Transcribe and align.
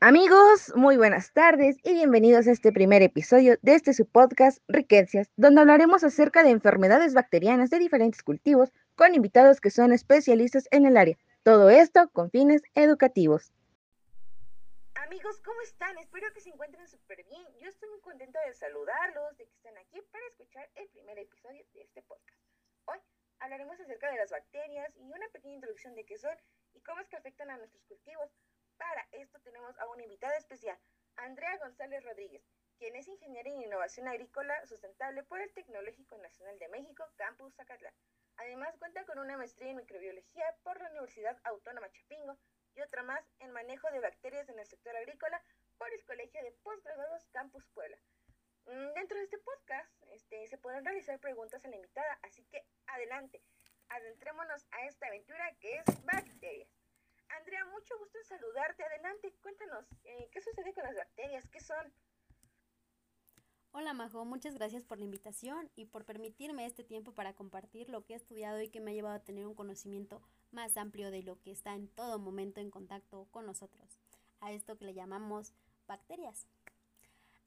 Amigos, 0.00 0.72
muy 0.76 0.96
buenas 0.96 1.32
tardes 1.32 1.76
y 1.82 1.92
bienvenidos 1.92 2.46
a 2.46 2.52
este 2.52 2.70
primer 2.70 3.02
episodio 3.02 3.58
de 3.62 3.74
este 3.74 3.92
su 3.92 4.06
podcast 4.06 4.62
Riquezas, 4.68 5.28
donde 5.34 5.60
hablaremos 5.60 6.04
acerca 6.04 6.44
de 6.44 6.50
enfermedades 6.50 7.14
bacterianas 7.14 7.68
de 7.70 7.80
diferentes 7.80 8.22
cultivos 8.22 8.72
con 8.94 9.16
invitados 9.16 9.60
que 9.60 9.72
son 9.72 9.92
especialistas 9.92 10.68
en 10.70 10.86
el 10.86 10.96
área. 10.96 11.18
Todo 11.42 11.68
esto 11.68 12.08
con 12.10 12.30
fines 12.30 12.62
educativos. 12.76 13.52
Amigos, 14.94 15.40
¿cómo 15.44 15.60
están? 15.62 15.98
Espero 15.98 16.32
que 16.32 16.42
se 16.42 16.50
encuentren 16.50 16.86
súper 16.86 17.24
bien. 17.24 17.44
Yo 17.60 17.68
estoy 17.68 17.90
muy 17.90 18.00
contenta 18.00 18.38
de 18.46 18.54
saludarlos, 18.54 19.36
de 19.36 19.46
que 19.46 19.54
estén 19.56 19.76
aquí 19.78 20.00
para 20.12 20.24
escuchar 20.28 20.70
el 20.76 20.88
primer 20.90 21.18
episodio 21.18 21.64
de 21.74 21.82
este 21.82 22.02
podcast. 22.02 22.38
Hoy 22.84 22.98
hablaremos 23.40 23.80
acerca 23.80 24.12
de 24.12 24.18
las 24.18 24.30
bacterias 24.30 24.96
y 24.96 25.10
una 25.10 25.26
pequeña 25.32 25.56
introducción 25.56 25.96
de 25.96 26.04
qué 26.04 26.16
son 26.18 26.36
y 26.74 26.80
cómo 26.82 27.00
es 27.00 27.08
que 27.08 27.16
afectan 27.16 27.50
a 27.50 27.56
nuestros 27.56 27.82
cultivos 27.86 28.30
para 28.78 29.06
esto 29.12 29.38
tenemos 29.40 29.76
a 29.78 29.86
una 29.88 30.04
invitada 30.04 30.36
especial, 30.36 30.78
Andrea 31.16 31.58
González 31.58 32.02
Rodríguez, 32.04 32.42
quien 32.78 32.94
es 32.96 33.08
ingeniera 33.08 33.50
en 33.50 33.62
innovación 33.62 34.06
agrícola 34.06 34.64
sustentable 34.66 35.24
por 35.24 35.40
el 35.40 35.52
Tecnológico 35.52 36.16
Nacional 36.18 36.58
de 36.58 36.68
México, 36.68 37.04
Campus 37.16 37.54
Zacatlán. 37.56 37.92
Además, 38.36 38.76
cuenta 38.78 39.04
con 39.04 39.18
una 39.18 39.36
maestría 39.36 39.70
en 39.70 39.76
microbiología 39.78 40.44
por 40.62 40.80
la 40.80 40.90
Universidad 40.90 41.36
Autónoma 41.42 41.90
Chapingo 41.90 42.38
y 42.76 42.80
otra 42.80 43.02
más 43.02 43.24
en 43.40 43.50
manejo 43.50 43.90
de 43.90 43.98
bacterias 43.98 44.48
en 44.48 44.60
el 44.60 44.66
sector 44.66 44.96
agrícola 44.96 45.42
por 45.76 45.92
el 45.92 46.04
Colegio 46.04 46.40
de 46.42 46.52
Postgraduados 46.62 47.26
Campus 47.32 47.66
Puebla. 47.74 47.98
Mm, 48.66 48.94
dentro 48.94 49.18
de 49.18 49.24
este 49.24 49.38
podcast 49.38 49.90
este, 50.12 50.46
se 50.46 50.58
pueden 50.58 50.84
realizar 50.84 51.18
preguntas 51.18 51.64
a 51.64 51.68
la 51.68 51.76
invitada, 51.76 52.18
así 52.22 52.44
que 52.44 52.64
adelante, 52.86 53.42
adentrémonos 53.88 54.66
a 54.70 54.86
esta 54.86 55.08
aventura 55.08 55.52
que 55.58 55.78
es 55.78 56.04
bacterias. 56.04 56.77
Andrea, 57.36 57.64
mucho 57.66 57.98
gusto 57.98 58.18
en 58.18 58.24
saludarte. 58.24 58.82
Adelante, 58.84 59.34
cuéntanos, 59.42 59.84
eh, 60.04 60.28
¿qué 60.32 60.40
sucede 60.40 60.72
con 60.74 60.84
las 60.84 60.96
bacterias? 60.96 61.48
¿Qué 61.48 61.60
son? 61.60 61.92
Hola 63.72 63.92
Majo, 63.92 64.24
muchas 64.24 64.54
gracias 64.54 64.82
por 64.82 64.98
la 64.98 65.04
invitación 65.04 65.70
y 65.76 65.84
por 65.84 66.04
permitirme 66.04 66.64
este 66.64 66.84
tiempo 66.84 67.12
para 67.12 67.34
compartir 67.34 67.90
lo 67.90 68.04
que 68.04 68.14
he 68.14 68.16
estudiado 68.16 68.60
y 68.60 68.70
que 68.70 68.80
me 68.80 68.90
ha 68.90 68.94
llevado 68.94 69.16
a 69.16 69.24
tener 69.24 69.46
un 69.46 69.54
conocimiento 69.54 70.22
más 70.50 70.76
amplio 70.76 71.10
de 71.10 71.22
lo 71.22 71.38
que 71.40 71.50
está 71.50 71.74
en 71.74 71.86
todo 71.86 72.18
momento 72.18 72.60
en 72.60 72.70
contacto 72.70 73.28
con 73.30 73.44
nosotros, 73.44 74.00
a 74.40 74.52
esto 74.52 74.78
que 74.78 74.86
le 74.86 74.94
llamamos 74.94 75.52
bacterias. 75.86 76.48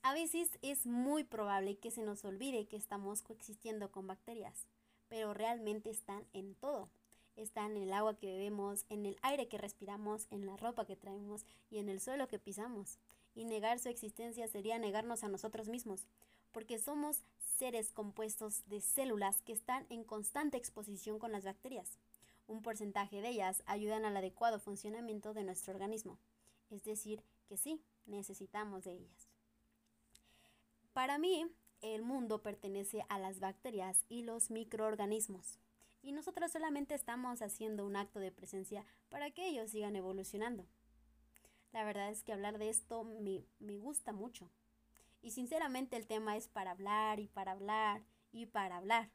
A 0.04 0.14
veces 0.14 0.58
es 0.62 0.86
muy 0.86 1.24
probable 1.24 1.78
que 1.80 1.92
se 1.92 2.04
nos 2.04 2.24
olvide 2.24 2.68
que 2.68 2.78
estamos 2.78 3.24
coexistiendo 3.24 3.92
con 3.92 4.08
bacterias, 4.08 4.68
pero 5.10 5.34
realmente 5.34 5.90
están 5.90 6.26
en 6.34 6.56
todo 6.56 6.90
están 7.36 7.78
en 7.78 7.84
el 7.84 7.94
agua 7.94 8.18
que 8.18 8.28
bebemos, 8.28 8.86
en 8.90 9.06
el 9.06 9.18
aire 9.22 9.48
que 9.48 9.58
respiramos, 9.58 10.28
en 10.32 10.46
la 10.46 10.58
ropa 10.58 10.86
que 10.86 10.96
traemos 10.96 11.46
y 11.70 11.80
en 11.80 11.90
el 11.90 12.02
suelo 12.02 12.28
que 12.28 12.40
pisamos. 12.40 12.98
Y 13.36 13.46
negar 13.46 13.80
su 13.80 13.90
existencia 13.90 14.48
sería 14.48 14.78
negarnos 14.80 15.24
a 15.24 15.30
nosotros 15.30 15.70
mismos, 15.70 16.06
porque 16.52 16.80
somos 16.80 17.24
seres 17.58 17.92
compuestos 17.92 18.68
de 18.68 18.82
células 18.82 19.42
que 19.42 19.54
están 19.54 19.86
en 19.90 20.04
constante 20.04 20.58
exposición 20.58 21.20
con 21.20 21.32
las 21.32 21.46
bacterias. 21.46 21.98
Un 22.48 22.62
porcentaje 22.62 23.22
de 23.22 23.30
ellas 23.30 23.64
ayudan 23.66 24.04
al 24.04 24.18
adecuado 24.18 24.60
funcionamiento 24.60 25.34
de 25.34 25.44
nuestro 25.44 25.74
organismo. 25.74 26.18
Es 26.70 26.84
decir, 26.84 27.24
que 27.48 27.58
sí, 27.58 27.82
necesitamos 28.06 28.84
de 28.84 28.94
ellas. 28.94 29.28
Para 30.94 31.18
mí, 31.18 31.46
el 31.82 32.02
mundo 32.02 32.42
pertenece 32.42 33.06
a 33.10 33.18
las 33.20 33.40
bacterias 33.40 34.04
y 34.10 34.24
los 34.24 34.52
microorganismos 34.52 35.58
y 36.02 36.12
nosotros 36.12 36.52
solamente 36.52 36.96
estamos 36.96 37.42
haciendo 37.42 37.86
un 37.86 37.96
acto 37.96 38.20
de 38.20 38.32
presencia 38.32 38.86
para 39.10 39.32
que 39.32 39.48
ellos 39.48 39.72
sigan 39.72 39.96
evolucionando. 39.96 40.66
La 41.72 41.84
verdad 41.84 42.10
es 42.10 42.24
que 42.24 42.34
hablar 42.34 42.58
de 42.58 42.70
esto 42.70 43.04
me, 43.04 43.46
me 43.60 43.78
gusta 43.78 44.12
mucho. 44.12 44.50
Y 45.22 45.32
sinceramente 45.32 45.96
el 45.96 46.08
tema 46.08 46.36
es 46.36 46.48
para 46.48 46.72
hablar 46.72 47.20
y 47.20 47.28
para 47.28 47.52
hablar 47.52 48.04
y 48.32 48.48
para 48.48 48.78
hablar. 48.78 49.10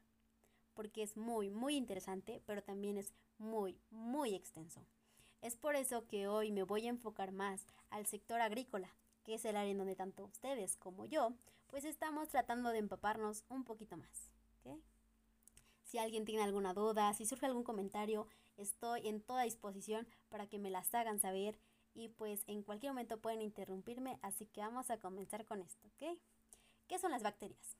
Porque 0.73 1.03
es 1.03 1.17
muy, 1.17 1.49
muy 1.49 1.75
interesante, 1.75 2.41
pero 2.45 2.63
también 2.63 2.97
es 2.97 3.13
muy, 3.37 3.77
muy 3.89 4.33
extenso. 4.33 4.85
Es 5.41 5.55
por 5.55 5.75
eso 5.75 6.07
que 6.07 6.27
hoy 6.27 6.51
me 6.51 6.63
voy 6.63 6.87
a 6.87 6.89
enfocar 6.89 7.31
más 7.31 7.65
al 7.89 8.05
sector 8.05 8.41
agrícola, 8.41 8.89
que 9.23 9.35
es 9.35 9.45
el 9.45 9.55
área 9.55 9.71
en 9.71 9.77
donde 9.77 9.95
tanto 9.95 10.25
ustedes 10.25 10.77
como 10.77 11.05
yo, 11.05 11.33
pues 11.67 11.85
estamos 11.85 12.29
tratando 12.29 12.69
de 12.69 12.79
empaparnos 12.79 13.43
un 13.49 13.63
poquito 13.63 13.97
más. 13.97 14.31
Si 15.87 15.97
alguien 15.97 16.25
tiene 16.25 16.43
alguna 16.43 16.73
duda, 16.73 17.13
si 17.13 17.25
surge 17.25 17.45
algún 17.45 17.63
comentario, 17.63 18.27
estoy 18.57 19.07
en 19.07 19.21
toda 19.21 19.43
disposición 19.43 20.05
para 20.27 20.45
que 20.45 20.59
me 20.59 20.69
las 20.69 20.93
hagan 20.93 21.17
saber 21.17 21.57
y 21.93 22.09
pues 22.09 22.43
en 22.47 22.61
cualquier 22.61 22.91
momento 22.91 23.21
pueden 23.21 23.41
interrumpirme, 23.41 24.19
así 24.21 24.47
que 24.47 24.59
vamos 24.59 24.89
a 24.89 24.99
comenzar 24.99 25.45
con 25.45 25.61
esto, 25.61 25.87
¿ok? 25.87 26.19
¿Qué 26.87 26.99
son 26.99 27.11
las 27.11 27.23
bacterias? 27.23 27.77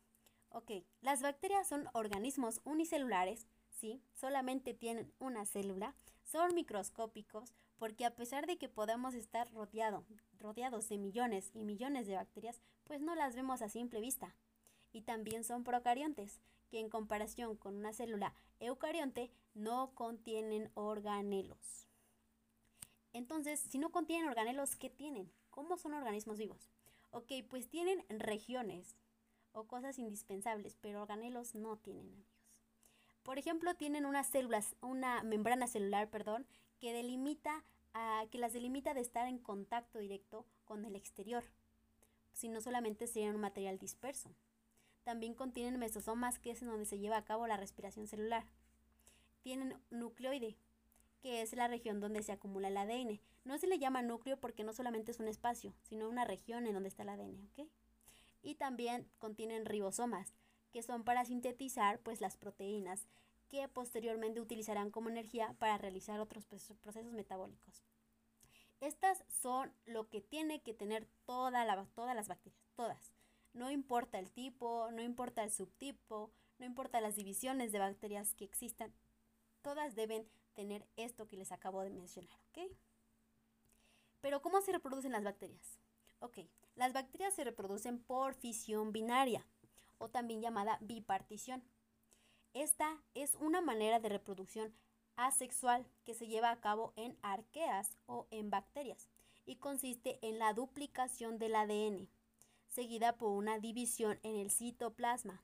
Ok, 0.50 0.72
las 1.02 1.22
bacterias 1.22 1.68
son 1.68 1.90
organismos 1.92 2.62
unicelulares, 2.64 3.46
¿sí? 3.70 4.02
Solamente 4.14 4.74
tienen 4.74 5.12
una 5.20 5.46
célula, 5.46 5.94
son 6.24 6.56
microscópicos 6.56 7.54
porque 7.78 8.06
a 8.06 8.16
pesar 8.16 8.48
de 8.48 8.58
que 8.58 8.70
podamos 8.70 9.16
estar 9.16 9.52
rodeado, 9.52 10.06
rodeados 10.40 10.88
de 10.88 10.98
millones 10.98 11.52
y 11.54 11.66
millones 11.66 12.08
de 12.08 12.16
bacterias, 12.16 12.62
pues 12.86 13.02
no 13.02 13.16
las 13.16 13.36
vemos 13.36 13.62
a 13.62 13.68
simple 13.68 14.00
vista. 14.00 14.34
Y 14.94 15.02
también 15.02 15.44
son 15.44 15.66
procariontes, 15.66 16.40
que 16.70 16.80
en 16.80 16.90
comparación 16.90 17.56
con 17.56 17.76
una 17.76 17.94
célula 17.94 18.34
eucarionte 18.60 19.32
no 19.54 19.94
contienen 19.96 20.70
organelos. 20.74 21.88
Entonces, 23.14 23.60
si 23.60 23.78
no 23.78 23.92
contienen 23.92 24.28
organelos, 24.28 24.76
¿qué 24.76 24.90
tienen? 24.90 25.32
¿Cómo 25.50 25.78
son 25.78 25.94
organismos 25.94 26.38
vivos? 26.38 26.70
Ok, 27.12 27.32
pues 27.50 27.70
tienen 27.70 28.06
regiones 28.10 28.96
o 29.54 29.66
cosas 29.66 29.98
indispensables, 29.98 30.78
pero 30.82 31.02
organelos 31.02 31.56
no 31.56 31.78
tienen, 31.78 32.08
amigos. 32.08 32.44
Por 33.24 33.40
ejemplo, 33.40 33.76
tienen 33.76 34.06
unas 34.06 34.28
células, 34.28 34.76
una 34.82 35.24
membrana 35.24 35.68
celular, 35.68 36.10
perdón, 36.10 36.46
que 36.80 36.94
delimita 36.94 37.64
que 38.30 38.38
las 38.38 38.54
delimita 38.54 38.94
de 38.94 39.02
estar 39.02 39.28
en 39.28 39.40
contacto 39.40 39.98
directo 39.98 40.46
con 40.66 40.86
el 40.86 40.96
exterior, 40.96 41.44
sino 42.32 42.62
solamente 42.62 43.08
serían 43.08 43.34
un 43.34 43.42
material 43.42 43.80
disperso. 43.80 44.30
También 45.08 45.36
contienen 45.36 45.80
mesosomas, 45.80 46.38
que 46.38 46.52
es 46.52 46.62
en 46.62 46.68
donde 46.68 46.84
se 46.84 47.00
lleva 47.00 47.16
a 47.16 47.24
cabo 47.24 47.48
la 47.48 47.56
respiración 47.56 48.08
celular. 48.08 48.44
Tienen 49.42 49.82
nucleoide, 49.90 50.58
que 51.22 51.42
es 51.42 51.54
la 51.54 51.70
región 51.70 52.02
donde 52.02 52.24
se 52.24 52.34
acumula 52.34 52.68
el 52.68 52.76
ADN. 52.76 53.22
No 53.46 53.58
se 53.58 53.68
le 53.68 53.80
llama 53.80 54.02
núcleo 54.02 54.38
porque 54.38 54.66
no 54.66 54.74
solamente 54.74 55.12
es 55.12 55.22
un 55.22 55.30
espacio, 55.30 55.74
sino 55.82 56.10
una 56.10 56.26
región 56.26 56.68
en 56.68 56.74
donde 56.74 56.90
está 56.90 57.04
el 57.04 57.10
ADN, 57.10 57.50
Y 58.44 58.56
también 58.56 59.10
contienen 59.18 59.66
ribosomas, 59.66 60.34
que 60.74 60.84
son 60.84 61.06
para 61.06 61.24
sintetizar 61.24 62.02
pues 62.02 62.20
las 62.20 62.36
proteínas 62.36 63.08
que 63.48 63.66
posteriormente 63.70 64.42
utilizarán 64.42 64.92
como 64.92 65.08
energía 65.08 65.56
para 65.58 65.78
realizar 65.78 66.20
otros 66.20 66.44
procesos 66.44 67.14
metabólicos. 67.14 67.86
Estas 68.82 69.24
son 69.30 69.72
lo 69.86 70.10
que 70.10 70.20
tiene 70.20 70.62
que 70.64 70.74
tener 70.74 71.08
toda 71.26 71.64
la, 71.64 71.86
todas 71.96 72.14
las 72.14 72.28
bacterias, 72.28 72.68
todas. 72.76 73.17
No 73.58 73.72
importa 73.72 74.20
el 74.20 74.30
tipo, 74.30 74.92
no 74.92 75.02
importa 75.02 75.44
el 75.44 75.50
subtipo, 75.50 76.30
no 76.60 76.66
importa 76.68 77.02
las 77.02 77.16
divisiones 77.16 77.72
de 77.72 77.80
bacterias 77.80 78.36
que 78.36 78.46
existan, 78.46 78.94
todas 79.64 79.96
deben 79.96 80.30
tener 80.54 80.88
esto 80.96 81.28
que 81.28 81.38
les 81.38 81.52
acabo 81.52 81.82
de 81.82 81.90
mencionar, 81.90 82.38
¿ok? 82.50 82.72
Pero 84.22 84.44
¿cómo 84.44 84.62
se 84.62 84.74
reproducen 84.74 85.12
las 85.12 85.24
bacterias? 85.24 85.80
Ok, 86.20 86.38
las 86.76 86.94
bacterias 86.94 87.34
se 87.34 87.46
reproducen 87.46 87.98
por 87.98 88.36
fisión 88.36 88.92
binaria 88.92 89.44
o 89.98 90.08
también 90.08 90.40
llamada 90.40 90.78
bipartición. 90.82 91.64
Esta 92.54 93.02
es 93.16 93.34
una 93.34 93.60
manera 93.60 94.00
de 94.00 94.10
reproducción 94.10 94.72
asexual 95.16 95.88
que 96.06 96.14
se 96.14 96.28
lleva 96.28 96.52
a 96.52 96.62
cabo 96.62 96.94
en 96.96 97.18
arqueas 97.24 97.98
o 98.06 98.28
en 98.30 98.52
bacterias 98.52 99.10
y 99.48 99.56
consiste 99.56 100.20
en 100.22 100.38
la 100.38 100.54
duplicación 100.54 101.40
del 101.40 101.56
ADN 101.56 102.08
seguida 102.68 103.18
por 103.18 103.32
una 103.32 103.60
división 103.60 104.20
en 104.24 104.36
el 104.36 104.52
citoplasma, 104.52 105.44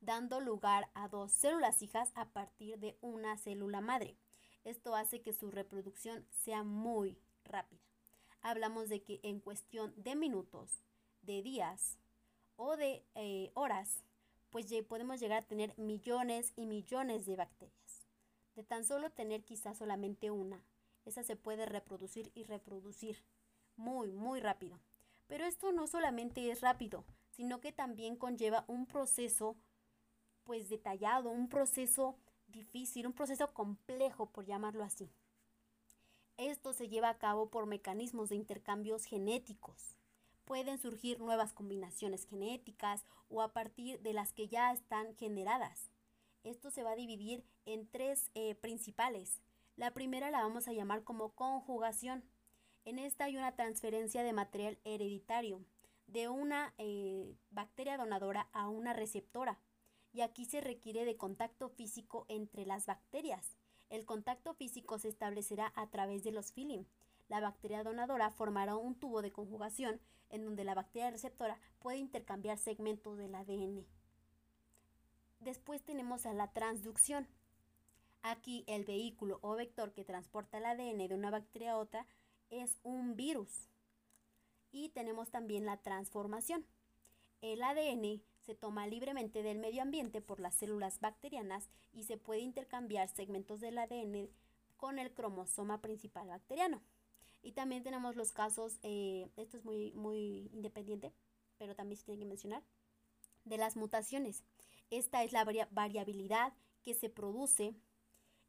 dando 0.00 0.40
lugar 0.40 0.90
a 0.94 1.08
dos 1.08 1.32
células 1.32 1.82
hijas 1.82 2.10
a 2.14 2.26
partir 2.26 2.78
de 2.78 2.96
una 3.00 3.36
célula 3.38 3.80
madre. 3.80 4.16
Esto 4.64 4.94
hace 4.94 5.22
que 5.22 5.32
su 5.32 5.50
reproducción 5.50 6.26
sea 6.30 6.62
muy 6.62 7.18
rápida. 7.44 7.80
Hablamos 8.42 8.88
de 8.88 9.02
que 9.02 9.20
en 9.22 9.40
cuestión 9.40 9.92
de 9.96 10.16
minutos, 10.16 10.84
de 11.22 11.42
días 11.42 11.98
o 12.56 12.76
de 12.76 13.04
eh, 13.14 13.50
horas, 13.54 14.02
pues 14.50 14.66
podemos 14.88 15.18
llegar 15.18 15.42
a 15.42 15.46
tener 15.46 15.76
millones 15.78 16.52
y 16.56 16.66
millones 16.66 17.24
de 17.24 17.36
bacterias. 17.36 18.06
De 18.54 18.62
tan 18.62 18.84
solo 18.84 19.10
tener 19.10 19.44
quizás 19.44 19.78
solamente 19.78 20.30
una, 20.30 20.62
esa 21.04 21.22
se 21.22 21.36
puede 21.36 21.66
reproducir 21.66 22.30
y 22.34 22.44
reproducir 22.44 23.24
muy, 23.76 24.12
muy 24.12 24.40
rápido. 24.40 24.78
Pero 25.32 25.46
esto 25.46 25.72
no 25.72 25.86
solamente 25.86 26.50
es 26.50 26.60
rápido, 26.60 27.06
sino 27.30 27.58
que 27.58 27.72
también 27.72 28.16
conlleva 28.16 28.66
un 28.68 28.84
proceso 28.84 29.56
pues 30.44 30.68
detallado, 30.68 31.30
un 31.30 31.48
proceso 31.48 32.18
difícil, 32.48 33.06
un 33.06 33.14
proceso 33.14 33.54
complejo, 33.54 34.26
por 34.26 34.44
llamarlo 34.44 34.84
así. 34.84 35.10
Esto 36.36 36.74
se 36.74 36.90
lleva 36.90 37.08
a 37.08 37.16
cabo 37.16 37.48
por 37.48 37.64
mecanismos 37.64 38.28
de 38.28 38.36
intercambios 38.36 39.06
genéticos. 39.06 39.96
Pueden 40.44 40.78
surgir 40.78 41.18
nuevas 41.18 41.54
combinaciones 41.54 42.26
genéticas 42.26 43.06
o 43.30 43.40
a 43.40 43.54
partir 43.54 44.02
de 44.02 44.12
las 44.12 44.34
que 44.34 44.48
ya 44.48 44.70
están 44.70 45.14
generadas. 45.14 45.90
Esto 46.44 46.70
se 46.70 46.82
va 46.82 46.90
a 46.90 46.96
dividir 46.96 47.42
en 47.64 47.88
tres 47.88 48.30
eh, 48.34 48.54
principales. 48.56 49.40
La 49.76 49.94
primera 49.94 50.30
la 50.30 50.42
vamos 50.42 50.68
a 50.68 50.74
llamar 50.74 51.04
como 51.04 51.30
conjugación. 51.30 52.22
En 52.84 52.98
esta 52.98 53.24
hay 53.24 53.36
una 53.36 53.54
transferencia 53.54 54.22
de 54.24 54.32
material 54.32 54.78
hereditario 54.84 55.64
de 56.06 56.28
una 56.28 56.74
eh, 56.78 57.36
bacteria 57.50 57.96
donadora 57.96 58.48
a 58.52 58.68
una 58.68 58.92
receptora. 58.92 59.58
Y 60.12 60.20
aquí 60.20 60.44
se 60.44 60.60
requiere 60.60 61.04
de 61.04 61.16
contacto 61.16 61.68
físico 61.68 62.26
entre 62.28 62.66
las 62.66 62.86
bacterias. 62.86 63.56
El 63.88 64.04
contacto 64.04 64.52
físico 64.54 64.98
se 64.98 65.08
establecerá 65.08 65.72
a 65.74 65.86
través 65.88 66.22
de 66.22 66.32
los 66.32 66.52
filim. 66.52 66.84
La 67.28 67.40
bacteria 67.40 67.82
donadora 67.82 68.30
formará 68.30 68.76
un 68.76 68.94
tubo 68.94 69.22
de 69.22 69.32
conjugación 69.32 70.00
en 70.28 70.44
donde 70.44 70.64
la 70.64 70.74
bacteria 70.74 71.10
receptora 71.10 71.58
puede 71.78 71.98
intercambiar 71.98 72.58
segmentos 72.58 73.16
del 73.16 73.34
ADN. 73.34 73.86
Después 75.40 75.82
tenemos 75.82 76.26
a 76.26 76.34
la 76.34 76.52
transducción. 76.52 77.26
Aquí 78.22 78.64
el 78.66 78.84
vehículo 78.84 79.38
o 79.42 79.56
vector 79.56 79.92
que 79.92 80.04
transporta 80.04 80.58
el 80.58 80.66
ADN 80.66 81.08
de 81.08 81.14
una 81.14 81.30
bacteria 81.30 81.72
a 81.72 81.78
otra 81.78 82.06
es 82.52 82.78
un 82.82 83.16
virus. 83.16 83.68
Y 84.70 84.90
tenemos 84.90 85.30
también 85.30 85.64
la 85.64 85.78
transformación. 85.78 86.66
El 87.40 87.62
ADN 87.62 88.22
se 88.40 88.54
toma 88.54 88.86
libremente 88.86 89.42
del 89.42 89.58
medio 89.58 89.82
ambiente 89.82 90.20
por 90.20 90.38
las 90.38 90.54
células 90.54 91.00
bacterianas 91.00 91.68
y 91.92 92.04
se 92.04 92.18
puede 92.18 92.40
intercambiar 92.40 93.08
segmentos 93.08 93.60
del 93.60 93.78
ADN 93.78 94.28
con 94.76 94.98
el 94.98 95.12
cromosoma 95.12 95.80
principal 95.80 96.28
bacteriano. 96.28 96.82
Y 97.42 97.52
también 97.52 97.82
tenemos 97.82 98.16
los 98.16 98.32
casos, 98.32 98.78
eh, 98.82 99.28
esto 99.36 99.56
es 99.56 99.64
muy, 99.64 99.92
muy 99.92 100.50
independiente, 100.52 101.12
pero 101.58 101.74
también 101.74 101.96
se 101.98 102.04
tiene 102.04 102.20
que 102.20 102.28
mencionar, 102.28 102.62
de 103.44 103.56
las 103.56 103.76
mutaciones. 103.76 104.44
Esta 104.90 105.24
es 105.24 105.32
la 105.32 105.44
variabilidad 105.70 106.52
que 106.84 106.94
se 106.94 107.08
produce 107.08 107.74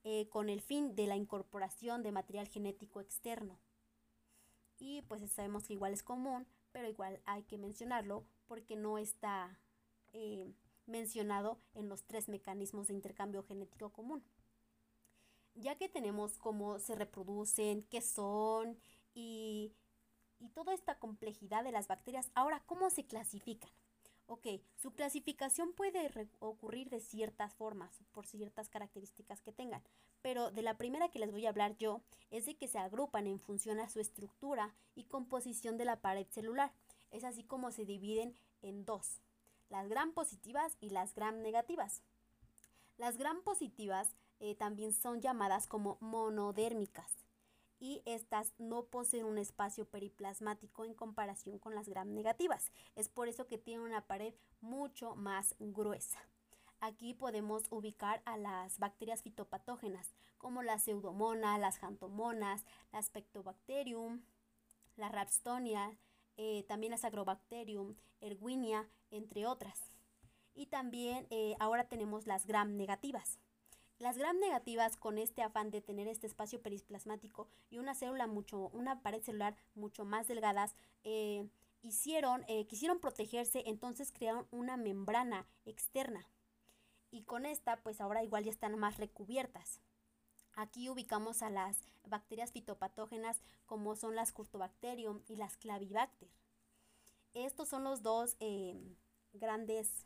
eh, 0.03 0.27
con 0.29 0.49
el 0.49 0.61
fin 0.61 0.95
de 0.95 1.07
la 1.07 1.15
incorporación 1.15 2.03
de 2.03 2.11
material 2.11 2.47
genético 2.47 2.99
externo. 2.99 3.57
Y 4.83 5.01
pues 5.03 5.31
sabemos 5.31 5.63
que 5.63 5.73
igual 5.73 5.93
es 5.93 6.03
común, 6.03 6.45
pero 6.73 6.89
igual 6.89 7.21
hay 7.23 7.43
que 7.43 7.57
mencionarlo 7.57 8.25
porque 8.47 8.75
no 8.75 8.97
está 8.97 9.57
eh, 10.11 10.51
mencionado 10.87 11.57
en 11.73 11.87
los 11.87 12.03
tres 12.03 12.27
mecanismos 12.27 12.87
de 12.87 12.93
intercambio 12.93 13.43
genético 13.43 13.93
común. 13.93 14.21
Ya 15.55 15.77
que 15.77 15.87
tenemos 15.87 16.37
cómo 16.37 16.79
se 16.79 16.95
reproducen, 16.95 17.83
qué 17.83 18.01
son 18.01 18.77
y, 19.13 19.71
y 20.39 20.49
toda 20.49 20.73
esta 20.73 20.99
complejidad 20.99 21.63
de 21.63 21.71
las 21.71 21.87
bacterias, 21.87 22.29
ahora, 22.35 22.61
¿cómo 22.65 22.89
se 22.89 23.05
clasifican? 23.05 23.71
Ok, 24.33 24.47
su 24.75 24.95
clasificación 24.95 25.73
puede 25.73 26.09
ocurrir 26.39 26.89
de 26.89 26.99
ciertas 26.99 27.53
formas, 27.53 28.01
por 28.13 28.25
ciertas 28.25 28.67
características 28.67 29.41
que 29.41 29.51
tengan, 29.51 29.83
pero 30.23 30.49
de 30.49 30.63
la 30.63 30.75
primera 30.75 31.09
que 31.09 31.19
les 31.19 31.31
voy 31.31 31.45
a 31.45 31.49
hablar 31.49 31.77
yo 31.77 32.01
es 32.31 32.47
de 32.47 32.55
que 32.57 32.67
se 32.67 32.79
agrupan 32.79 33.27
en 33.27 33.39
función 33.39 33.79
a 33.79 33.89
su 33.89 33.99
estructura 33.99 34.73
y 34.95 35.03
composición 35.03 35.77
de 35.77 35.85
la 35.85 36.01
pared 36.01 36.25
celular. 36.31 36.73
Es 37.11 37.23
así 37.23 37.43
como 37.43 37.69
se 37.69 37.85
dividen 37.85 38.33
en 38.63 38.85
dos, 38.85 39.21
las 39.69 39.87
gram 39.87 40.13
positivas 40.13 40.77
y 40.81 40.89
las 40.89 41.13
gram 41.13 41.43
negativas. 41.43 42.01
Las 42.97 43.17
gram 43.19 43.43
positivas 43.43 44.15
eh, 44.39 44.55
también 44.55 44.93
son 44.93 45.21
llamadas 45.21 45.67
como 45.67 45.99
monodérmicas 46.01 47.22
y 47.83 48.01
estas 48.05 48.53
no 48.59 48.85
poseen 48.85 49.25
un 49.25 49.37
espacio 49.37 49.83
periplasmático 49.83 50.85
en 50.85 50.93
comparación 50.93 51.59
con 51.59 51.75
las 51.75 51.89
gram 51.89 52.13
negativas. 52.13 52.71
Es 52.95 53.09
por 53.09 53.27
eso 53.27 53.45
que 53.45 53.57
tienen 53.57 53.85
una 53.85 54.07
pared 54.07 54.33
mucho 54.61 55.15
más 55.15 55.53
gruesa. 55.59 56.21
Aquí 56.79 57.13
podemos 57.13 57.63
ubicar 57.71 58.21
a 58.23 58.37
las 58.37 58.79
bacterias 58.79 59.21
fitopatógenas, 59.21 60.15
como 60.37 60.63
la 60.63 60.79
pseudomonas, 60.79 61.59
las 61.59 61.77
jantomonas, 61.77 62.63
la 62.93 63.01
spectobacterium, 63.01 64.21
la 64.95 65.09
rhabstonia, 65.09 65.97
eh, 66.37 66.63
también 66.69 66.91
las 66.91 67.03
agrobacterium, 67.03 67.95
erwinia, 68.21 68.87
entre 69.11 69.45
otras. 69.45 69.81
Y 70.55 70.67
también 70.67 71.27
eh, 71.31 71.57
ahora 71.59 71.89
tenemos 71.89 72.27
las 72.27 72.45
gram 72.47 72.77
negativas. 72.77 73.39
Las 73.99 74.17
gram 74.17 74.37
negativas, 74.39 74.97
con 74.97 75.17
este 75.17 75.43
afán 75.43 75.71
de 75.71 75.81
tener 75.81 76.07
este 76.07 76.27
espacio 76.27 76.61
perisplasmático 76.61 77.47
y 77.69 77.77
una 77.77 77.95
célula 77.95 78.27
mucho, 78.27 78.69
una 78.69 79.01
pared 79.01 79.21
celular 79.21 79.55
mucho 79.75 80.03
más 80.03 80.27
delgadas, 80.27 80.75
eh, 81.03 81.47
hicieron, 81.81 82.43
eh, 82.47 82.65
quisieron 82.65 82.99
protegerse, 82.99 83.63
entonces 83.65 84.11
crearon 84.11 84.47
una 84.51 84.77
membrana 84.77 85.47
externa. 85.65 86.27
Y 87.11 87.23
con 87.23 87.45
esta, 87.45 87.81
pues 87.83 88.01
ahora 88.01 88.23
igual 88.23 88.43
ya 88.43 88.51
están 88.51 88.77
más 88.77 88.97
recubiertas. 88.97 89.79
Aquí 90.55 90.89
ubicamos 90.89 91.41
a 91.41 91.49
las 91.49 91.79
bacterias 92.05 92.51
fitopatógenas 92.51 93.41
como 93.65 93.95
son 93.95 94.15
las 94.15 94.31
Curtobacterium 94.31 95.21
y 95.27 95.35
las 95.35 95.57
Clavibacter. 95.57 96.29
Estos 97.33 97.69
son 97.69 97.83
los 97.83 98.03
dos 98.03 98.35
eh, 98.39 98.75
grandes 99.33 100.05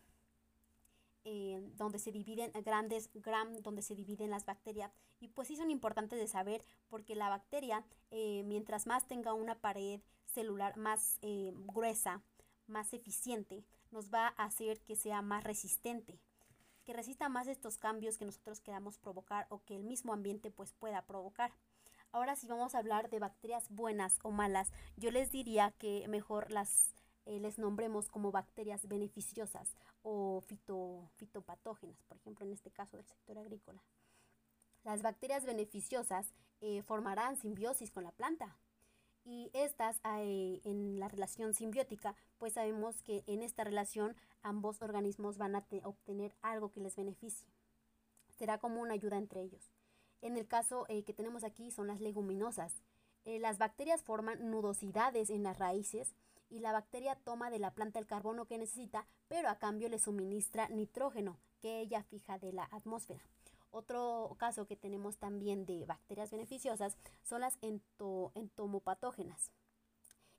eh, 1.30 1.60
donde 1.76 2.00
se 2.00 2.14
dividen 2.14 2.54
grandes 2.64 3.10
gram, 3.14 3.54
donde 3.62 3.82
se 3.82 3.96
dividen 3.96 4.30
las 4.30 4.46
bacterias. 4.46 4.94
Y 5.20 5.28
pues 5.28 5.50
sí 5.50 5.58
son 5.58 5.70
importantes 5.70 6.18
de 6.18 6.26
saber 6.26 6.64
porque 6.88 7.16
la 7.16 7.28
bacteria, 7.28 7.84
eh, 8.12 8.44
mientras 8.46 8.88
más 8.88 9.10
tenga 9.10 9.34
una 9.34 9.60
pared 9.60 10.00
celular 10.26 10.78
más 10.78 11.20
eh, 11.22 11.52
gruesa, 11.54 12.22
más 12.66 12.94
eficiente, 12.94 13.66
nos 13.92 14.10
va 14.10 14.34
a 14.38 14.46
hacer 14.46 14.80
que 14.80 14.96
sea 14.96 15.22
más 15.22 15.44
resistente, 15.44 16.18
que 16.86 16.94
resista 16.94 17.28
más 17.28 17.48
estos 17.48 17.78
cambios 17.78 18.18
que 18.18 18.24
nosotros 18.24 18.62
queramos 18.62 18.98
provocar 18.98 19.48
o 19.50 19.62
que 19.66 19.76
el 19.76 19.84
mismo 19.84 20.14
ambiente 20.14 20.50
pues 20.50 20.72
pueda 20.72 21.02
provocar. 21.02 21.52
Ahora 22.14 22.38
si 22.38 22.48
vamos 22.48 22.74
a 22.74 22.80
hablar 22.80 23.10
de 23.10 23.20
bacterias 23.20 23.68
buenas 23.70 24.18
o 24.24 24.32
malas, 24.32 24.72
yo 24.96 25.12
les 25.12 25.30
diría 25.30 25.72
que 25.78 26.08
mejor 26.08 26.52
las 26.52 26.94
eh, 27.28 27.42
les 27.42 27.60
nombremos 27.60 28.08
como 28.08 28.32
bacterias 28.32 28.88
beneficiosas 28.88 29.76
o 30.02 30.42
fitopatógenas, 31.18 32.02
por 32.04 32.16
ejemplo 32.16 32.46
en 32.46 32.54
este 32.54 32.72
caso 32.72 32.96
del 32.96 33.06
sector 33.06 33.38
agrícola. 33.38 33.84
Las 34.86 35.02
bacterias 35.02 35.44
beneficiosas 35.44 36.34
eh, 36.62 36.82
formarán 36.84 37.36
simbiosis 37.36 37.92
con 37.92 38.06
la 38.06 38.14
planta 38.14 38.58
y 39.26 39.52
estas 39.52 40.00
eh, 40.06 40.62
en 40.64 41.02
la 41.02 41.10
relación 41.10 41.54
simbiótica 41.54 42.16
pues 42.38 42.54
sabemos 42.54 43.02
que 43.02 43.26
en 43.28 43.42
esta 43.44 43.66
relación 43.66 44.16
ambos 44.42 44.82
organismos 44.82 45.38
van 45.38 45.58
a 45.58 45.66
obtener 45.84 46.34
algo 46.42 46.72
que 46.72 46.80
les 46.80 46.96
beneficie. 46.96 47.50
Será 48.38 48.58
como 48.58 48.80
una 48.80 48.94
ayuda 48.94 49.18
entre 49.18 49.42
ellos. 49.42 49.74
En 50.22 50.38
el 50.38 50.48
caso 50.48 50.86
que 50.88 51.14
tenemos 51.14 51.44
aquí 51.44 51.72
son 51.72 51.88
las 51.88 52.00
leguminosas. 52.00 52.84
las 53.26 53.58
bacterias 53.58 54.02
forman 54.02 54.50
nudosidades 54.50 55.30
en 55.30 55.44
las 55.44 55.60
raíces 55.60 56.16
y 56.50 56.60
la 56.60 56.72
bacteria 56.72 57.16
toma 57.16 57.50
de 57.50 57.60
la 57.60 57.72
planta 57.72 58.00
el 58.00 58.08
carbono 58.08 58.46
que 58.46 58.58
necesita, 58.58 59.06
pero 59.28 59.50
a 59.50 59.60
cambio 59.60 59.90
le 59.90 60.00
suministra 60.00 60.68
nitrógeno 60.70 61.38
que 61.62 61.80
ella 61.80 62.04
fija 62.04 62.38
de 62.40 62.54
la 62.54 62.64
atmósfera. 62.72 63.22
Otro 63.72 64.36
caso 64.40 64.66
que 64.66 64.76
tenemos 64.76 65.18
también 65.18 65.66
de 65.66 65.86
bacterias 65.86 66.32
beneficiosas 66.32 66.98
son 67.24 67.42
las 67.42 67.58
entomopatógenas. 67.62 69.52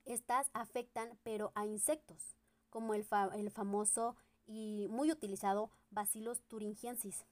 Estas 0.04 0.50
afectan 0.54 1.18
pero 1.22 1.52
a 1.54 1.66
insectos, 1.66 2.36
como 2.70 2.94
el, 2.94 3.06
el 3.34 3.50
famoso 3.50 4.16
y 4.46 4.86
muy 4.88 5.12
utilizado 5.12 5.70
Bacillus 5.90 6.40
thuringiensis 6.48 7.26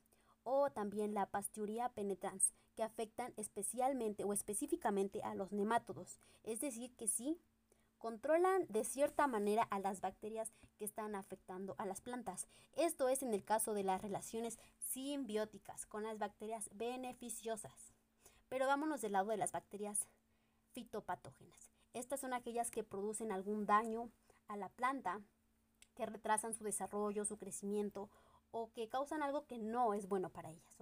o 0.45 0.71
también 0.71 1.14
la 1.14 1.26
Pasteuria 1.26 1.88
penetrans, 1.88 2.52
que 2.76 2.85
afectan 2.85 3.33
especialmente 3.37 4.23
o 4.23 4.33
específicamente 4.33 5.23
a 5.23 5.35
los 5.35 5.50
nemátodos. 5.50 6.21
Es 6.45 6.61
decir, 6.61 6.95
que 6.95 7.09
sí 7.09 7.40
controlan 8.06 8.64
de 8.68 8.84
cierta 8.84 9.26
manera 9.26 9.64
a 9.64 9.80
las 9.80 10.00
bacterias 10.00 10.52
que 10.78 10.84
están 10.84 11.16
afectando 11.16 11.75
a 11.76 11.86
las 11.86 12.00
plantas. 12.00 12.46
Esto 12.76 13.08
es 13.08 13.20
en 13.25 13.34
el 13.34 13.44
caso 13.44 13.75
de 13.75 13.82
las 13.82 14.00
relaciones 14.00 14.60
simbióticas 14.78 15.86
con 15.86 16.04
las 16.04 16.16
bacterias 16.16 16.70
beneficiosas. 16.72 17.92
Pero 18.48 18.68
vámonos 18.68 19.00
del 19.00 19.10
lado 19.10 19.30
de 19.30 19.36
las 19.36 19.50
bacterias 19.50 20.06
fitopatógenas. 20.70 21.72
Estas 21.94 22.20
son 22.20 22.32
aquellas 22.32 22.70
que 22.70 22.84
producen 22.84 23.32
algún 23.32 23.66
daño 23.66 24.08
a 24.46 24.56
la 24.56 24.68
planta, 24.68 25.20
que 25.96 26.06
retrasan 26.06 26.54
su 26.54 26.62
desarrollo, 26.62 27.25
su 27.25 27.38
crecimiento 27.38 28.08
o 28.52 28.70
que 28.72 28.88
causan 28.88 29.25
algo 29.25 29.48
que 29.48 29.58
no 29.58 29.94
es 29.94 30.06
bueno 30.06 30.30
para 30.30 30.52
ellas, 30.52 30.76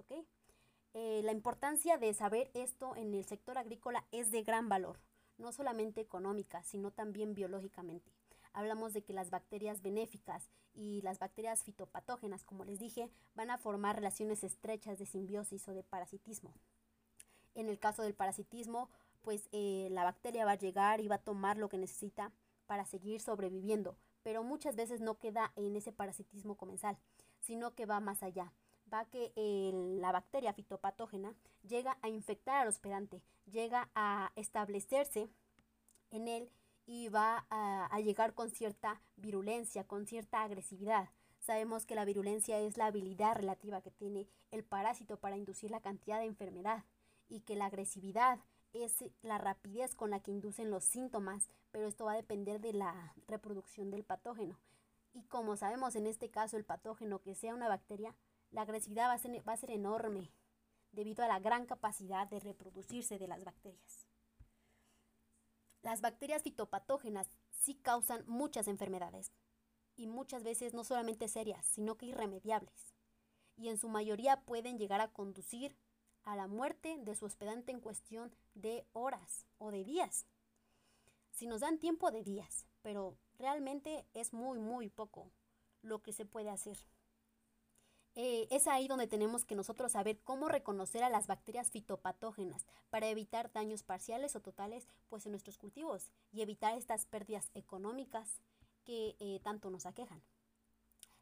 eh, 0.93 1.21
la 1.23 1.31
importancia 1.31 1.97
de 1.97 2.13
saber 2.13 2.51
esto 2.53 2.95
en 2.95 3.15
el 3.15 3.25
sector 3.25 3.57
agrícola 3.57 4.05
es 4.11 4.29
de 4.29 4.43
gran 4.43 4.69
valor 4.69 4.99
no 5.37 5.51
solamente 5.51 6.01
económica, 6.01 6.63
sino 6.63 6.91
también 6.91 7.33
biológicamente. 7.33 8.11
Hablamos 8.53 8.93
de 8.93 9.03
que 9.03 9.13
las 9.13 9.29
bacterias 9.29 9.81
benéficas 9.81 10.49
y 10.73 11.01
las 11.01 11.19
bacterias 11.19 11.63
fitopatógenas, 11.63 12.43
como 12.43 12.63
les 12.63 12.79
dije, 12.79 13.09
van 13.33 13.49
a 13.49 13.57
formar 13.57 13.95
relaciones 13.95 14.43
estrechas 14.43 14.97
de 14.97 15.05
simbiosis 15.05 15.67
o 15.67 15.73
de 15.73 15.83
parasitismo. 15.83 16.53
En 17.53 17.69
el 17.69 17.79
caso 17.79 18.01
del 18.03 18.13
parasitismo, 18.13 18.89
pues 19.21 19.49
eh, 19.51 19.87
la 19.91 20.03
bacteria 20.03 20.45
va 20.45 20.51
a 20.51 20.57
llegar 20.57 21.01
y 21.01 21.07
va 21.07 21.15
a 21.15 21.23
tomar 21.23 21.57
lo 21.57 21.67
que 21.69 21.77
necesita 21.77 22.31
para 22.65 22.85
seguir 22.85 23.21
sobreviviendo, 23.21 23.97
pero 24.23 24.43
muchas 24.43 24.75
veces 24.75 25.01
no 25.01 25.17
queda 25.17 25.51
en 25.55 25.75
ese 25.75 25.91
parasitismo 25.91 26.55
comensal, 26.55 26.97
sino 27.39 27.75
que 27.75 27.85
va 27.85 27.99
más 27.99 28.23
allá. 28.23 28.53
Va 28.93 29.05
que 29.05 29.31
la 29.99 30.11
bacteria 30.11 30.53
fitopatógena 30.53 31.33
llega 31.67 31.97
a 32.01 32.09
infectar 32.09 32.61
al 32.61 32.67
hospedante, 32.67 33.21
llega 33.45 33.89
a 33.95 34.31
establecerse 34.35 35.27
en 36.11 36.27
él 36.27 36.49
y 36.85 37.09
va 37.09 37.45
a, 37.49 37.99
llegar 37.99 38.33
con 38.33 38.49
cierta 38.51 39.01
virulencia, 39.15 39.85
con 39.85 40.05
cierta 40.05 40.43
agresividad. 40.43 41.09
Sabemos 41.39 41.85
que 41.85 41.95
la 41.95 42.05
virulencia 42.05 42.59
es 42.59 42.77
la 42.77 42.87
habilidad 42.87 43.35
relativa 43.35 43.81
que 43.81 43.91
tiene 43.91 44.27
el 44.51 44.63
parásito 44.63 45.17
para 45.17 45.37
inducir 45.37 45.71
la 45.71 45.81
cantidad 45.81 46.19
de 46.19 46.25
enfermedad 46.25 46.83
y 47.27 47.41
que 47.41 47.55
la 47.55 47.65
agresividad 47.65 48.39
es 48.73 49.03
la 49.21 49.37
rapidez 49.37 49.95
con 49.95 50.09
la 50.09 50.19
que 50.19 50.31
inducen 50.31 50.69
los 50.69 50.83
síntomas, 50.83 51.49
pero 51.71 51.87
esto 51.87 52.05
va 52.05 52.13
a 52.13 52.17
depender 52.17 52.59
de 52.59 52.73
la 52.73 53.15
reproducción 53.27 53.89
del 53.89 54.03
patógeno. 54.03 54.59
Y 55.13 55.23
como 55.23 55.55
sabemos 55.55 55.95
en 55.95 56.07
este 56.07 56.29
caso 56.29 56.57
el 56.57 56.65
patógeno 56.65 57.21
que 57.21 57.35
sea 57.35 57.53
una 57.53 57.69
bacteria, 57.69 58.13
la 58.55 58.61
agresividad 58.61 59.09
va 59.09 59.53
a 59.53 59.57
ser, 59.57 59.69
enorme 59.69 60.31
debido 60.93 61.25
a 61.25 61.27
la 61.27 61.39
gran 61.39 61.65
capacidad 61.65 62.25
de 62.25 62.39
reproducirse 62.39 63.19
de 63.19 63.27
las 63.27 63.43
bacterias. 63.43 64.07
Las 65.81 65.99
bacterias 65.99 66.41
fitopatógenas 66.41 67.29
sí 67.51 67.75
causan 67.75 68.23
muchas 68.27 68.69
enfermedades 68.69 69.33
y 69.97 70.07
muchas 70.07 70.43
veces 70.43 70.73
no 70.73 70.85
solamente 70.85 71.27
serias, 71.27 71.65
sino 71.65 71.97
que 71.97 72.05
irremediables. 72.05 72.95
Y 73.57 73.67
en 73.67 73.77
su 73.77 73.89
mayoría 73.89 74.45
pueden 74.45 74.77
llegar 74.77 75.01
a 75.01 75.11
conducir 75.11 75.75
a 76.23 76.37
la 76.37 76.47
muerte 76.47 76.97
de 76.97 77.13
su 77.13 77.25
hospedante 77.25 77.73
en 77.73 77.81
cuestión 77.81 78.33
de 78.53 78.87
horas 78.93 79.45
o 79.57 79.69
de 79.69 79.83
días. 79.83 80.27
Si 81.29 81.45
nos 81.45 81.59
dan 81.59 81.77
tiempo 81.77 82.09
de 82.09 82.23
días, 82.23 82.65
pero 82.81 83.17
realmente 83.37 84.07
es 84.13 84.31
muy, 84.31 84.59
muy 84.59 84.89
poco 84.89 85.29
lo 85.81 86.01
que 86.01 86.13
se 86.13 86.25
puede 86.25 86.49
hacer. 86.49 86.77
Eh, 88.17 88.47
es 88.49 88.67
ahí 88.67 88.87
donde 88.87 89.07
tenemos 89.07 89.43
que 89.43 89.55
nosotros 89.55 89.91
saber 89.91 90.19
cómo 90.23 90.47
reconocer 90.47 91.03
a 91.03 91.09
las 91.09 91.27
bacterias 91.27 91.69
fitopatógenas 91.69 92.65
para 92.89 93.09
evitar 93.09 93.51
daños 93.51 93.83
parciales 93.83 94.37
o 94.37 94.41
totales 94.41 94.87
pues 95.09 95.25
en 95.25 95.33
nuestros 95.33 95.57
cultivos 95.57 96.11
y 96.31 96.41
evitar 96.41 96.77
estas 96.77 97.05
pérdidas 97.05 97.51
económicas 97.53 98.39
que 98.85 99.17
eh, 99.19 99.41
tanto 99.43 99.69
nos 99.69 99.85
aquejan. 99.85 100.21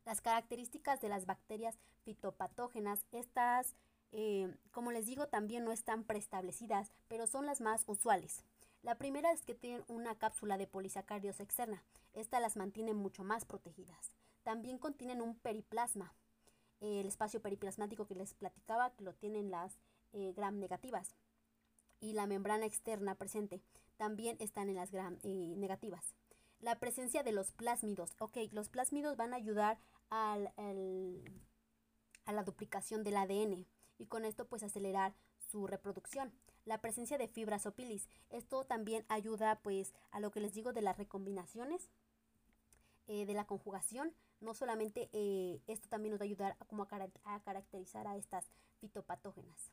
Las 0.06 0.22
características 0.22 1.02
de 1.02 1.10
las 1.10 1.26
bacterias 1.26 1.80
fitopatógenas, 2.04 3.06
estas, 3.12 3.74
eh, 4.12 4.54
como 4.72 4.92
les 4.92 5.08
digo, 5.08 5.28
también 5.28 5.64
no 5.64 5.72
están 5.72 6.04
preestablecidas, 6.04 6.92
pero 7.08 7.26
son 7.26 7.48
las 7.48 7.60
más 7.60 7.86
usuales. 7.88 8.44
La 8.84 8.96
primera 8.96 9.32
es 9.32 9.44
que 9.44 9.56
tienen 9.56 9.84
una 9.88 10.16
cápsula 10.20 10.58
de 10.58 10.68
polisacáridos 10.68 11.40
externa. 11.40 11.84
Esta 12.14 12.40
las 12.40 12.58
mantiene 12.58 12.94
mucho 12.94 13.24
más 13.24 13.46
protegidas. 13.46 14.12
También 14.44 14.78
contienen 14.78 15.22
un 15.22 15.40
periplasma, 15.40 16.14
el 16.84 17.08
espacio 17.08 17.42
periplasmático 17.42 18.06
que 18.06 18.16
les 18.16 18.34
platicaba, 18.34 18.92
que 18.92 19.04
lo 19.04 19.14
tienen 19.14 19.50
las 19.50 19.80
eh, 20.12 20.34
gram 20.36 20.60
negativas. 20.60 21.16
Y 22.02 22.14
la 22.14 22.28
membrana 22.28 22.66
externa 22.66 23.16
presente 23.16 23.62
también 23.98 24.36
están 24.40 24.70
en 24.70 24.76
las 24.76 24.92
gram 24.92 25.18
eh, 25.24 25.54
negativas. 25.56 26.14
La 26.60 26.80
presencia 26.80 27.24
de 27.24 27.32
los 27.32 27.52
plásmidos. 27.52 28.16
Ok, 28.20 28.38
los 28.52 28.70
plásmidos 28.70 29.16
van 29.16 29.34
a 29.34 29.38
ayudar 29.38 29.80
al, 30.10 30.54
a 32.26 32.34
la 32.34 32.44
duplicación 32.44 33.04
del 33.04 33.18
ADN 33.18 33.66
y 33.98 34.06
con 34.08 34.26
esto 34.26 34.46
pues 34.46 34.64
acelerar 34.64 35.14
su 35.38 35.68
reproducción. 35.68 36.34
La 36.66 36.80
presencia 36.80 37.18
de 37.18 37.28
fibras 37.28 37.66
opilis. 37.66 38.08
Esto 38.30 38.66
también 38.66 39.06
ayuda 39.10 39.60
pues 39.62 39.94
a 40.12 40.20
lo 40.20 40.32
que 40.32 40.40
les 40.40 40.54
digo 40.54 40.74
de 40.74 40.82
las 40.82 40.98
recombinaciones, 40.98 41.90
eh, 43.08 43.26
de 43.26 43.34
la 43.34 43.46
conjugación 43.46 44.14
no 44.44 44.54
solamente 44.54 45.10
eh, 45.14 45.62
esto 45.68 45.88
también 45.90 46.12
nos 46.12 46.20
va 46.20 46.24
a 46.24 46.28
ayudar 46.28 46.56
a, 46.60 46.66
como 46.66 46.84
a, 46.84 47.40
caracterizar 47.40 48.08
a 48.08 48.18
estas 48.18 48.46
fitopatógenas. 48.80 49.72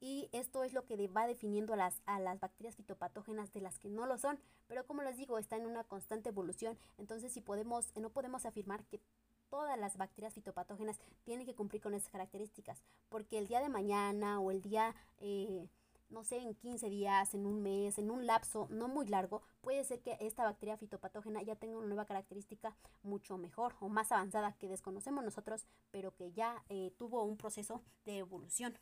Y 0.00 0.28
esto 0.32 0.64
es 0.64 0.72
lo 0.72 0.84
que 0.84 1.06
va 1.08 1.26
definiendo 1.26 1.74
a 1.74 1.76
las, 1.76 2.02
a 2.06 2.18
las 2.18 2.40
bacterias 2.40 2.74
fitopatógenas 2.74 3.52
de 3.52 3.60
las 3.60 3.78
que 3.78 3.88
no 3.88 4.06
lo 4.06 4.18
son. 4.18 4.38
Pero 4.66 4.84
como 4.84 5.02
les 5.02 5.16
digo, 5.16 5.38
está 5.38 5.56
en 5.56 5.66
una 5.66 5.84
constante 5.84 6.30
evolución. 6.30 6.76
Entonces, 6.98 7.32
si 7.32 7.40
podemos, 7.40 7.94
no 7.96 8.10
podemos 8.10 8.44
afirmar 8.44 8.84
que 8.86 9.00
todas 9.48 9.78
las 9.78 9.96
bacterias 9.96 10.34
fitopatógenas 10.34 10.98
tienen 11.24 11.46
que 11.46 11.54
cumplir 11.54 11.82
con 11.82 11.94
esas 11.94 12.08
características. 12.08 12.82
Porque 13.10 13.38
el 13.38 13.46
día 13.46 13.60
de 13.60 13.68
mañana 13.68 14.40
o 14.40 14.50
el 14.50 14.62
día... 14.62 14.94
Eh, 15.20 15.68
no 16.12 16.24
sé, 16.24 16.38
en 16.38 16.54
15 16.54 16.88
días, 16.90 17.34
en 17.34 17.46
un 17.46 17.62
mes, 17.62 17.98
en 17.98 18.10
un 18.10 18.26
lapso 18.26 18.68
no 18.70 18.88
muy 18.88 19.06
largo, 19.06 19.42
puede 19.60 19.82
ser 19.84 20.00
que 20.00 20.16
esta 20.20 20.44
bacteria 20.44 20.76
fitopatógena 20.76 21.42
ya 21.42 21.56
tenga 21.56 21.78
una 21.78 21.88
nueva 21.88 22.04
característica 22.04 22.76
mucho 23.02 23.38
mejor 23.38 23.74
o 23.80 23.88
más 23.88 24.12
avanzada 24.12 24.56
que 24.58 24.68
desconocemos 24.68 25.24
nosotros, 25.24 25.66
pero 25.90 26.14
que 26.14 26.32
ya 26.32 26.62
eh, 26.68 26.92
tuvo 26.98 27.24
un 27.24 27.36
proceso 27.36 27.82
de 28.04 28.18
evolución. 28.18 28.78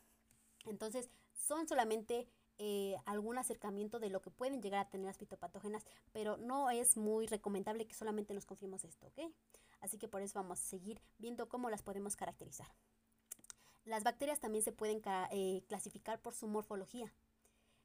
Entonces, 0.65 1.09
son 1.33 1.67
solamente 1.67 2.27
eh, 2.57 2.95
algún 3.05 3.37
acercamiento 3.37 3.99
de 3.99 4.09
lo 4.09 4.21
que 4.21 4.29
pueden 4.29 4.61
llegar 4.61 4.81
a 4.81 4.89
tener 4.89 5.07
las 5.07 5.17
fitopatógenas, 5.17 5.83
pero 6.11 6.37
no 6.37 6.69
es 6.69 6.97
muy 6.97 7.25
recomendable 7.25 7.87
que 7.87 7.95
solamente 7.95 8.33
nos 8.33 8.45
confiemos 8.45 8.83
esto, 8.83 9.07
¿ok? 9.07 9.31
Así 9.79 9.97
que 9.97 10.07
por 10.07 10.21
eso 10.21 10.39
vamos 10.39 10.59
a 10.59 10.63
seguir 10.63 11.01
viendo 11.17 11.49
cómo 11.49 11.69
las 11.69 11.81
podemos 11.81 12.15
caracterizar. 12.15 12.67
Las 13.83 14.03
bacterias 14.03 14.39
también 14.39 14.63
se 14.63 14.71
pueden 14.71 15.01
eh, 15.31 15.63
clasificar 15.67 16.21
por 16.21 16.35
su 16.35 16.47
morfología. 16.47 17.11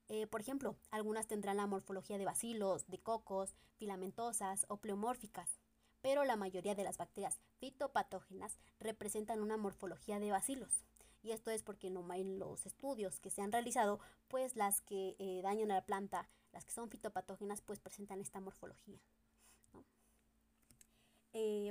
Eh, 0.09 0.27
por 0.27 0.41
ejemplo, 0.41 0.77
algunas 0.91 1.27
tendrán 1.27 1.57
la 1.57 1.67
morfología 1.67 2.19
de 2.19 2.25
bacilos, 2.25 2.87
de 2.87 2.99
cocos, 2.99 3.55
filamentosas 3.77 4.67
o 4.69 4.77
pleomórficas, 4.77 5.59
pero 6.01 6.25
la 6.25 6.37
mayoría 6.37 6.75
de 6.75 6.85
las 6.85 6.97
bacterias 6.97 7.41
fitopatógenas 7.59 8.59
representan 8.79 9.41
una 9.41 9.57
morfología 9.57 10.21
de 10.21 10.31
bacilos. 10.31 10.85
Y 11.23 11.33
esto 11.33 11.51
es 11.51 11.63
porque 11.63 11.89
en 11.89 12.39
los 12.39 12.67
estudios 12.67 13.19
que 13.19 13.31
se 13.31 13.43
han 13.43 13.51
realizado, 13.51 13.99
pues 14.29 14.55
las 14.55 14.81
que 14.81 15.17
eh, 15.19 15.41
dañan 15.43 15.73
a 15.73 15.75
la 15.75 15.85
planta, 15.85 16.29
las 16.53 16.65
que 16.65 16.73
son 16.73 16.89
fitopatógenas, 16.89 17.61
pues 17.63 17.81
presentan 17.81 18.21
esta 18.21 18.41
morfología. 18.41 19.01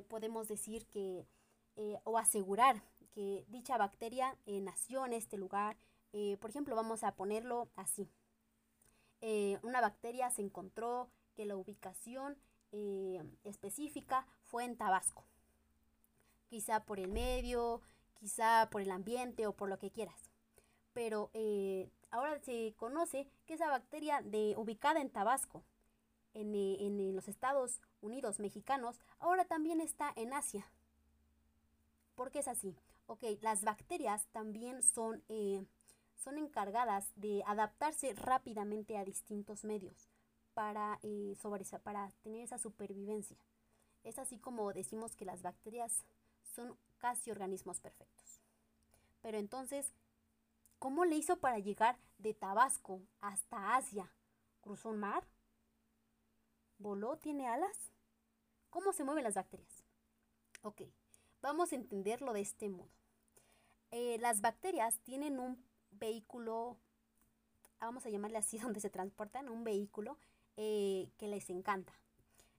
podemos 0.09 0.47
decir 0.47 0.85
que, 0.87 1.25
o 2.03 2.17
asegurar 2.17 2.83
que 3.15 3.45
dicha 3.47 3.77
bacteria 3.77 4.37
eh, 4.45 4.59
nació 4.59 5.05
en 5.05 5.13
este 5.13 5.37
lugar. 5.37 5.77
Eh, 6.11 6.37
por 6.41 6.49
ejemplo, 6.49 6.75
vamos 6.75 7.03
a 7.03 7.15
ponerlo 7.15 7.69
así. 7.75 8.09
Eh, 9.27 9.57
una 9.63 9.81
bacteria 9.81 10.29
se 10.29 10.43
encontró 10.43 11.09
que 11.33 11.45
la 11.45 11.55
ubicación 11.55 12.37
específica 13.43 14.27
fue 14.43 14.65
en 14.65 14.77
Tabasco. 14.77 15.23
Quizá 16.47 16.83
por 16.83 16.99
el 16.99 17.07
medio, 17.07 17.81
quizá 18.19 18.69
por 18.69 18.81
el 18.81 18.91
ambiente 18.91 19.47
o 19.47 19.53
por 19.53 19.67
lo 19.67 19.79
que 19.79 19.89
quieras. 19.89 20.29
Pero 20.93 21.31
ahora 22.11 22.37
se 22.41 22.75
conoce 22.77 23.27
que 23.47 23.55
esa 23.55 23.69
bacteria 23.69 24.21
de, 24.21 24.53
ubicada 24.57 25.01
en 25.01 25.09
Tabasco, 25.09 25.63
en, 26.35 26.53
en 26.53 27.15
los 27.15 27.27
Estados 27.27 27.81
Unidos 28.01 28.39
mexicanos, 28.39 28.99
ahora 29.17 29.45
también 29.45 29.81
está 29.81 30.13
en 30.17 30.33
Asia. 30.33 30.69
¿Por 32.13 32.29
qué 32.29 32.39
es 32.39 32.47
así? 32.47 32.77
Ok, 33.07 33.23
las 33.41 33.63
bacterias 33.63 34.27
también 34.33 34.83
son, 34.83 35.23
eh, 35.29 35.65
son 36.15 36.37
encargadas 36.37 37.11
de 37.15 37.43
adaptarse 37.45 38.13
rápidamente 38.13 38.97
a 38.97 39.05
distintos 39.05 39.63
medios 39.63 40.09
para, 40.53 40.99
eh, 41.03 41.35
para 41.83 42.11
tener 42.23 42.41
esa 42.41 42.57
supervivencia. 42.57 43.37
Es 44.03 44.19
así 44.19 44.37
como 44.37 44.71
decimos 44.73 45.15
que 45.15 45.25
las 45.25 45.41
bacterias 45.41 46.05
son 46.43 46.77
casi 46.97 47.31
organismos 47.31 47.79
perfectos. 47.79 48.41
Pero 49.21 49.37
entonces, 49.37 49.93
¿cómo 50.79 51.05
le 51.05 51.15
hizo 51.15 51.37
para 51.37 51.59
llegar 51.59 51.97
de 52.17 52.33
Tabasco 52.33 53.01
hasta 53.21 53.75
Asia? 53.75 54.11
¿Cruzó 54.61 54.89
un 54.89 54.99
mar? 54.99 55.27
¿Voló? 56.77 57.17
¿Tiene 57.17 57.47
alas? 57.47 57.91
¿Cómo 58.69 58.93
se 58.93 59.03
mueven 59.03 59.23
las 59.23 59.35
bacterias? 59.35 59.83
Ok, 60.61 60.81
Vamos 61.45 61.71
a 61.71 61.75
entenderlo 61.75 62.33
de 62.33 62.41
este 62.41 62.69
modo. 62.69 62.89
Eh, 63.91 64.17
las 64.19 64.41
bacterias 64.41 64.97
tienen 65.03 65.39
un 65.39 65.63
vehículo, 65.99 66.77
vamos 67.79 68.05
a 68.05 68.09
llamarle 68.09 68.37
así, 68.37 68.57
donde 68.59 68.79
se 68.79 68.89
transportan, 68.89 69.49
un 69.49 69.63
vehículo 69.63 70.17
eh, 70.57 71.09
que 71.17 71.27
les 71.27 71.49
encanta. 71.49 71.93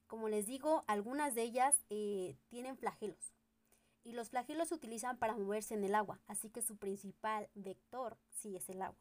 Como 0.07 0.28
les 0.28 0.47
digo, 0.47 0.85
algunas 0.87 1.35
de 1.35 1.43
ellas 1.43 1.75
eh, 1.90 2.37
tienen 2.49 2.76
flagelos. 2.76 3.33
Y 4.05 4.12
los 4.12 4.31
flagelos 4.31 4.69
se 4.69 4.75
utilizan 4.75 5.19
para 5.19 5.35
moverse 5.35 5.75
en 5.75 5.83
el 5.83 5.95
agua, 5.95 6.21
así 6.28 6.49
que 6.49 6.62
su 6.62 6.76
principal 6.76 7.49
vector 7.55 8.16
sí 8.31 8.55
es 8.55 8.69
el 8.69 8.83
agua. 8.83 9.00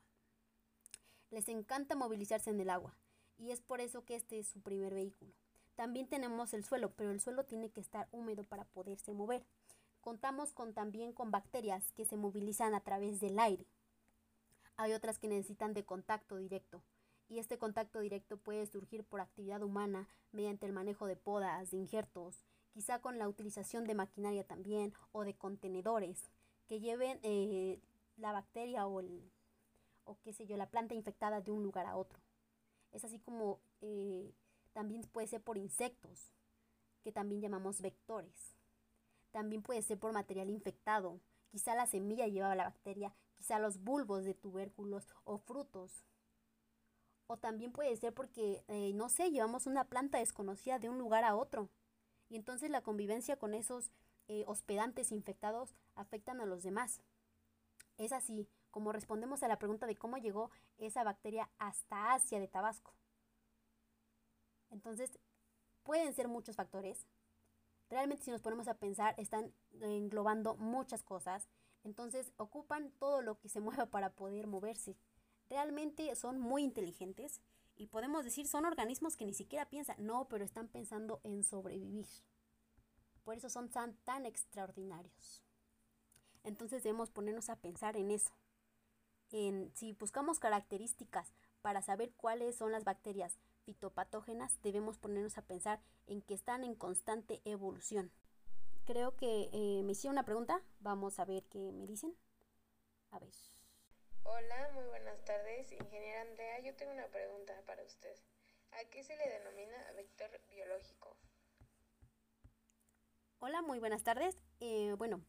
Les 1.29 1.47
encanta 1.47 1.95
movilizarse 1.95 2.49
en 2.49 2.59
el 2.59 2.71
agua, 2.71 2.95
y 3.37 3.51
es 3.51 3.61
por 3.61 3.81
eso 3.81 4.03
que 4.03 4.15
este 4.15 4.39
es 4.39 4.47
su 4.47 4.61
primer 4.61 4.95
vehículo. 4.95 5.31
También 5.75 6.07
tenemos 6.07 6.53
el 6.53 6.63
suelo, 6.63 6.91
pero 6.93 7.11
el 7.11 7.19
suelo 7.19 7.43
tiene 7.43 7.69
que 7.69 7.81
estar 7.81 8.07
húmedo 8.11 8.43
para 8.43 8.63
poderse 8.63 9.13
mover. 9.13 9.45
Contamos 10.01 10.53
con, 10.53 10.73
también 10.73 11.11
con 11.11 11.31
bacterias 11.31 11.91
que 11.91 12.05
se 12.05 12.15
movilizan 12.15 12.73
a 12.73 12.79
través 12.79 13.19
del 13.19 13.37
aire. 13.39 13.65
Hay 14.77 14.93
otras 14.93 15.19
que 15.19 15.27
necesitan 15.27 15.73
de 15.73 15.85
contacto 15.85 16.37
directo 16.37 16.81
y 17.29 17.39
este 17.39 17.57
contacto 17.57 17.99
directo 17.99 18.37
puede 18.37 18.65
surgir 18.65 19.03
por 19.03 19.21
actividad 19.21 19.63
humana 19.63 20.07
mediante 20.31 20.65
el 20.65 20.73
manejo 20.73 21.05
de 21.07 21.15
podas, 21.15 21.71
de 21.71 21.77
injertos, 21.77 22.43
quizá 22.73 22.99
con 22.99 23.17
la 23.17 23.27
utilización 23.27 23.85
de 23.85 23.95
maquinaria 23.95 24.43
también 24.43 24.93
o 25.11 25.23
de 25.23 25.33
contenedores 25.33 26.29
que 26.67 26.79
lleven 26.79 27.19
eh, 27.23 27.79
la 28.17 28.31
bacteria 28.31 28.85
o, 28.85 28.99
el, 28.99 29.31
o 30.03 30.17
qué 30.23 30.33
sé 30.33 30.45
yo, 30.45 30.57
la 30.57 30.69
planta 30.69 30.93
infectada 30.93 31.41
de 31.41 31.51
un 31.51 31.63
lugar 31.63 31.85
a 31.85 31.95
otro. 31.95 32.19
Es 32.91 33.03
así 33.03 33.19
como 33.19 33.59
eh, 33.81 34.33
también 34.73 35.03
puede 35.03 35.27
ser 35.27 35.41
por 35.41 35.57
insectos, 35.57 36.31
que 37.03 37.11
también 37.11 37.41
llamamos 37.41 37.81
vectores. 37.81 38.55
También 39.31 39.61
puede 39.61 39.81
ser 39.81 39.99
por 39.99 40.13
material 40.13 40.49
infectado. 40.49 41.19
Quizá 41.51 41.75
la 41.75 41.87
semilla 41.87 42.27
llevaba 42.27 42.55
la 42.55 42.65
bacteria, 42.65 43.13
quizá 43.35 43.59
los 43.59 43.83
bulbos 43.83 44.23
de 44.23 44.33
tubérculos 44.33 45.07
o 45.23 45.37
frutos 45.37 46.05
o 47.27 47.37
también 47.37 47.71
puede 47.71 47.95
ser 47.95 48.13
porque, 48.13 48.63
eh, 48.67 48.93
no 48.93 49.09
sé, 49.09 49.31
llevamos 49.31 49.65
una 49.65 49.85
planta 49.85 50.19
desconocida 50.19 50.79
de 50.79 50.89
un 50.89 50.97
lugar 50.99 51.23
a 51.23 51.35
otro. 51.35 51.69
Y 52.29 52.35
entonces 52.35 52.69
la 52.69 52.81
convivencia 52.81 53.37
con 53.37 53.53
esos 53.53 53.91
eh, 54.27 54.43
hospedantes 54.47 55.11
infectados 55.11 55.75
afectan 55.95 56.41
a 56.41 56.45
los 56.45 56.63
demás. 56.63 57.01
Es 57.97 58.11
así 58.11 58.47
como 58.71 58.91
respondemos 58.91 59.41
a 59.41 59.47
la 59.47 59.57
pregunta 59.57 59.87
de 59.87 59.95
cómo 59.95 60.17
llegó 60.17 60.51
esa 60.77 61.03
bacteria 61.03 61.49
hasta 61.57 62.13
Asia 62.13 62.39
de 62.39 62.47
Tabasco. 62.47 62.93
Entonces, 64.69 65.17
pueden 65.83 66.13
ser 66.13 66.27
muchos 66.27 66.55
factores. 66.55 67.07
Realmente 67.89 68.23
si 68.23 68.31
nos 68.31 68.41
ponemos 68.41 68.67
a 68.67 68.73
pensar, 68.73 69.15
están 69.17 69.53
englobando 69.81 70.55
muchas 70.57 71.03
cosas. 71.03 71.47
Entonces, 71.85 72.33
ocupan 72.35 72.91
todo 72.99 73.21
lo 73.21 73.39
que 73.39 73.47
se 73.47 73.59
mueva 73.61 73.85
para 73.85 74.09
poder 74.09 74.47
moverse 74.47 74.97
realmente 75.49 76.13
son 76.15 76.39
muy 76.39 76.63
inteligentes 76.63 77.41
y 77.75 77.87
podemos 77.87 78.23
decir 78.23 78.47
son 78.47 78.65
organismos 78.65 79.15
que 79.15 79.25
ni 79.25 79.33
siquiera 79.33 79.69
piensan, 79.69 79.95
no, 79.99 80.27
pero 80.27 80.43
están 80.43 80.67
pensando 80.67 81.19
en 81.23 81.43
sobrevivir. 81.43 82.07
Por 83.23 83.35
eso 83.35 83.49
son 83.49 83.69
tan, 83.69 83.95
tan 84.03 84.25
extraordinarios. 84.25 85.43
Entonces 86.43 86.83
debemos 86.83 87.09
ponernos 87.09 87.49
a 87.49 87.55
pensar 87.55 87.97
en 87.97 88.11
eso. 88.11 88.31
En 89.31 89.71
si 89.75 89.93
buscamos 89.93 90.39
características 90.39 91.33
para 91.61 91.81
saber 91.81 92.11
cuáles 92.13 92.55
son 92.55 92.71
las 92.71 92.83
bacterias 92.83 93.37
fitopatógenas, 93.63 94.61
debemos 94.61 94.97
ponernos 94.97 95.37
a 95.37 95.41
pensar 95.41 95.81
en 96.05 96.21
que 96.21 96.35
están 96.35 96.63
en 96.63 96.75
constante 96.75 97.41
evolución. 97.45 98.11
Creo 98.85 99.15
que 99.15 99.49
eh, 99.51 99.81
me 99.83 99.93
hicieron 99.93 100.13
una 100.13 100.25
pregunta. 100.25 100.61
Vamos 100.79 101.17
a 101.19 101.25
ver 101.25 101.43
qué 101.45 101.71
me 101.71 101.87
dicen. 101.87 102.15
A 103.09 103.17
ver. 103.17 103.33
Hola, 104.23 104.71
muy 104.75 104.85
buenas 104.85 105.23
tardes. 105.25 105.71
Ingeniera 105.71 106.21
Andrea, 106.21 106.59
yo 106.59 106.75
tengo 106.75 106.91
una 106.91 107.07
pregunta 107.07 107.53
para 107.65 107.83
usted. 107.83 108.15
¿A 108.71 108.87
qué 108.91 109.03
se 109.03 109.15
le 109.15 109.27
denomina 109.27 109.75
vector 109.95 110.29
biológico? 110.49 111.17
Hola, 113.39 113.63
muy 113.63 113.79
buenas 113.79 114.03
tardes. 114.03 114.37
Eh, 114.59 114.93
bueno, 114.99 115.25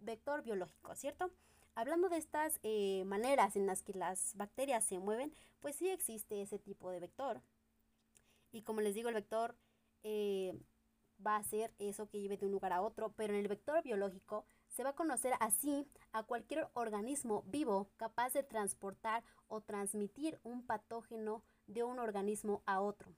vector 0.00 0.42
biológico, 0.42 0.94
¿cierto? 0.94 1.30
Hablando 1.74 2.10
de 2.10 2.18
estas 2.18 2.60
eh, 2.62 3.04
maneras 3.06 3.56
en 3.56 3.66
las 3.66 3.82
que 3.82 3.94
las 3.94 4.36
bacterias 4.36 4.84
se 4.84 4.98
mueven, 4.98 5.34
pues 5.60 5.76
sí 5.76 5.88
existe 5.88 6.42
ese 6.42 6.58
tipo 6.58 6.90
de 6.90 7.00
vector. 7.00 7.40
Y 8.52 8.62
como 8.62 8.82
les 8.82 8.94
digo, 8.94 9.08
el 9.08 9.14
vector 9.14 9.56
eh, 10.02 10.58
va 11.26 11.36
a 11.36 11.42
ser 11.42 11.72
eso 11.78 12.08
que 12.08 12.20
lleve 12.20 12.36
de 12.36 12.46
un 12.46 12.52
lugar 12.52 12.72
a 12.72 12.82
otro, 12.82 13.12
pero 13.16 13.34
en 13.34 13.40
el 13.40 13.48
vector 13.48 13.82
biológico 13.82 14.44
se 14.68 14.84
va 14.84 14.90
a 14.90 14.94
conocer 14.94 15.34
así 15.40 15.86
a 16.12 16.22
cualquier 16.22 16.68
organismo 16.74 17.42
vivo 17.46 17.88
capaz 17.96 18.32
de 18.32 18.42
transportar 18.42 19.22
o 19.48 19.60
transmitir 19.60 20.38
un 20.42 20.64
patógeno 20.64 21.42
de 21.66 21.82
un 21.82 21.98
organismo 21.98 22.62
a 22.66 22.80
otro. 22.80 23.12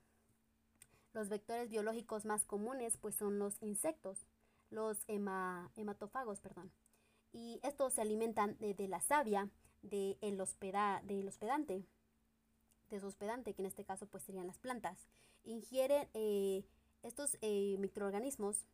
Los 1.12 1.28
vectores 1.28 1.68
biológicos 1.68 2.24
más 2.24 2.44
comunes 2.44 2.96
pues 2.96 3.14
son 3.14 3.38
los 3.38 3.60
insectos, 3.62 4.26
los 4.70 5.04
hematófagos, 5.06 6.40
perdón. 6.40 6.72
Y 7.32 7.60
estos 7.62 7.94
se 7.94 8.02
alimentan 8.02 8.56
de, 8.58 8.88
la 8.88 9.00
savia 9.00 9.48
del 9.82 10.18
de 10.20 10.42
hospedante, 10.42 11.84
de 12.88 13.00
su 13.00 13.06
hospedante, 13.06 13.54
que 13.54 13.62
en 13.62 13.66
este 13.66 13.84
caso 13.84 14.06
pues 14.06 14.22
serían 14.22 14.46
las 14.46 14.58
plantas. 14.58 14.98
Ingieren 15.44 16.08
eh, 16.14 16.64
estos 17.02 17.36
eh, 17.40 17.76
microorganismos 17.78 18.66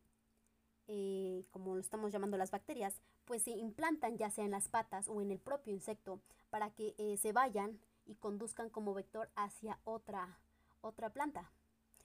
eh, 0.87 1.45
como 1.51 1.75
lo 1.75 1.81
estamos 1.81 2.12
llamando 2.12 2.38
las 2.38 2.51
bacterias, 2.51 3.03
pues 3.27 3.43
se 3.43 3.51
implantan 3.51 4.17
ya 4.17 4.31
sea 4.31 4.45
en 4.45 4.53
las 4.53 4.69
patas 4.69 5.09
o 5.09 5.21
en 5.21 5.31
el 5.31 5.38
propio 5.38 5.75
insecto 5.75 6.21
para 6.49 6.71
que 6.71 6.95
eh, 6.97 7.19
se 7.19 7.33
vayan 7.33 7.79
y 8.07 8.14
conduzcan 8.14 8.71
como 8.71 8.95
vector 8.95 9.29
hacia 9.37 9.79
otra, 9.85 10.38
otra 10.81 11.11
planta. 11.11 11.53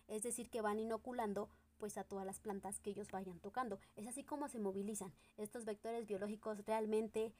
Es 0.10 0.24
decir, 0.24 0.50
que 0.50 0.62
van 0.62 0.80
inoculando 0.80 1.50
pues 1.78 1.98
a 1.98 2.04
todas 2.04 2.26
las 2.26 2.40
plantas 2.40 2.80
que 2.80 2.90
ellos 2.90 3.10
vayan 3.12 3.40
tocando. 3.40 3.80
Es 3.96 4.06
así 4.06 4.26
como 4.26 4.50
se 4.50 4.60
movilizan. 4.60 5.14
Estos 5.38 5.64
vectores 5.64 6.06
biológicos 6.06 6.66
realmente 6.66 7.34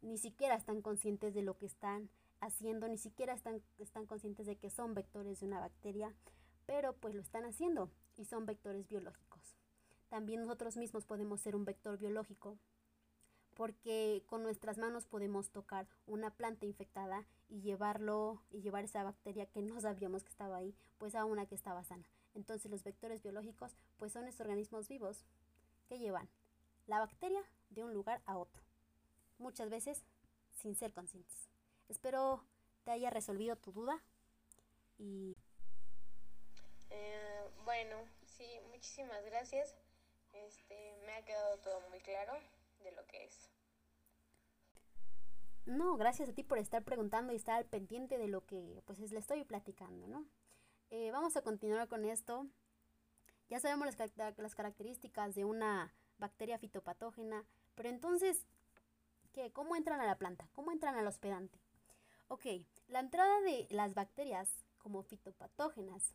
ni 0.00 0.16
siquiera 0.16 0.54
están 0.54 0.80
conscientes 0.80 1.34
de 1.34 1.42
lo 1.42 1.58
que 1.58 1.66
están 1.66 2.08
haciendo, 2.40 2.88
ni 2.88 2.98
siquiera 2.98 3.34
están, 3.34 3.62
están 3.78 4.06
conscientes 4.06 4.46
de 4.46 4.56
que 4.56 4.70
son 4.70 4.94
vectores 4.94 5.40
de 5.40 5.46
una 5.46 5.60
bacteria, 5.60 6.14
pero 6.72 6.94
pues 6.94 7.14
lo 7.14 7.20
están 7.20 7.44
haciendo 7.44 7.90
y 8.16 8.24
son 8.24 8.46
vectores 8.46 8.88
biológicos. 8.88 9.42
También 10.08 10.40
nosotros 10.40 10.78
mismos 10.78 11.04
podemos 11.04 11.38
ser 11.38 11.54
un 11.54 11.66
vector 11.66 11.98
biológico 11.98 12.56
porque 13.52 14.24
con 14.26 14.42
nuestras 14.42 14.78
manos 14.78 15.04
podemos 15.04 15.50
tocar 15.50 15.86
una 16.06 16.30
planta 16.30 16.64
infectada 16.64 17.26
y 17.50 17.60
llevarlo 17.60 18.42
y 18.50 18.62
llevar 18.62 18.84
esa 18.84 19.02
bacteria 19.02 19.44
que 19.44 19.60
no 19.60 19.78
sabíamos 19.82 20.22
que 20.22 20.30
estaba 20.30 20.56
ahí, 20.56 20.74
pues 20.96 21.14
a 21.14 21.26
una 21.26 21.44
que 21.44 21.54
estaba 21.54 21.84
sana. 21.84 22.08
Entonces 22.32 22.70
los 22.70 22.84
vectores 22.84 23.22
biológicos 23.22 23.76
pues 23.98 24.12
son 24.12 24.26
estos 24.26 24.46
organismos 24.46 24.88
vivos 24.88 25.26
que 25.90 25.98
llevan 25.98 26.30
la 26.86 27.00
bacteria 27.00 27.42
de 27.68 27.84
un 27.84 27.92
lugar 27.92 28.22
a 28.24 28.38
otro, 28.38 28.62
muchas 29.36 29.68
veces 29.68 30.02
sin 30.54 30.74
ser 30.74 30.94
conscientes. 30.94 31.50
Espero 31.90 32.46
te 32.84 32.92
haya 32.92 33.10
resolvido 33.10 33.56
tu 33.56 33.72
duda 33.72 34.02
y... 34.96 35.36
Eh, 36.92 37.50
bueno, 37.64 37.96
sí, 38.26 38.46
muchísimas 38.70 39.24
gracias. 39.24 39.74
Este, 40.32 40.94
me 41.06 41.14
ha 41.14 41.24
quedado 41.24 41.58
todo 41.58 41.80
muy 41.88 42.00
claro 42.00 42.34
de 42.84 42.92
lo 42.92 43.06
que 43.06 43.24
es. 43.24 43.50
No, 45.64 45.96
gracias 45.96 46.28
a 46.28 46.32
ti 46.32 46.42
por 46.42 46.58
estar 46.58 46.82
preguntando 46.82 47.32
y 47.32 47.36
estar 47.36 47.56
al 47.56 47.64
pendiente 47.64 48.18
de 48.18 48.28
lo 48.28 48.44
que 48.44 48.82
pues 48.84 48.98
le 48.98 49.18
estoy 49.18 49.44
platicando, 49.44 50.06
¿no? 50.06 50.26
Eh, 50.90 51.10
vamos 51.12 51.36
a 51.36 51.42
continuar 51.42 51.88
con 51.88 52.04
esto. 52.04 52.46
Ya 53.48 53.60
sabemos 53.60 53.86
las, 53.86 54.36
las 54.36 54.54
características 54.54 55.34
de 55.34 55.44
una 55.44 55.94
bacteria 56.18 56.58
fitopatógena, 56.58 57.44
pero 57.74 57.88
entonces, 57.88 58.46
¿qué? 59.32 59.50
¿Cómo 59.52 59.76
entran 59.76 60.00
a 60.00 60.06
la 60.06 60.18
planta? 60.18 60.48
¿Cómo 60.52 60.72
entran 60.72 60.96
al 60.96 61.06
hospedante? 61.06 61.58
Ok, 62.28 62.46
la 62.88 63.00
entrada 63.00 63.40
de 63.40 63.66
las 63.70 63.94
bacterias 63.94 64.64
como 64.78 65.02
fitopatógenas 65.02 66.14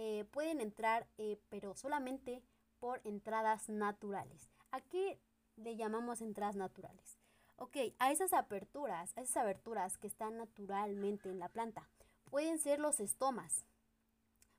eh, 0.00 0.24
pueden 0.30 0.60
entrar, 0.60 1.08
eh, 1.18 1.40
pero 1.48 1.74
solamente 1.74 2.40
por 2.78 3.00
entradas 3.02 3.68
naturales. 3.68 4.48
¿A 4.70 4.80
qué 4.80 5.18
le 5.56 5.74
llamamos 5.74 6.20
entradas 6.20 6.54
naturales? 6.54 7.18
Ok, 7.56 7.78
a 7.98 8.12
esas 8.12 8.32
aperturas, 8.32 9.12
a 9.16 9.22
esas 9.22 9.38
aberturas 9.38 9.98
que 9.98 10.06
están 10.06 10.36
naturalmente 10.36 11.28
en 11.28 11.40
la 11.40 11.48
planta, 11.48 11.88
pueden 12.26 12.60
ser 12.60 12.78
los 12.78 13.00
estomas, 13.00 13.64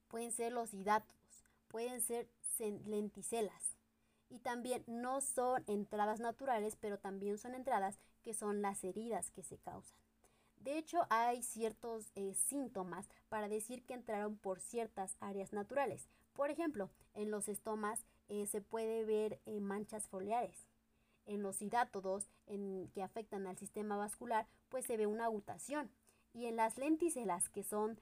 pueden 0.09 0.33
ser 0.33 0.51
los 0.51 0.73
hidatos, 0.73 1.45
pueden 1.69 2.01
ser 2.01 2.27
lenticelas. 2.85 3.77
Y 4.27 4.39
también 4.39 4.83
no 4.87 5.21
son 5.21 5.63
entradas 5.67 6.19
naturales, 6.19 6.75
pero 6.75 6.99
también 6.99 7.37
son 7.37 7.55
entradas 7.55 7.97
que 8.23 8.33
son 8.33 8.61
las 8.61 8.83
heridas 8.83 9.31
que 9.31 9.43
se 9.43 9.57
causan. 9.57 9.97
De 10.59 10.77
hecho, 10.77 11.05
hay 11.09 11.41
ciertos 11.41 12.11
eh, 12.15 12.33
síntomas 12.33 13.09
para 13.29 13.47
decir 13.47 13.85
que 13.85 13.93
entraron 13.93 14.37
por 14.37 14.59
ciertas 14.59 15.15
áreas 15.21 15.53
naturales. 15.53 16.09
Por 16.33 16.51
ejemplo, 16.51 16.89
en 17.13 17.31
los 17.31 17.47
estomas 17.47 18.05
eh, 18.27 18.45
se 18.45 18.61
puede 18.61 19.05
ver 19.05 19.39
eh, 19.45 19.61
manchas 19.61 20.07
foliares. 20.09 20.67
En 21.25 21.43
los 21.43 21.61
hidátodos 21.61 22.29
en, 22.45 22.89
que 22.93 23.03
afectan 23.03 23.47
al 23.47 23.57
sistema 23.57 23.95
vascular, 23.95 24.47
pues 24.67 24.85
se 24.85 24.97
ve 24.97 25.07
una 25.07 25.25
agutación. 25.25 25.89
Y 26.33 26.45
en 26.45 26.57
las 26.57 26.77
lenticelas, 26.77 27.49
que 27.49 27.63
son 27.63 27.99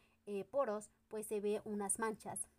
poros, 0.52 0.90
pues 1.08 1.26
se 1.26 1.40
ve 1.40 1.62
unas 1.64 2.00
manchas. 2.00 2.50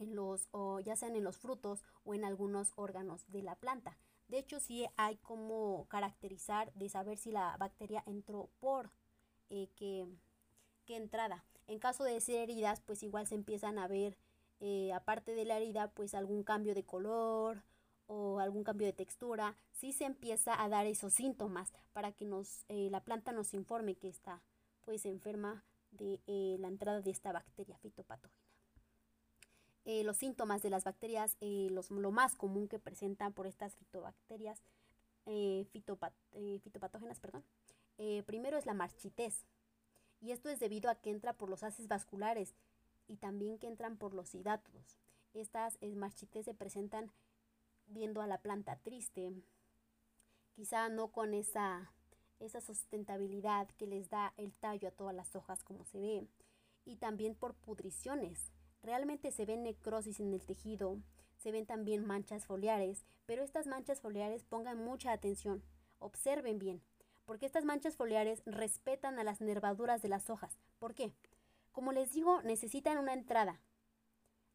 En 0.00 0.16
los, 0.16 0.48
o 0.50 0.80
ya 0.80 0.96
sean 0.96 1.14
en 1.14 1.22
los 1.22 1.38
frutos 1.38 1.84
o 2.02 2.14
en 2.14 2.24
algunos 2.24 2.72
órganos 2.74 3.24
de 3.28 3.42
la 3.42 3.54
planta. 3.54 3.96
De 4.26 4.38
hecho, 4.38 4.58
sí 4.58 4.84
hay 4.96 5.16
como 5.18 5.86
caracterizar 5.88 6.72
de 6.74 6.88
saber 6.88 7.18
si 7.18 7.30
la 7.30 7.56
bacteria 7.56 8.02
entró 8.06 8.50
por 8.58 8.90
qué, 9.48 10.06
qué 10.84 10.96
entrada. 10.96 11.44
En 11.66 11.78
caso 11.78 12.04
de 12.04 12.20
ser 12.20 12.36
heridas, 12.36 12.80
pues 12.80 13.02
igual 13.02 13.26
se 13.26 13.34
empiezan 13.34 13.78
a 13.78 13.88
ver 13.88 14.16
eh, 14.60 14.92
aparte 14.92 15.34
de 15.34 15.44
la 15.44 15.56
herida, 15.56 15.90
pues 15.90 16.14
algún 16.14 16.42
cambio 16.42 16.74
de 16.74 16.84
color 16.84 17.62
o 18.08 18.40
algún 18.40 18.64
cambio 18.64 18.86
de 18.86 18.92
textura, 18.92 19.54
si 19.72 19.92
se 19.92 20.04
empieza 20.04 20.60
a 20.60 20.68
dar 20.68 20.86
esos 20.86 21.12
síntomas 21.12 21.72
para 21.92 22.10
que 22.12 22.24
nos, 22.24 22.64
eh, 22.68 22.88
la 22.90 23.04
planta 23.04 23.32
nos 23.32 23.54
informe 23.54 23.96
que 23.96 24.08
está 24.08 24.42
pues 24.80 25.04
enferma 25.04 25.62
de 25.90 26.20
eh, 26.26 26.56
la 26.58 26.68
entrada 26.68 27.02
de 27.02 27.10
esta 27.10 27.32
bacteria 27.32 27.76
fitopatógena. 27.78 28.42
Eh, 29.84 30.04
los 30.04 30.16
síntomas 30.16 30.62
de 30.62 30.70
las 30.70 30.84
bacterias, 30.84 31.36
los, 31.40 31.90
lo 31.90 32.10
más 32.10 32.34
común 32.34 32.68
que 32.68 32.78
presentan 32.78 33.32
por 33.32 33.46
estas 33.46 33.76
fitobacterias, 33.76 34.62
fitopatógenas, 35.72 37.20
perdón, 37.20 37.44
primero 38.26 38.56
es 38.56 38.66
la 38.66 38.74
marchitez. 38.74 39.44
Y 40.20 40.32
esto 40.32 40.48
es 40.48 40.58
debido 40.58 40.90
a 40.90 40.96
que 40.96 41.10
entra 41.10 41.32
por 41.32 41.48
los 41.48 41.62
haces 41.62 41.88
vasculares 41.88 42.54
y 43.06 43.16
también 43.16 43.58
que 43.58 43.66
entran 43.66 43.96
por 43.96 44.14
los 44.14 44.34
hidátodos. 44.34 44.98
Estas 45.34 45.78
marchitez 45.82 46.44
se 46.44 46.54
presentan 46.54 47.10
viendo 47.86 48.20
a 48.20 48.26
la 48.26 48.38
planta 48.38 48.76
triste, 48.76 49.32
quizá 50.52 50.88
no 50.88 51.08
con 51.08 51.34
esa, 51.34 51.92
esa 52.38 52.60
sustentabilidad 52.60 53.68
que 53.78 53.86
les 53.86 54.10
da 54.10 54.34
el 54.36 54.52
tallo 54.52 54.88
a 54.88 54.92
todas 54.92 55.14
las 55.14 55.34
hojas 55.36 55.62
como 55.62 55.84
se 55.84 56.00
ve, 56.00 56.26
y 56.84 56.96
también 56.96 57.34
por 57.34 57.54
pudriciones. 57.54 58.52
Realmente 58.82 59.30
se 59.30 59.46
ven 59.46 59.62
necrosis 59.62 60.20
en 60.20 60.32
el 60.32 60.44
tejido, 60.44 60.98
se 61.36 61.52
ven 61.52 61.66
también 61.66 62.06
manchas 62.06 62.46
foliares, 62.46 63.04
pero 63.26 63.42
estas 63.42 63.66
manchas 63.66 64.00
foliares 64.00 64.44
pongan 64.44 64.84
mucha 64.84 65.12
atención, 65.12 65.62
observen 65.98 66.58
bien, 66.58 66.82
porque 67.28 67.44
estas 67.44 67.66
manchas 67.66 67.94
foliares 67.94 68.40
respetan 68.46 69.18
a 69.18 69.22
las 69.22 69.42
nervaduras 69.42 70.00
de 70.00 70.08
las 70.08 70.30
hojas. 70.30 70.56
¿Por 70.78 70.94
qué? 70.94 71.12
Como 71.72 71.92
les 71.92 72.14
digo, 72.14 72.40
necesitan 72.40 72.96
una 72.96 73.12
entrada, 73.12 73.60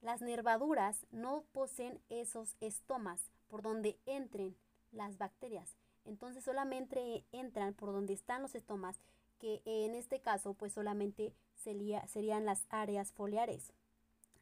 las 0.01 0.21
nervaduras 0.21 1.05
no 1.12 1.43
poseen 1.51 2.01
esos 2.09 2.55
estomas 2.62 3.29
por 3.47 3.62
donde 3.62 3.99
entren 4.07 4.57
las 4.91 5.19
bacterias. 5.19 5.77
Entonces 6.03 6.43
solamente 6.43 7.23
entran 7.31 7.75
por 7.75 7.91
donde 7.91 8.13
están 8.13 8.41
los 8.41 8.55
estomas, 8.55 8.99
que 9.38 9.62
en 9.65 9.93
este 9.93 10.19
caso 10.19 10.55
pues 10.55 10.73
solamente 10.73 11.31
serían 11.53 12.45
las 12.45 12.65
áreas 12.69 13.13
foliares, 13.13 13.71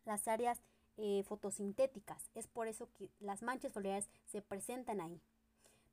las 0.06 0.30
áreas 0.30 0.64
eh, 0.96 1.24
fotosintéticas. 1.28 2.30
Es 2.34 2.48
por 2.48 2.70
eso 2.70 2.88
que 2.94 3.10
las 3.20 3.42
manchas 3.42 3.74
foliares 3.74 4.10
se 4.26 4.42
presentan 4.42 5.02
ahí. 5.02 5.22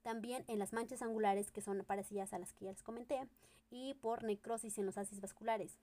También 0.03 0.45
en 0.49 0.59
las 0.59 0.73
manchas 0.73 1.03
angulares, 1.03 1.51
que 1.51 1.61
son 1.61 1.85
parecidas 1.85 2.33
a 2.33 2.39
las 2.39 2.53
que 2.53 2.67
ya 2.67 2.73
les 2.73 2.83
comenté, 2.83 3.29
y 3.71 3.95
por 3.95 4.25
necrosis 4.25 4.79
en 4.79 4.87
los 4.87 4.99
haces 4.99 5.21
vasculares. 5.21 5.79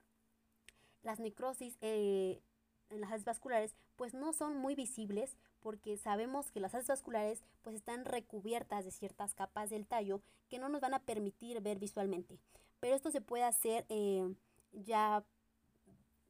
Las 1.04 1.19
necrosis 1.19 1.78
eh, 1.82 2.41
en 2.89 3.01
las 3.01 3.12
haces 3.12 3.25
vasculares 3.25 3.75
pues 3.95 4.13
no 4.13 4.34
son 4.34 4.58
muy 4.58 4.75
visibles 4.75 5.38
porque 5.62 5.97
sabemos 5.97 6.51
que 6.51 6.60
las 6.60 6.75
haces 6.75 6.88
vasculares 6.88 7.43
pues 7.62 7.75
están 7.75 8.06
recubiertas 8.06 8.86
de 8.86 8.91
ciertas 8.91 9.34
capas 9.34 9.69
del 9.69 9.88
tallo 9.88 10.21
que 10.49 10.60
no 10.60 10.69
nos 10.69 10.82
van 10.82 10.93
a 10.93 11.04
permitir 11.04 11.62
ver 11.62 11.80
visualmente. 11.80 12.39
Pero 12.80 12.95
esto 12.95 13.12
se 13.12 13.21
puede 13.21 13.43
hacer 13.43 13.86
eh, 13.89 14.34
ya 14.71 15.23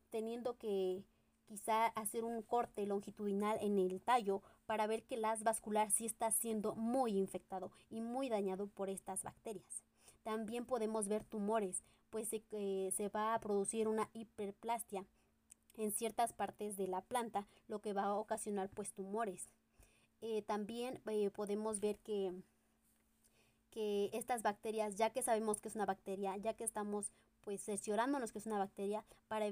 teniendo 0.10 0.58
que 0.58 1.04
quizá 1.46 1.88
hacer 1.88 2.24
un 2.24 2.42
corte 2.42 2.86
longitudinal 2.86 3.58
en 3.62 3.78
el 3.78 4.02
tallo 4.02 4.42
para 4.66 4.88
ver 4.88 5.04
que 5.04 5.18
las 5.18 5.44
vascular 5.44 5.92
sí 5.92 6.06
está 6.06 6.32
siendo 6.32 6.76
muy 6.76 7.18
infectado 7.18 7.72
y 7.90 8.02
muy 8.02 8.30
dañado 8.30 8.68
por 8.68 8.90
estas 8.90 9.24
bacterias. 9.24 9.84
También 10.24 10.66
podemos 10.66 11.08
ver 11.08 11.24
tumores, 11.24 11.84
pues 12.10 12.28
se, 12.30 12.44
eh, 12.52 12.92
se 12.96 13.10
va 13.10 13.34
a 13.34 13.40
producir 13.40 13.88
una 13.88 14.10
hiperplastia 14.14 15.06
en 15.78 15.92
ciertas 15.92 16.34
partes 16.34 16.78
de 16.78 16.88
la 16.88 17.02
planta, 17.02 17.48
lo 17.68 17.80
que 17.80 17.94
va 17.94 18.04
a 18.04 18.16
ocasionar 18.16 18.70
pues 18.70 18.94
tumores. 18.94 19.50
Eh, 20.22 20.42
también 20.42 21.02
eh, 21.08 21.30
podemos 21.30 21.80
ver 21.80 22.00
que, 22.00 22.32
que 23.70 24.10
estas 24.14 24.42
bacterias, 24.42 24.96
ya 24.96 25.12
que 25.12 25.22
sabemos 25.22 25.62
que 25.62 25.68
es 25.68 25.76
una 25.76 25.86
bacteria, 25.86 26.36
ya 26.38 26.54
que 26.54 26.64
estamos 26.64 27.12
pues 27.46 27.64
cerciorándonos 27.64 28.32
que 28.32 28.40
es 28.40 28.48
una 28.48 28.58
bacteria, 28.58 29.06
para, 29.28 29.46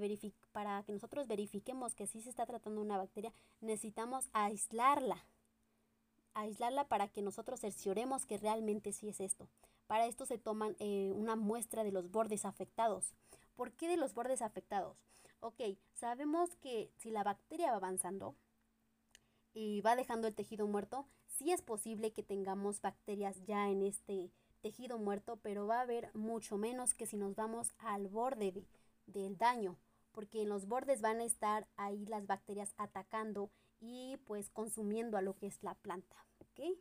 para 0.52 0.84
que 0.84 0.92
nosotros 0.92 1.28
verifiquemos 1.28 1.96
que 1.96 2.08
sí 2.08 2.22
se 2.22 2.30
está 2.32 2.46
tratando 2.46 2.82
una 2.82 2.98
bacteria, 2.98 3.32
necesitamos 3.62 4.28
aislarla. 4.34 5.24
Aislarla 6.34 6.88
para 6.88 7.08
que 7.08 7.22
nosotros 7.22 7.62
cercioremos 7.62 8.26
que 8.26 8.40
realmente 8.40 8.92
sí 8.92 9.08
es 9.08 9.22
esto. 9.22 9.48
Para 9.86 10.08
esto 10.08 10.26
se 10.26 10.40
toman 10.40 10.76
eh, 10.80 11.12
una 11.16 11.36
muestra 11.36 11.84
de 11.84 11.92
los 11.92 12.10
bordes 12.10 12.46
afectados. 12.46 13.14
¿Por 13.56 13.72
qué 13.72 13.88
de 13.88 13.98
los 13.98 14.16
bordes 14.16 14.42
afectados? 14.42 14.98
Ok, 15.40 15.62
sabemos 15.94 16.56
que 16.56 16.90
si 16.98 17.12
la 17.12 17.24
bacteria 17.24 17.70
va 17.70 17.78
avanzando 17.78 18.36
y 19.54 19.82
va 19.82 19.96
dejando 19.96 20.28
el 20.28 20.34
tejido 20.34 20.66
muerto, 20.68 21.06
sí 21.28 21.52
es 21.52 21.62
posible 21.62 22.12
que 22.12 22.24
tengamos 22.24 22.82
bacterias 22.82 23.44
ya 23.46 23.70
en 23.70 23.84
este 23.84 24.32
tejido 24.64 24.98
muerto, 24.98 25.38
pero 25.44 25.68
va 25.68 25.78
a 25.78 25.82
haber 25.82 26.10
mucho 26.16 26.58
menos 26.58 26.96
que 26.96 27.06
si 27.06 27.18
nos 27.18 27.36
vamos 27.36 27.74
al 27.78 28.08
borde 28.08 28.66
del 29.06 29.38
daño, 29.38 29.78
porque 30.12 30.42
en 30.42 30.50
los 30.50 30.68
bordes 30.68 31.02
van 31.02 31.20
a 31.20 31.26
estar 31.26 31.68
ahí 31.76 32.06
las 32.08 32.26
bacterias 32.26 32.74
atacando 32.78 33.52
y 33.80 34.18
pues 34.26 34.50
consumiendo 34.50 35.18
a 35.18 35.22
lo 35.22 35.36
que 35.36 35.48
es 35.48 35.62
la 35.62 35.76
planta, 35.76 36.16
¿ok? 36.40 36.78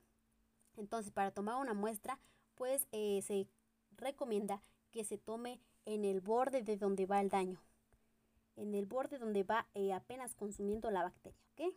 Entonces, 0.77 1.12
para 1.12 1.33
tomar 1.33 1.57
una 1.57 1.75
muestra, 1.75 2.18
pues 2.55 2.87
eh, 2.92 3.21
se 3.23 3.49
recomienda 3.97 4.62
que 4.92 5.05
se 5.05 5.18
tome 5.18 5.61
en 5.85 6.05
el 6.05 6.21
borde 6.21 6.62
de 6.62 6.77
donde 6.77 7.07
va 7.07 7.21
el 7.21 7.29
daño, 7.29 7.61
en 8.57 8.75
el 8.75 8.87
borde 8.87 9.18
donde 9.18 9.42
va 9.42 9.66
eh, 9.75 9.92
apenas 9.92 10.35
consumiendo 10.35 10.90
la 10.90 11.03
bacteria. 11.03 11.38
¿ok? 11.53 11.75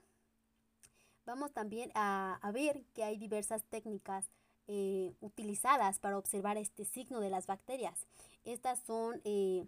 Vamos 1.26 1.52
también 1.54 1.92
a, 1.96 2.40
ver 2.54 2.84
que 2.94 3.04
hay 3.04 3.18
diversas 3.18 3.64
técnicas 3.66 4.30
eh, 4.68 5.14
utilizadas 5.22 6.00
para 6.00 6.18
observar 6.18 6.58
este 6.58 6.86
signo 6.86 7.20
de 7.20 7.30
las 7.30 7.48
bacterias. 7.48 8.08
Estas 8.44 8.80
son 8.80 9.22
eh, 9.24 9.66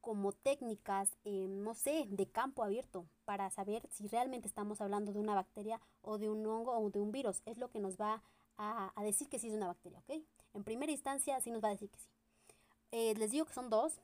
como 0.00 0.32
técnicas, 0.32 1.10
no 1.24 1.74
sé, 1.74 2.06
de 2.08 2.26
campo 2.26 2.64
abierto 2.64 3.04
para 3.24 3.50
saber 3.50 3.82
si 3.90 4.08
realmente 4.08 4.48
estamos 4.48 4.80
hablando 4.80 5.12
de 5.12 5.18
una 5.18 5.34
bacteria 5.34 5.80
o 6.02 6.18
de 6.18 6.30
un 6.30 6.46
hongo 6.46 6.72
o 6.72 6.88
de 6.90 7.00
un 7.00 7.12
virus. 7.12 7.42
Es 7.44 7.58
lo 7.58 7.70
que 7.70 7.80
nos 7.80 7.96
va 7.96 8.22
a, 8.56 8.92
decir 9.02 9.28
que 9.28 9.38
sí 9.38 9.48
es 9.48 9.54
una 9.54 9.66
bacteria, 9.66 9.98
¿ok? 9.98 10.22
En 10.54 10.64
primera 10.64 10.90
instancia 10.90 11.40
sí 11.40 11.50
nos 11.50 11.62
va 11.62 11.68
a 11.68 11.72
decir 11.72 11.90
que 11.90 11.98
sí. 11.98 13.14
les 13.18 13.30
digo 13.30 13.44
que 13.44 13.52
son 13.52 13.68
dos. 13.70 14.00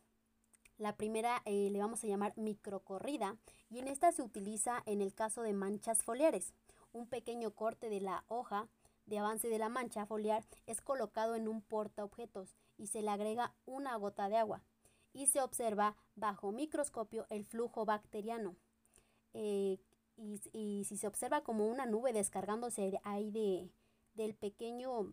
La 0.78 0.96
primera 0.96 1.40
eh, 1.44 1.68
le 1.70 1.78
vamos 1.78 2.02
a 2.02 2.08
llamar 2.08 2.36
microcorrida 2.36 3.36
y 3.70 3.78
en 3.78 3.86
esta 3.86 4.10
se 4.10 4.22
utiliza 4.22 4.82
en 4.86 5.00
el 5.02 5.14
caso 5.14 5.42
de 5.42 5.52
manchas 5.52 6.02
foliares. 6.02 6.52
Un 6.92 7.06
pequeño 7.06 7.52
corte 7.52 7.88
de 7.88 8.00
la 8.00 8.24
hoja 8.28 8.68
de 9.06 9.18
avance 9.18 9.48
de 9.48 9.58
la 9.58 9.68
mancha 9.68 10.06
foliar 10.06 10.44
es 10.66 10.80
colocado 10.80 11.34
en 11.34 11.48
un 11.48 11.62
portaobjetos 11.62 12.56
y 12.78 12.88
se 12.88 13.02
le 13.02 13.10
agrega 13.10 13.54
una 13.66 13.96
gota 13.96 14.28
de 14.28 14.36
agua 14.36 14.62
y 15.12 15.26
se 15.28 15.40
observa 15.40 15.96
bajo 16.16 16.52
microscopio 16.52 17.26
el 17.30 17.44
flujo 17.44 17.84
bacteriano. 17.84 18.56
Eh, 19.32 19.78
y, 20.16 20.84
si 20.84 20.96
se 20.96 21.06
observa 21.06 21.42
como 21.42 21.66
una 21.66 21.86
nube 21.86 22.12
descargándose 22.12 23.00
ahí 23.02 23.30
de, 23.30 23.68
del 24.14 24.34
pequeño 24.34 25.12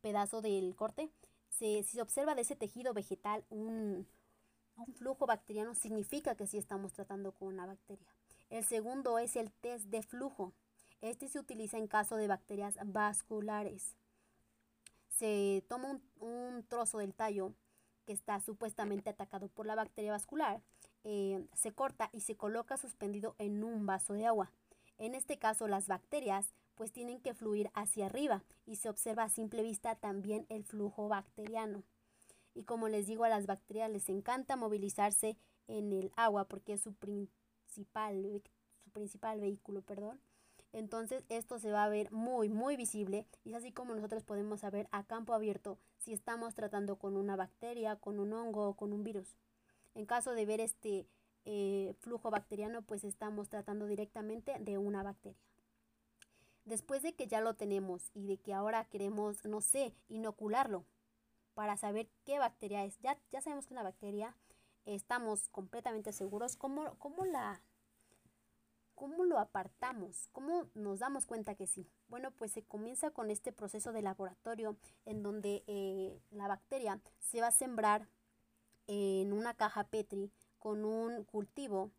pedazo 0.00 0.40
del 0.40 0.74
corte, 0.74 1.10
si 1.50 1.82
se 1.82 2.02
observa 2.02 2.34
de 2.34 2.42
ese 2.42 2.56
tejido 2.56 2.94
vegetal 2.94 3.44
un, 3.48 4.06
un 4.76 4.94
flujo 4.94 5.26
bacteriano 5.26 5.74
significa 5.74 6.36
que 6.36 6.46
sí 6.46 6.58
estamos 6.58 6.92
tratando 6.92 7.32
con 7.32 7.48
una 7.48 7.66
bacteria. 7.66 8.06
El 8.50 8.64
segundo 8.64 9.18
es 9.18 9.36
el 9.36 9.52
test 9.52 9.86
de 9.86 10.02
flujo. 10.02 10.52
Este 11.00 11.28
se 11.28 11.38
utiliza 11.38 11.78
en 11.78 11.86
caso 11.86 12.16
de 12.16 12.26
bacterias 12.26 12.76
vasculares. 12.84 13.96
Se 15.08 15.64
toma 15.68 16.00
un, 16.18 16.64
trozo 16.68 16.98
del 16.98 17.14
tallo 17.14 17.54
que 18.04 18.12
está 18.12 18.40
supuestamente 18.40 19.10
atacado 19.10 19.48
por 19.48 19.66
la 19.66 19.74
bacteria 19.74 20.12
vascular, 20.12 20.62
eh, 21.04 21.46
se 21.54 21.72
corta 21.72 22.10
y 22.12 22.20
se 22.20 22.36
coloca 22.36 22.76
suspendido 22.76 23.36
en 23.38 23.62
un 23.62 23.86
vaso 23.86 24.14
de 24.14 24.26
agua. 24.26 24.50
En 24.96 25.14
este 25.14 25.38
caso 25.38 25.68
las 25.68 25.86
bacterias 25.86 26.52
pues 26.74 26.92
tienen 26.92 27.20
que 27.20 27.34
fluir 27.34 27.70
hacia 27.74 28.06
arriba 28.06 28.44
y 28.64 28.76
se 28.76 28.88
observa 28.88 29.24
a 29.24 29.28
simple 29.28 29.62
vista 29.62 29.96
también 29.96 30.46
el 30.48 30.64
flujo 30.64 31.08
bacteriano. 31.08 31.82
Y 32.54 32.64
como 32.64 32.88
les 32.88 33.06
digo, 33.06 33.24
a 33.24 33.28
las 33.28 33.46
bacterias 33.46 33.90
les 33.90 34.08
encanta 34.08 34.56
movilizarse 34.56 35.36
en 35.68 35.92
el 35.92 36.12
agua 36.16 36.46
porque 36.46 36.74
es 36.74 36.80
su 36.80 36.94
principal, 36.94 38.42
su 38.82 38.90
principal 38.90 39.40
vehículo, 39.40 39.82
perdón. 39.82 40.20
Entonces 40.78 41.24
esto 41.28 41.58
se 41.58 41.72
va 41.72 41.82
a 41.82 41.88
ver 41.88 42.12
muy, 42.12 42.48
muy 42.48 42.76
visible 42.76 43.26
y 43.44 43.50
es 43.50 43.56
así 43.56 43.72
como 43.72 43.96
nosotros 43.96 44.22
podemos 44.22 44.60
saber 44.60 44.86
a 44.92 45.02
campo 45.02 45.34
abierto 45.34 45.76
si 45.98 46.12
estamos 46.12 46.54
tratando 46.54 46.96
con 46.96 47.16
una 47.16 47.34
bacteria, 47.34 47.96
con 47.96 48.20
un 48.20 48.32
hongo 48.32 48.68
o 48.68 48.74
con 48.74 48.92
un 48.92 49.02
virus. 49.02 49.34
En 49.96 50.06
caso 50.06 50.30
de 50.34 50.46
ver 50.46 50.60
este 50.60 51.08
eh, 51.44 51.96
flujo 51.98 52.30
bacteriano, 52.30 52.82
pues 52.82 53.02
estamos 53.02 53.48
tratando 53.48 53.86
directamente 53.86 54.56
de 54.60 54.78
una 54.78 55.02
bacteria. 55.02 55.40
Después 56.64 57.02
de 57.02 57.12
que 57.12 57.26
ya 57.26 57.40
lo 57.40 57.54
tenemos 57.54 58.12
y 58.14 58.28
de 58.28 58.36
que 58.36 58.54
ahora 58.54 58.84
queremos, 58.84 59.44
no 59.44 59.60
sé, 59.60 59.96
inocularlo, 60.08 60.84
para 61.54 61.76
saber 61.76 62.08
qué 62.24 62.38
bacteria 62.38 62.84
es. 62.84 63.00
Ya, 63.00 63.18
ya 63.32 63.40
sabemos 63.40 63.64
que 63.64 63.70
es 63.70 63.72
una 63.72 63.82
bacteria, 63.82 64.36
estamos 64.84 65.48
completamente 65.48 66.12
seguros. 66.12 66.54
¿Cómo, 66.54 66.94
cómo 67.00 67.24
la, 67.24 67.60
¿Cómo 68.98 69.24
lo 69.24 69.38
apartamos? 69.38 70.28
¿Cómo 70.32 70.66
nos 70.74 70.98
damos 70.98 71.24
cuenta 71.24 71.54
que 71.54 71.68
sí? 71.68 71.86
Bueno, 72.08 72.32
pues 72.32 72.50
se 72.50 72.64
comienza 72.64 73.12
con 73.12 73.30
este 73.30 73.52
proceso 73.52 73.92
de 73.92 74.02
laboratorio 74.02 74.76
en 75.04 75.22
donde 75.22 75.62
eh, 75.68 76.18
la 76.32 76.48
bacteria 76.48 77.00
se 77.20 77.40
va 77.40 77.46
a 77.46 77.52
sembrar 77.52 78.08
en 78.88 79.32
una 79.32 79.54
caja 79.54 79.84
Petri 79.84 80.32
con 80.58 80.84
un 80.84 81.22
cultivo 81.22 81.92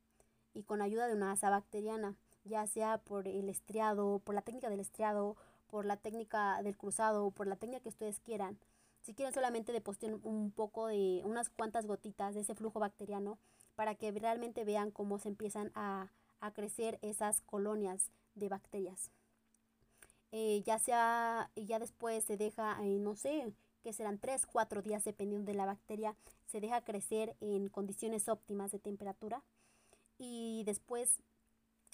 y 0.53 0.63
con 0.63 0.81
ayuda 0.81 1.07
de 1.07 1.13
una 1.13 1.31
asa 1.31 1.49
bacteriana, 1.49 2.17
ya 2.43 2.67
sea 2.67 2.97
por 2.97 3.29
el 3.29 3.47
estriado, 3.47 4.19
por 4.25 4.35
la 4.35 4.41
técnica 4.41 4.69
del 4.69 4.81
estriado, 4.81 5.37
por 5.67 5.85
la 5.85 5.95
técnica 5.95 6.61
del 6.63 6.75
cruzado 6.75 7.31
por 7.31 7.47
la 7.47 7.55
técnica 7.55 7.81
que 7.81 7.89
ustedes 7.89 8.19
quieran. 8.19 8.59
Si 9.03 9.13
quieren 9.13 9.33
solamente 9.33 9.71
depositen 9.71 10.19
un 10.23 10.51
poco 10.51 10.87
de 10.87 11.21
unas 11.23 11.49
cuantas 11.49 11.85
gotitas 11.85 12.35
de 12.35 12.41
ese 12.41 12.55
flujo 12.55 12.81
bacteriano 12.81 13.39
para 13.75 13.95
que 13.95 14.11
realmente 14.11 14.65
vean 14.65 14.91
cómo 14.91 15.17
se 15.17 15.29
empiezan 15.29 15.71
a, 15.75 16.11
a 16.39 16.53
crecer 16.53 16.99
esas 17.01 17.41
colonias 17.41 18.11
de 18.35 18.49
bacterias. 18.49 19.11
Eh, 20.31 20.61
ya 20.65 20.77
sea, 20.79 21.51
ya 21.55 21.79
después 21.79 22.23
se 22.23 22.37
deja, 22.37 22.77
eh, 22.83 22.99
no 22.99 23.15
sé, 23.15 23.51
que 23.81 23.93
serán 23.93 24.19
3, 24.19 24.45
4 24.45 24.81
días 24.81 25.03
dependiendo 25.03 25.51
de 25.51 25.57
la 25.57 25.65
bacteria, 25.65 26.15
se 26.45 26.61
deja 26.61 26.81
crecer 26.81 27.35
en 27.39 27.69
condiciones 27.69 28.29
óptimas 28.29 28.71
de 28.71 28.79
temperatura 28.79 29.43
y 30.17 30.63
después, 30.65 31.21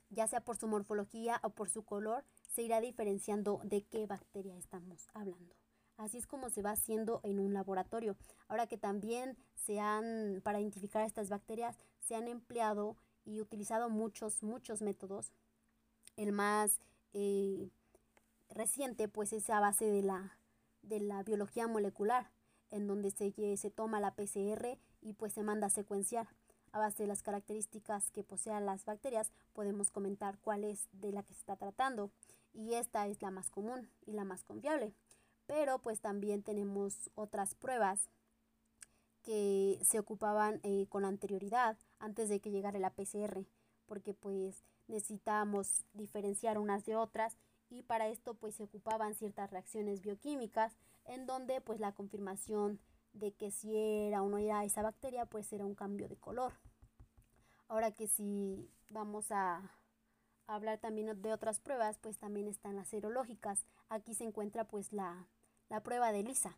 ya 0.10 0.28
sea 0.28 0.42
por 0.42 0.58
su 0.58 0.68
morfología 0.68 1.40
o 1.44 1.52
por 1.52 1.70
su 1.70 1.84
color, 1.84 2.26
se 2.54 2.64
irá 2.64 2.82
diferenciando 2.82 3.62
de 3.64 3.84
qué 3.84 4.06
bacteria 4.06 4.58
estamos 4.58 5.08
hablando. 5.14 5.56
Así 5.98 6.18
es 6.18 6.28
como 6.28 6.50
se 6.50 6.62
va 6.62 6.72
haciendo 6.72 7.22
en 7.24 7.40
un 7.40 7.54
laboratorio. 7.54 8.18
Ahora 8.50 8.68
que 8.68 8.78
también 8.78 9.38
se 9.56 9.80
han, 9.80 10.42
para 10.44 10.60
identificar 10.60 11.06
estas 11.06 11.30
bacterias, 11.30 11.78
se 12.00 12.16
han 12.16 12.28
empleado 12.28 12.98
y 13.26 13.42
utilizado 13.42 13.90
muchos, 13.90 14.44
muchos 14.44 14.82
métodos. 14.82 15.32
El 16.16 16.32
más 16.32 16.80
eh, 17.14 17.70
reciente, 18.50 19.08
pues, 19.08 19.34
es 19.34 19.50
a 19.50 19.60
base 19.60 19.86
de 19.86 20.04
la, 20.04 20.38
de 20.84 21.00
la 21.00 21.24
biología 21.24 21.68
molecular, 21.68 22.30
en 22.72 22.88
donde 22.88 23.12
se, 23.12 23.58
se 23.58 23.72
toma 23.72 24.00
la 24.00 24.16
PCR 24.16 24.78
y 25.02 25.14
pues 25.14 25.34
se 25.34 25.44
manda 25.44 25.68
a 25.68 25.72
secuenciar. 25.72 26.28
A 26.72 26.80
base 26.80 27.04
de 27.04 27.08
las 27.08 27.22
características 27.22 28.12
que 28.12 28.24
posean 28.24 28.66
las 28.66 28.84
bacterias, 28.84 29.32
podemos 29.54 29.92
comentar 29.92 30.38
cuál 30.40 30.66
es 30.66 30.90
de 30.92 31.14
la 31.14 31.24
que 31.24 31.34
se 31.34 31.40
está 31.40 31.56
tratando. 31.56 32.12
Y 32.54 32.74
esta 32.74 33.08
es 33.08 33.22
la 33.22 33.32
más 33.32 33.50
común 33.50 33.90
y 34.06 34.14
la 34.14 34.26
más 34.26 34.44
confiable. 34.44 34.94
Pero 35.46 35.80
pues 35.80 36.00
también 36.02 36.44
tenemos 36.44 37.10
otras 37.16 37.56
pruebas 37.56 38.10
que 39.24 39.80
se 39.84 40.00
ocupaban 40.00 40.60
eh, 40.64 40.86
con 40.90 41.06
anterioridad 41.06 41.78
antes 42.06 42.30
de 42.30 42.40
que 42.40 42.52
llegara 42.52 42.80
la 42.80 42.92
PCR, 42.92 43.46
porque 43.86 44.14
pues 44.14 44.64
necesitábamos 44.88 45.86
diferenciar 45.94 46.58
unas 46.58 46.86
de 46.86 46.96
otras 46.96 47.38
y 47.70 47.84
para 47.84 48.08
esto 48.08 48.36
pues 48.36 48.56
se 48.56 48.64
ocupaban 48.64 49.16
ciertas 49.16 49.50
reacciones 49.52 50.02
bioquímicas 50.02 50.74
en 51.06 51.26
donde 51.26 51.62
pues 51.62 51.80
la 51.80 51.94
confirmación 51.94 52.80
de 53.14 53.34
que 53.34 53.52
si 53.52 53.76
era 53.76 54.22
o 54.22 54.30
no 54.30 54.38
era 54.38 54.64
esa 54.64 54.82
bacteria, 54.82 55.26
pues 55.26 55.52
era 55.54 55.66
un 55.66 55.76
cambio 55.76 56.08
de 56.08 56.18
color. 56.18 56.54
Ahora 57.68 57.92
que 57.92 58.08
si 58.08 58.70
vamos 58.90 59.32
a 59.32 59.72
hablar 60.48 60.80
también 60.80 61.22
de 61.22 61.34
otras 61.34 61.60
pruebas, 61.60 61.98
pues 61.98 62.18
también 62.18 62.48
están 62.48 62.76
las 62.76 62.90
serológicas. 62.90 63.66
Aquí 63.90 64.14
se 64.14 64.26
encuentra 64.26 64.66
pues 64.66 64.94
la, 64.94 65.28
prueba 65.84 66.12
de 66.12 66.20
ELISA 66.20 66.58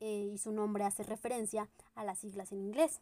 eh, 0.00 0.30
y 0.32 0.38
su 0.38 0.52
nombre 0.52 0.84
hace 0.84 1.02
referencia 1.02 1.68
a 1.94 2.04
las 2.04 2.18
siglas 2.18 2.52
en 2.52 2.60
inglés, 2.60 3.00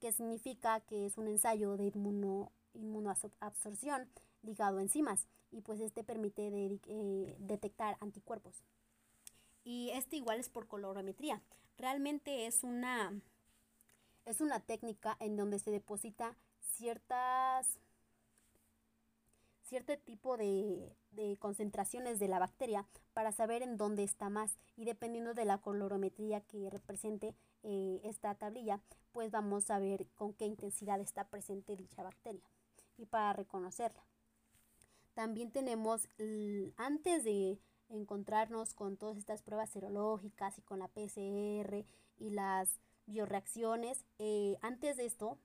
que 0.00 0.12
significa 0.12 0.80
que 0.80 1.06
es 1.06 1.18
un 1.18 1.28
ensayo 1.28 1.76
de 1.76 1.84
inmuno, 1.84 2.52
inmunoabsorción 2.74 4.08
ligado 4.42 4.78
a 4.78 4.82
enzimas 4.82 5.26
y 5.50 5.62
pues 5.62 5.80
este 5.80 6.04
permite 6.04 6.48
eh, 6.86 7.36
detectar 7.38 7.96
anticuerpos 8.00 8.62
y 9.68 9.90
este 9.90 10.16
igual 10.16 10.40
es 10.40 10.48
por 10.48 10.66
colorimetría. 10.66 11.42
Realmente 11.76 12.46
es 12.46 12.64
una, 12.64 13.12
es 14.24 14.40
una 14.40 14.60
técnica 14.60 15.14
en 15.20 15.36
donde 15.36 15.58
se 15.58 15.70
deposita 15.70 16.34
ciertas 16.60 17.78
cierto 19.62 19.98
tipo 19.98 20.38
de, 20.38 20.96
concentraciones 21.38 22.18
de 22.18 22.28
la 22.28 22.38
bacteria 22.38 22.86
para 23.12 23.32
saber 23.32 23.60
en 23.62 23.76
dónde 23.76 24.04
está 24.04 24.30
más 24.30 24.56
y 24.74 24.86
dependiendo 24.86 25.34
de 25.34 25.44
la 25.44 25.58
colorometría 25.58 26.40
que 26.40 26.70
represente 26.70 27.34
eh, 27.62 28.00
esta 28.04 28.34
tablilla 28.34 28.80
pues 29.12 29.30
vamos 29.30 29.70
a 29.70 29.78
ver 29.78 30.06
con 30.14 30.32
qué 30.34 30.46
intensidad 30.46 31.00
está 31.00 31.28
presente 31.28 31.76
dicha 31.76 32.02
bacteria 32.02 32.48
y 32.96 33.06
para 33.06 33.32
reconocerla 33.32 34.04
también 35.14 35.50
tenemos 35.50 36.08
antes 36.76 37.24
de 37.24 37.58
encontrarnos 37.88 38.74
con 38.74 38.96
todas 38.96 39.16
estas 39.16 39.42
pruebas 39.42 39.70
serológicas 39.70 40.58
y 40.58 40.62
con 40.62 40.78
la 40.78 40.88
PCR 40.88 41.84
y 42.18 42.30
las 42.30 42.80
bioreacciones, 43.06 44.04
eh, 44.18 44.58
antes 44.60 44.96
de 44.96 45.06
esto, 45.06 45.38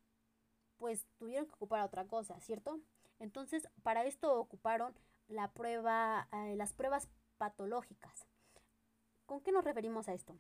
pues 0.78 1.08
tuvieron 1.18 1.48
que 1.48 1.54
ocupar 1.54 1.82
otra 1.82 2.06
cosa, 2.06 2.40
¿cierto? 2.42 2.80
Entonces, 3.20 3.68
para 3.84 4.06
esto 4.06 4.38
ocuparon 4.38 4.94
la 5.28 5.52
prueba, 5.54 6.28
eh, 6.34 6.56
las 6.58 6.74
pruebas 6.74 7.08
patológicas. 7.38 8.28
¿Con 9.26 9.42
qué 9.42 9.52
nos 9.52 9.64
referimos 9.64 10.10
a 10.10 10.14
esto? 10.14 10.38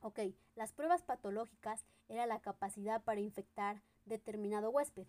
Ok, 0.00 0.20
las 0.54 0.72
pruebas 0.72 1.02
patológicas 1.02 1.84
era 2.08 2.26
la 2.26 2.40
capacidad 2.40 3.02
para 3.02 3.20
infectar 3.20 3.82
determinado 4.06 4.70
huésped 4.70 5.06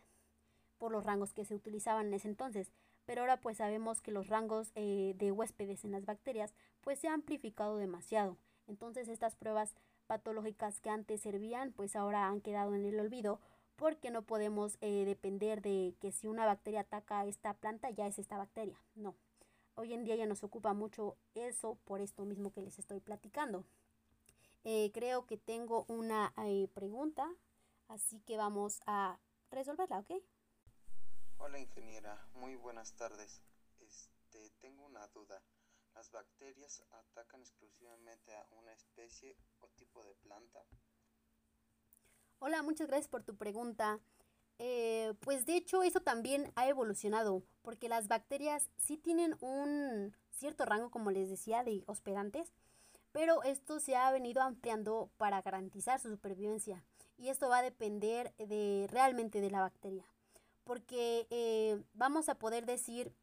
por 0.77 0.91
los 0.91 1.05
rangos 1.05 1.33
que 1.33 1.45
se 1.45 1.55
utilizaban 1.55 2.07
en 2.07 2.13
ese 2.13 2.27
entonces 2.27 2.71
pero 3.05 3.21
ahora 3.21 3.37
pues 3.37 3.57
sabemos 3.57 4.01
que 4.01 4.11
los 4.11 4.27
rangos 4.27 4.71
eh, 4.75 5.13
de 5.17 5.31
huéspedes 5.31 5.83
en 5.83 5.91
las 5.91 6.05
bacterias 6.05 6.53
pues 6.81 6.99
se 6.99 7.07
han 7.07 7.15
amplificado 7.15 7.77
demasiado. 7.77 8.37
Entonces 8.67 9.07
estas 9.07 9.35
pruebas 9.35 9.75
patológicas 10.07 10.79
que 10.79 10.89
antes 10.89 11.21
servían 11.21 11.71
pues 11.71 11.95
ahora 11.95 12.27
han 12.27 12.41
quedado 12.41 12.75
en 12.75 12.85
el 12.85 12.99
olvido 12.99 13.39
porque 13.75 14.11
no 14.11 14.21
podemos 14.21 14.77
eh, 14.81 15.05
depender 15.05 15.61
de 15.61 15.95
que 15.99 16.11
si 16.11 16.27
una 16.27 16.45
bacteria 16.45 16.81
ataca 16.81 17.25
esta 17.25 17.53
planta 17.53 17.89
ya 17.89 18.07
es 18.07 18.19
esta 18.19 18.37
bacteria. 18.37 18.79
No. 18.95 19.15
Hoy 19.75 19.93
en 19.93 20.03
día 20.03 20.15
ya 20.15 20.25
nos 20.25 20.43
ocupa 20.43 20.73
mucho 20.73 21.17
eso 21.33 21.77
por 21.85 22.01
esto 22.01 22.25
mismo 22.25 22.51
que 22.51 22.61
les 22.61 22.77
estoy 22.77 22.99
platicando. 22.99 23.65
Eh, 24.63 24.91
creo 24.93 25.25
que 25.25 25.37
tengo 25.37 25.85
una 25.87 26.33
pregunta, 26.73 27.27
así 27.87 28.19
que 28.21 28.37
vamos 28.37 28.79
a 28.85 29.19
resolverla, 29.49 29.99
¿ok? 29.99 30.11
Hola 31.39 31.59
ingeniera, 31.59 32.27
muy 32.35 32.55
buenas 32.55 32.93
tardes. 32.95 33.41
Este, 33.79 34.51
tengo 34.59 34.85
una 34.85 35.07
duda. 35.07 35.41
¿Las 35.95 36.11
bacterias 36.11 36.83
atacan 36.91 37.41
exclusivamente 37.41 38.35
a 38.35 38.45
una 38.51 38.71
especie 38.73 39.35
o 39.59 39.67
tipo 39.69 40.03
de 40.03 40.13
planta? 40.15 40.63
Hola, 42.39 42.61
muchas 42.61 42.87
gracias 42.87 43.09
por 43.09 43.23
tu 43.23 43.35
pregunta. 43.35 43.99
Eh, 44.59 45.15
pues 45.21 45.47
de 45.47 45.55
hecho 45.55 45.81
eso 45.81 46.01
también 46.01 46.51
ha 46.55 46.67
evolucionado, 46.67 47.43
porque 47.63 47.89
las 47.89 48.07
bacterias 48.07 48.69
sí 48.77 48.95
tienen 48.95 49.35
un 49.41 50.15
cierto 50.29 50.65
rango, 50.65 50.91
como 50.91 51.09
les 51.09 51.29
decía, 51.29 51.63
de 51.63 51.83
hospedantes, 51.87 52.53
pero 53.11 53.43
esto 53.43 53.79
se 53.79 53.95
ha 53.95 54.11
venido 54.11 54.41
ampliando 54.41 55.09
para 55.17 55.41
garantizar 55.41 55.99
su 55.99 56.09
supervivencia. 56.09 56.83
Y 57.17 57.29
esto 57.29 57.49
va 57.49 57.59
a 57.59 57.63
depender 57.63 58.33
de 58.37 58.87
realmente 58.89 59.41
de 59.41 59.51
la 59.51 59.61
bacteria 59.61 60.05
porque 60.63 61.27
eh, 61.29 61.81
vamos 61.93 62.29
a 62.29 62.35
poder 62.35 62.65
decir 62.65 63.13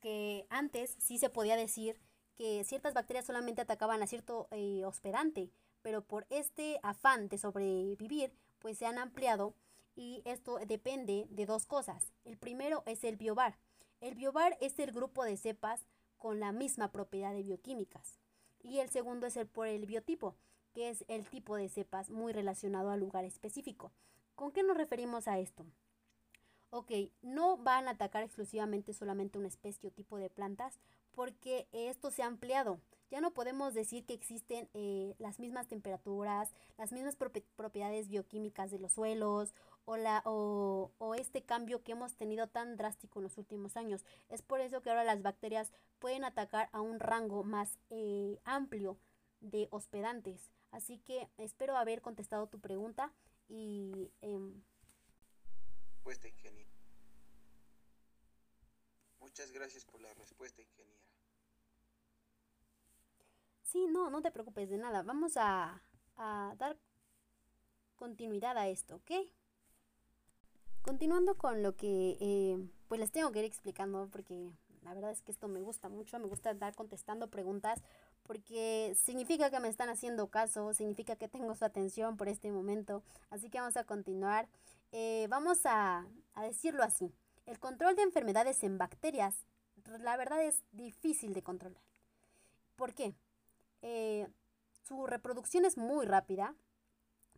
que 0.00 0.46
antes 0.50 0.94
sí 0.98 1.18
se 1.18 1.30
podía 1.30 1.56
decir 1.56 2.00
que 2.36 2.64
ciertas 2.64 2.94
bacterias 2.94 3.26
solamente 3.26 3.62
atacaban 3.62 4.02
a 4.02 4.06
cierto 4.06 4.48
eh, 4.50 4.84
hospedante, 4.84 5.50
pero 5.82 6.02
por 6.02 6.26
este 6.30 6.78
afán 6.82 7.28
de 7.28 7.38
sobrevivir, 7.38 8.32
pues 8.58 8.78
se 8.78 8.86
han 8.86 8.98
ampliado 8.98 9.54
y 9.96 10.22
esto 10.24 10.58
depende 10.66 11.26
de 11.30 11.46
dos 11.46 11.66
cosas. 11.66 12.12
El 12.24 12.36
primero 12.36 12.82
es 12.86 13.04
el 13.04 13.16
biobar. 13.16 13.58
El 14.00 14.14
biobar 14.14 14.56
es 14.60 14.78
el 14.78 14.92
grupo 14.92 15.24
de 15.24 15.36
cepas 15.36 15.86
con 16.18 16.40
la 16.40 16.52
misma 16.52 16.90
propiedad 16.90 17.32
de 17.32 17.42
bioquímicas. 17.42 18.18
Y 18.64 18.80
el 18.80 18.90
segundo 18.90 19.28
es 19.28 19.36
el 19.36 19.46
por 19.46 19.68
el 19.68 19.86
biotipo, 19.86 20.34
que 20.72 20.90
es 20.90 21.04
el 21.06 21.24
tipo 21.24 21.54
de 21.54 21.68
cepas 21.68 22.10
muy 22.10 22.32
relacionado 22.32 22.90
al 22.90 22.98
lugar 22.98 23.24
específico. 23.24 23.92
¿Con 24.34 24.50
qué 24.50 24.64
nos 24.64 24.76
referimos 24.76 25.28
a 25.28 25.38
esto? 25.38 25.64
ok, 26.74 26.90
no 27.22 27.56
van 27.56 27.86
a 27.86 27.92
atacar 27.92 28.24
exclusivamente 28.24 28.92
solamente 28.94 29.38
una 29.38 29.46
especie 29.46 29.88
o 29.88 29.92
tipo 29.92 30.18
de 30.18 30.28
plantas 30.28 30.80
porque 31.14 31.68
esto 31.70 32.10
se 32.10 32.24
ha 32.24 32.26
ampliado. 32.26 32.80
Ya 33.14 33.20
no 33.20 33.32
podemos 33.32 33.74
decir 33.74 34.04
que 34.04 34.12
existen 34.12 34.68
eh, 34.74 35.14
las 35.20 35.38
mismas 35.38 35.68
temperaturas, 35.68 36.52
las 36.76 36.90
mismas 36.90 37.14
propiedades 37.14 38.08
bioquímicas 38.08 38.72
de 38.72 38.80
los 38.80 38.90
suelos 38.90 39.54
o, 39.84 39.96
la, 39.96 40.20
o, 40.24 41.14
este 41.16 41.44
cambio 41.44 41.84
que 41.84 41.92
hemos 41.92 42.16
tenido 42.16 42.48
tan 42.48 42.76
drástico 42.76 43.20
en 43.20 43.22
los 43.22 43.38
últimos 43.38 43.76
años. 43.76 44.04
Es 44.30 44.42
por 44.42 44.60
eso 44.60 44.82
que 44.82 44.90
ahora 44.90 45.04
las 45.04 45.22
bacterias 45.22 45.70
pueden 46.00 46.24
atacar 46.24 46.68
a 46.72 46.80
un 46.80 46.98
rango 46.98 47.44
más 47.44 47.78
eh, 47.90 48.40
amplio 48.42 48.98
de 49.38 49.68
hospedantes. 49.70 50.50
Así 50.72 50.98
que 50.98 51.28
espero 51.38 51.76
haber 51.76 52.02
contestado 52.02 52.48
tu 52.48 52.58
pregunta 52.58 53.12
y... 53.48 54.10
Em. 54.22 54.60
Muchas 59.20 59.52
gracias 59.52 59.84
por 59.84 60.00
la 60.00 60.12
respuesta, 60.14 60.62
ingeniera. 60.62 61.03
Sí, 63.74 63.88
no, 63.88 64.08
no 64.08 64.22
te 64.22 64.30
preocupes 64.30 64.70
de 64.70 64.78
nada. 64.78 65.02
Vamos 65.02 65.36
a, 65.36 65.82
a 66.16 66.54
dar 66.58 66.76
continuidad 67.96 68.56
a 68.56 68.68
esto, 68.68 68.94
¿ok? 68.94 69.10
Continuando 70.80 71.36
con 71.36 71.60
lo 71.60 71.74
que 71.74 72.16
eh, 72.20 72.68
pues 72.86 73.00
les 73.00 73.10
tengo 73.10 73.32
que 73.32 73.40
ir 73.40 73.44
explicando 73.44 74.08
porque 74.12 74.48
la 74.82 74.94
verdad 74.94 75.10
es 75.10 75.22
que 75.22 75.32
esto 75.32 75.48
me 75.48 75.60
gusta 75.60 75.88
mucho, 75.88 76.20
me 76.20 76.28
gusta 76.28 76.52
estar 76.52 76.72
contestando 76.76 77.32
preguntas 77.32 77.82
porque 78.22 78.96
significa 78.96 79.50
que 79.50 79.58
me 79.58 79.66
están 79.66 79.88
haciendo 79.88 80.28
caso, 80.28 80.72
significa 80.72 81.16
que 81.16 81.26
tengo 81.26 81.52
su 81.56 81.64
atención 81.64 82.16
por 82.16 82.28
este 82.28 82.52
momento. 82.52 83.02
Así 83.28 83.50
que 83.50 83.58
vamos 83.58 83.76
a 83.76 83.82
continuar. 83.82 84.48
Eh, 84.92 85.26
vamos 85.28 85.62
a, 85.64 86.06
decirlo 86.36 86.84
así. 86.84 87.12
El 87.44 87.58
control 87.58 87.96
de 87.96 88.02
enfermedades 88.02 88.62
en 88.62 88.78
bacterias, 88.78 89.48
la 89.98 90.16
verdad 90.16 90.44
es 90.44 90.62
difícil 90.70 91.34
de 91.34 91.42
controlar. 91.42 91.82
¿Por 92.76 92.94
qué? 92.94 93.16
Eh, 93.86 94.26
su 94.88 95.06
reproducción 95.06 95.66
es 95.66 95.76
muy 95.76 96.06
rápida. 96.06 96.54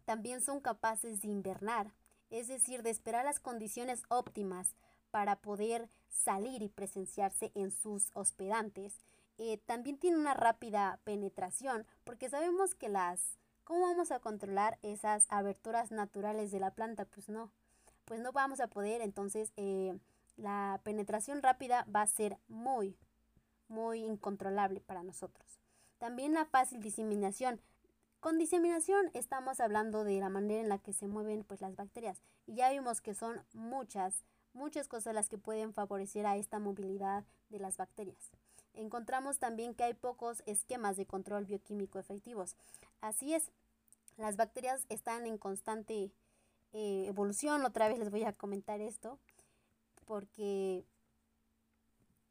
También 0.05 0.41
son 0.41 0.61
capaces 0.61 1.21
de 1.21 1.27
invernar, 1.27 1.93
es 2.31 2.47
decir, 2.47 2.85
de 2.85 2.91
esperar 2.91 3.25
las 3.25 3.41
condiciones 3.41 4.05
óptimas 4.09 4.77
para 5.11 5.41
poder 5.41 5.91
salir 6.09 6.63
y 6.63 6.69
presenciarse 6.69 7.51
en 7.57 7.73
sus 7.73 8.11
hospedantes. 8.15 9.01
Eh, 9.39 9.59
también 9.67 9.99
tiene 9.99 10.19
una 10.19 10.35
rápida 10.35 11.01
penetración 11.03 11.85
porque 12.05 12.31
sabemos 12.31 12.75
que 12.75 12.89
las... 12.89 13.39
¿Cómo 13.65 13.81
vamos 13.81 14.13
a 14.13 14.21
controlar 14.21 14.79
esas 14.83 15.27
aberturas 15.29 15.91
naturales 15.91 16.53
de 16.53 16.61
la 16.61 16.71
planta? 16.71 17.07
Pues 17.07 17.29
no, 17.29 17.51
pues 18.05 18.21
no 18.21 18.31
vamos 18.31 18.61
a 18.61 18.69
poder, 18.69 19.01
entonces 19.01 19.53
eh, 19.57 19.99
la 20.37 20.81
penetración 20.85 21.43
rápida 21.43 21.85
va 21.93 22.03
a 22.03 22.07
ser 22.07 22.39
muy, 22.47 22.97
muy 23.67 24.05
incontrolable 24.05 24.81
para 24.81 25.03
nosotros. 25.03 25.66
También 25.99 26.35
la 26.35 26.45
fácil 26.45 26.81
diseminación. 26.81 27.61
Con 28.21 28.39
diseminación 28.39 29.11
estamos 29.15 29.61
hablando 29.61 30.05
de 30.05 30.19
la 30.21 30.29
manera 30.29 30.61
en 30.61 30.69
la 30.69 30.79
que 30.79 30.93
se 30.93 31.07
mueven 31.07 31.45
pues, 31.45 31.61
las 31.61 31.77
bacterias 31.77 32.21
y 32.47 32.55
ya 32.55 32.71
vimos 32.71 33.01
que 33.01 33.15
son 33.15 33.43
muchas, 33.53 34.25
muchas 34.53 34.89
cosas 34.89 35.15
las 35.15 35.29
que 35.29 35.39
pueden 35.39 35.73
favorecer 35.73 36.27
a 36.27 36.37
esta 36.37 36.59
movilidad 36.59 37.25
de 37.51 37.59
las 37.59 37.77
bacterias. 37.77 38.33
Encontramos 38.75 39.39
también 39.39 39.75
que 39.75 39.85
hay 39.85 39.95
pocos 39.95 40.43
esquemas 40.47 40.97
de 40.97 41.07
control 41.07 41.45
bioquímico 41.45 41.99
efectivos. 41.99 42.57
Así 43.01 43.35
es, 43.35 43.51
las 44.17 44.37
bacterias 44.37 44.85
están 44.89 45.27
en 45.27 45.39
constante 45.39 46.11
eh, 46.73 47.05
evolución. 47.07 47.65
Otra 47.65 47.89
vez 47.89 47.99
les 47.99 48.11
voy 48.11 48.25
a 48.25 48.33
comentar 48.33 48.81
esto 48.81 49.19
porque 50.05 50.85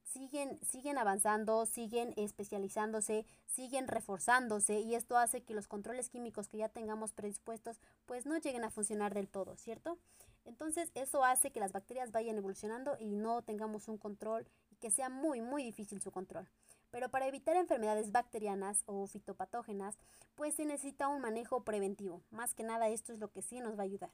siguen, 0.05 0.59
siguen 0.61 0.97
avanzando, 0.97 1.65
siguen 1.65 2.13
especializándose, 2.15 3.25
siguen 3.45 3.87
reforzándose 3.87 4.79
y 4.79 4.95
esto 4.95 5.17
hace 5.17 5.41
que 5.43 5.53
los 5.53 5.67
controles 5.67 6.09
químicos 6.09 6.47
que 6.47 6.57
ya 6.57 6.69
tengamos 6.69 7.11
predispuestos 7.11 7.79
pues 8.05 8.25
no 8.25 8.37
lleguen 8.37 8.63
a 8.63 8.71
funcionar 8.71 9.13
del 9.13 9.27
todo, 9.27 9.55
¿cierto? 9.57 9.97
Entonces 10.45 10.91
eso 10.93 11.23
hace 11.23 11.51
que 11.51 11.59
las 11.59 11.71
bacterias 11.71 12.11
vayan 12.11 12.37
evolucionando 12.37 12.95
y 12.99 13.11
no 13.11 13.41
tengamos 13.41 13.87
un 13.87 13.97
control 13.97 14.47
y 14.69 14.75
que 14.75 14.91
sea 14.91 15.09
muy 15.09 15.41
muy 15.41 15.63
difícil 15.63 16.01
su 16.01 16.11
control. 16.11 16.47
Pero 16.91 17.09
para 17.09 17.27
evitar 17.27 17.57
enfermedades 17.57 18.11
bacterianas 18.11 18.83
o 18.85 19.05
fitopatógenas, 19.07 19.97
pues 20.35 20.55
se 20.55 20.65
necesita 20.65 21.09
un 21.09 21.19
manejo 21.19 21.63
preventivo. 21.63 22.21
Más 22.31 22.53
que 22.53 22.63
nada 22.63 22.87
esto 22.87 23.11
es 23.11 23.19
lo 23.19 23.31
que 23.31 23.41
sí 23.41 23.59
nos 23.59 23.77
va 23.77 23.81
a 23.81 23.85
ayudar. 23.85 24.11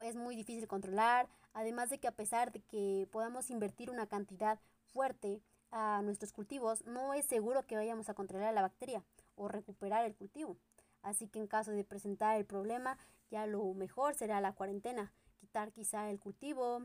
Es 0.00 0.16
muy 0.16 0.34
difícil 0.36 0.66
controlar, 0.66 1.28
además 1.52 1.90
de 1.90 1.98
que 1.98 2.08
a 2.08 2.12
pesar 2.12 2.52
de 2.52 2.60
que 2.60 3.08
podamos 3.12 3.50
invertir 3.50 3.90
una 3.90 4.06
cantidad 4.06 4.58
fuerte 4.92 5.40
a 5.70 6.02
nuestros 6.02 6.32
cultivos, 6.32 6.84
no 6.86 7.14
es 7.14 7.26
seguro 7.26 7.66
que 7.66 7.76
vayamos 7.76 8.08
a 8.08 8.14
controlar 8.14 8.52
la 8.52 8.62
bacteria 8.62 9.04
o 9.36 9.48
recuperar 9.48 10.04
el 10.04 10.14
cultivo. 10.14 10.56
Así 11.02 11.28
que 11.28 11.38
en 11.38 11.46
caso 11.46 11.72
de 11.72 11.84
presentar 11.84 12.36
el 12.36 12.44
problema, 12.44 12.98
ya 13.30 13.46
lo 13.46 13.72
mejor 13.74 14.14
será 14.14 14.40
la 14.40 14.52
cuarentena, 14.52 15.12
quitar 15.40 15.72
quizá 15.72 16.10
el 16.10 16.20
cultivo, 16.20 16.82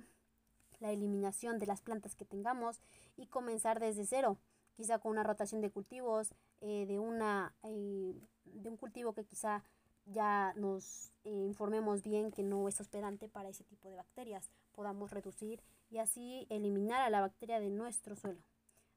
la 0.79 0.91
eliminación 0.91 1.59
de 1.59 1.65
las 1.65 1.81
plantas 1.81 2.15
que 2.15 2.25
tengamos 2.25 2.79
y 3.15 3.27
comenzar 3.27 3.79
desde 3.79 4.05
cero, 4.05 4.37
quizá 4.75 4.99
con 4.99 5.11
una 5.11 5.23
rotación 5.23 5.61
de 5.61 5.71
cultivos, 5.71 6.33
eh, 6.61 6.85
de, 6.87 6.99
una, 6.99 7.53
eh, 7.63 8.15
de 8.45 8.69
un 8.69 8.77
cultivo 8.77 9.13
que 9.13 9.25
quizá 9.25 9.63
ya 10.07 10.53
nos 10.55 11.11
eh, 11.23 11.29
informemos 11.29 12.01
bien 12.03 12.31
que 12.31 12.43
no 12.43 12.67
es 12.67 12.79
hospedante 12.79 13.27
para 13.27 13.49
ese 13.49 13.63
tipo 13.63 13.89
de 13.89 13.95
bacterias, 13.95 14.49
podamos 14.71 15.11
reducir 15.11 15.61
y 15.89 15.99
así 15.99 16.47
eliminar 16.49 17.01
a 17.01 17.09
la 17.09 17.21
bacteria 17.21 17.59
de 17.59 17.69
nuestro 17.69 18.15
suelo. 18.15 18.41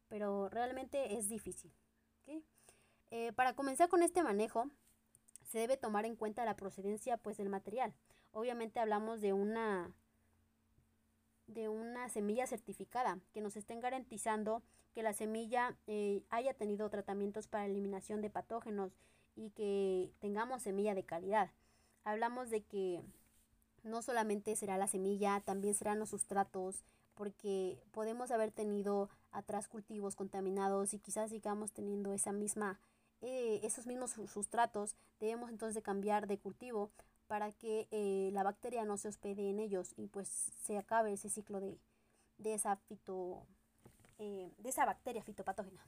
Pero 0.08 0.48
realmente 0.48 1.16
es 1.16 1.28
difícil. 1.28 1.72
Eh, 3.12 3.32
para 3.32 3.54
comenzar 3.54 3.88
con 3.88 4.02
este 4.02 4.22
manejo, 4.22 4.70
se 5.50 5.58
debe 5.58 5.76
tomar 5.76 6.04
en 6.06 6.14
cuenta 6.14 6.44
la 6.44 6.54
procedencia 6.54 7.16
pues, 7.16 7.36
del 7.36 7.48
material. 7.48 7.92
Obviamente 8.32 8.78
hablamos 8.78 9.20
de 9.20 9.32
una, 9.32 9.92
de 11.48 11.68
una 11.68 12.08
semilla 12.08 12.46
certificada 12.46 13.18
que 13.32 13.40
nos 13.40 13.56
estén 13.56 13.80
garantizando 13.80 14.62
que 14.92 15.02
la 15.02 15.12
semilla 15.12 15.76
eh, 15.86 16.22
haya 16.30 16.54
tenido 16.54 16.88
tratamientos 16.88 17.48
para 17.48 17.66
eliminación 17.66 18.20
de 18.20 18.30
patógenos 18.30 18.92
y 19.36 19.50
que 19.50 20.12
tengamos 20.20 20.62
semilla 20.62 20.94
de 20.94 21.04
calidad. 21.04 21.50
Hablamos 22.04 22.50
de 22.50 22.62
que 22.62 23.02
no 23.82 24.02
solamente 24.02 24.56
será 24.56 24.76
la 24.78 24.86
semilla, 24.86 25.40
también 25.40 25.74
serán 25.74 25.98
los 25.98 26.10
sustratos, 26.10 26.84
porque 27.14 27.78
podemos 27.92 28.30
haber 28.30 28.50
tenido 28.50 29.10
atrás 29.30 29.68
cultivos 29.68 30.16
contaminados 30.16 30.94
y 30.94 30.98
quizás 30.98 31.30
sigamos 31.30 31.72
teniendo 31.72 32.12
esa 32.12 32.32
misma, 32.32 32.80
eh, 33.20 33.60
esos 33.62 33.86
mismos 33.86 34.12
sustratos. 34.32 34.96
Debemos 35.18 35.50
entonces 35.50 35.82
cambiar 35.82 36.26
de 36.26 36.38
cultivo 36.38 36.90
para 37.26 37.52
que 37.52 37.86
eh, 37.90 38.30
la 38.32 38.42
bacteria 38.42 38.84
no 38.84 38.96
se 38.96 39.08
hospede 39.08 39.50
en 39.50 39.60
ellos 39.60 39.92
y 39.96 40.06
pues 40.08 40.28
se 40.64 40.78
acabe 40.78 41.12
ese 41.12 41.28
ciclo 41.28 41.60
de, 41.60 41.78
de 42.38 42.54
esa 42.54 42.76
fito, 42.76 43.46
eh, 44.18 44.50
de 44.58 44.68
esa 44.68 44.84
bacteria 44.84 45.22
fitopatógena. 45.22 45.86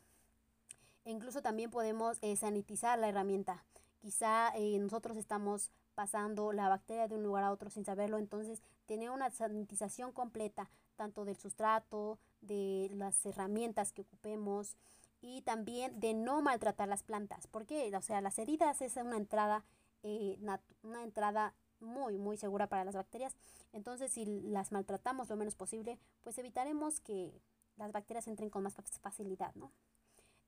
E 1.04 1.10
incluso 1.10 1.42
también 1.42 1.70
podemos 1.70 2.18
sanitizar 2.36 2.98
la 2.98 3.08
herramienta. 3.08 3.64
Quizá 4.00 4.52
nosotros 4.80 5.16
estamos 5.16 5.70
pasando 5.94 6.52
la 6.52 6.68
bacteria 6.68 7.08
de 7.08 7.16
un 7.16 7.22
lugar 7.22 7.44
a 7.44 7.52
otro 7.52 7.70
sin 7.70 7.84
saberlo. 7.84 8.18
Entonces, 8.18 8.62
tener 8.86 9.10
una 9.10 9.30
sanitización 9.30 10.12
completa, 10.12 10.70
tanto 10.96 11.24
del 11.24 11.36
sustrato, 11.36 12.18
de 12.40 12.90
las 12.94 13.24
herramientas 13.26 13.92
que 13.92 14.02
ocupemos 14.02 14.76
y 15.20 15.42
también 15.42 16.00
de 16.00 16.14
no 16.14 16.42
maltratar 16.42 16.88
las 16.88 17.02
plantas. 17.02 17.46
porque 17.46 17.94
O 17.96 18.02
sea, 18.02 18.20
las 18.20 18.38
heridas 18.38 18.82
es 18.82 18.96
una 18.96 19.16
entrada, 19.16 19.64
eh, 20.02 20.38
una 20.82 21.02
entrada 21.02 21.54
muy, 21.80 22.18
muy 22.18 22.36
segura 22.36 22.66
para 22.66 22.84
las 22.84 22.94
bacterias. 22.94 23.34
Entonces, 23.72 24.12
si 24.12 24.24
las 24.26 24.72
maltratamos 24.72 25.28
lo 25.28 25.36
menos 25.36 25.54
posible, 25.54 25.98
pues 26.22 26.38
evitaremos 26.38 27.00
que 27.00 27.40
las 27.76 27.92
bacterias 27.92 28.26
entren 28.26 28.50
con 28.50 28.62
más 28.62 28.74
facilidad, 29.00 29.54
¿no? 29.54 29.72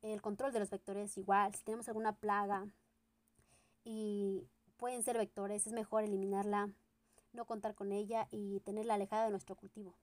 El 0.05 0.21
control 0.21 0.53
de 0.53 0.61
los 0.61 0.69
vectores 0.69 1.17
igual, 1.17 1.55
si 1.55 1.65
tenemos 1.65 1.89
alguna 1.89 2.13
plaga 2.13 2.67
y 3.85 4.47
pueden 4.77 5.03
ser 5.03 5.17
vectores, 5.17 5.67
es 5.67 5.73
mejor 5.73 6.05
eliminarla, 6.05 6.69
no 7.33 7.47
contar 7.47 7.75
con 7.75 7.91
ella 7.91 8.29
y 8.31 8.61
tenerla 8.61 8.95
alejada 8.95 9.25
de 9.25 9.31
nuestro 9.31 9.57
cultivo. 9.57 9.95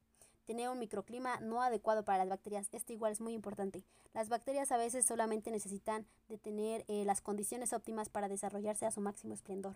Tener 0.47 0.69
un 0.69 0.79
microclima 0.79 1.39
no 1.39 1.61
adecuado 1.61 2.03
para 2.03 2.17
las 2.17 2.29
bacterias, 2.29 2.67
esto 2.71 2.93
igual 2.93 3.11
es 3.11 3.21
muy 3.21 3.33
importante. 3.33 3.83
Las 4.15 4.27
bacterias 4.27 4.71
a 4.71 4.77
veces 4.77 5.05
solamente 5.05 5.51
necesitan 5.51 6.07
de 6.29 6.39
tener 6.39 6.83
eh, 6.87 7.05
las 7.05 7.21
condiciones 7.21 7.71
óptimas 7.71 8.09
para 8.09 8.27
desarrollarse 8.27 8.87
a 8.87 8.91
su 8.91 9.01
máximo 9.01 9.35
esplendor. 9.35 9.75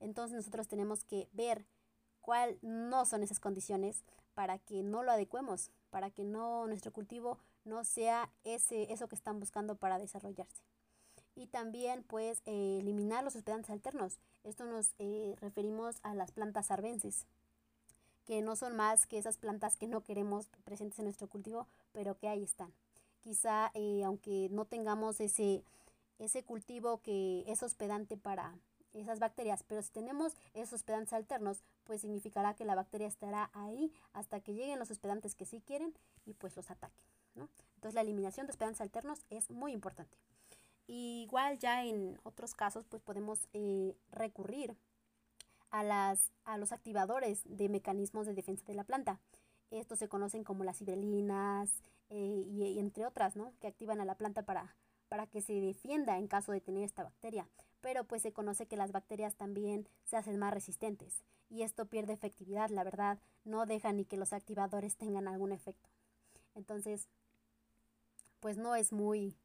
Entonces 0.00 0.36
nosotros 0.36 0.66
tenemos 0.66 1.04
que 1.04 1.28
ver 1.32 1.64
cuál 2.22 2.58
no 2.60 3.06
son 3.06 3.22
esas 3.22 3.38
condiciones 3.38 4.02
para 4.34 4.58
que 4.58 4.82
no 4.82 5.04
lo 5.04 5.12
adecuemos, 5.12 5.70
para 5.90 6.10
que 6.10 6.24
no 6.24 6.66
nuestro 6.66 6.92
cultivo 6.92 7.38
no 7.64 7.84
sea 7.84 8.30
ese, 8.44 8.92
eso 8.92 9.08
que 9.08 9.16
están 9.16 9.40
buscando 9.40 9.76
para 9.76 9.98
desarrollarse 9.98 10.62
y 11.40 11.46
también 11.46 12.02
pues 12.02 12.42
eh, 12.44 12.78
eliminar 12.80 13.24
los 13.24 13.34
hospedantes 13.34 13.70
alternos. 13.70 14.18
Esto 14.44 14.64
nos 14.64 14.94
eh, 14.98 15.34
referimos 15.40 15.96
a 16.02 16.14
las 16.14 16.32
plantas 16.32 16.70
arbenses, 16.70 17.26
que 18.26 18.42
no 18.42 18.56
son 18.56 18.76
más 18.76 19.06
que 19.06 19.18
esas 19.18 19.38
plantas 19.38 19.76
que 19.76 19.88
no 19.88 20.02
queremos 20.02 20.48
presentes 20.64 20.98
en 20.98 21.06
nuestro 21.06 21.28
cultivo, 21.28 21.66
pero 21.92 22.16
que 22.16 22.28
ahí 22.28 22.42
están. 22.42 22.72
Quizá 23.22 23.70
eh, 23.74 24.02
aunque 24.04 24.48
no 24.50 24.64
tengamos 24.64 25.20
ese, 25.20 25.62
ese 26.18 26.42
cultivo 26.42 27.00
que 27.02 27.44
es 27.46 27.62
hospedante 27.62 28.16
para 28.16 28.54
esas 28.92 29.18
bacterias, 29.18 29.62
pero 29.66 29.82
si 29.82 29.90
tenemos 29.90 30.34
esos 30.52 30.74
hospedantes 30.74 31.12
alternos, 31.12 31.62
pues 31.90 32.02
significará 32.02 32.54
que 32.54 32.64
la 32.64 32.76
bacteria 32.76 33.08
estará 33.08 33.50
ahí 33.52 33.92
hasta 34.12 34.38
que 34.38 34.54
lleguen 34.54 34.78
los 34.78 34.92
hospedantes 34.92 35.34
que 35.34 35.44
sí 35.44 35.60
quieren 35.60 35.92
y 36.24 36.34
pues 36.34 36.54
los 36.54 36.70
ataquen. 36.70 37.04
Entonces 37.74 37.94
la 37.94 38.02
eliminación 38.02 38.46
de 38.46 38.52
hospedantes 38.52 38.80
alternos 38.80 39.24
es 39.28 39.50
muy 39.50 39.72
importante 39.72 40.16
igual 40.92 41.58
ya 41.58 41.84
en 41.84 42.18
otros 42.22 42.54
casos 42.54 42.84
pues 42.88 43.02
podemos 43.02 43.48
eh, 43.52 43.96
recurrir 44.10 44.76
a, 45.70 45.82
las, 45.82 46.30
a 46.44 46.58
los 46.58 46.70
activadores 46.70 47.42
de 47.44 47.68
mecanismos 47.68 48.26
de 48.26 48.34
defensa 48.34 48.64
de 48.66 48.74
la 48.74 48.84
planta. 48.84 49.20
Estos 49.70 49.98
se 49.98 50.08
conocen 50.08 50.42
como 50.42 50.62
las 50.62 50.80
hibrelinas 50.80 51.82
eh, 52.08 52.44
y, 52.46 52.78
entre 52.78 53.06
otras, 53.06 53.36
¿no? 53.36 53.52
Que 53.60 53.68
activan 53.68 54.00
a 54.00 54.04
la 54.04 54.16
planta 54.16 54.42
para, 54.42 54.76
para 55.08 55.26
que 55.26 55.42
se 55.42 55.60
defienda 55.60 56.18
en 56.18 56.26
caso 56.26 56.50
de 56.50 56.60
tener 56.60 56.84
esta 56.84 57.04
bacteria. 57.04 57.48
pero 57.80 58.04
pues 58.04 58.22
se 58.22 58.32
conoce 58.32 58.66
que 58.66 58.76
las 58.76 58.92
bacterias 58.92 59.36
también 59.36 59.88
se 60.04 60.16
hacen 60.16 60.38
más 60.38 60.52
resistentes 60.52 61.24
y 61.50 61.62
esto 61.62 61.86
pierde 61.86 62.12
efectividad, 62.12 62.70
la 62.70 62.84
verdad, 62.84 63.18
no 63.44 63.66
deja 63.66 63.92
ni 63.92 64.04
que 64.04 64.16
los 64.16 64.32
activadores 64.32 64.96
tengan 64.96 65.28
algún 65.28 65.52
efecto. 65.52 65.90
Entonces, 66.54 67.08
pues 68.38 68.56
no 68.56 68.74
es 68.76 68.92
muy, 68.92 69.36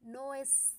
no 0.00 0.34
es 0.34 0.74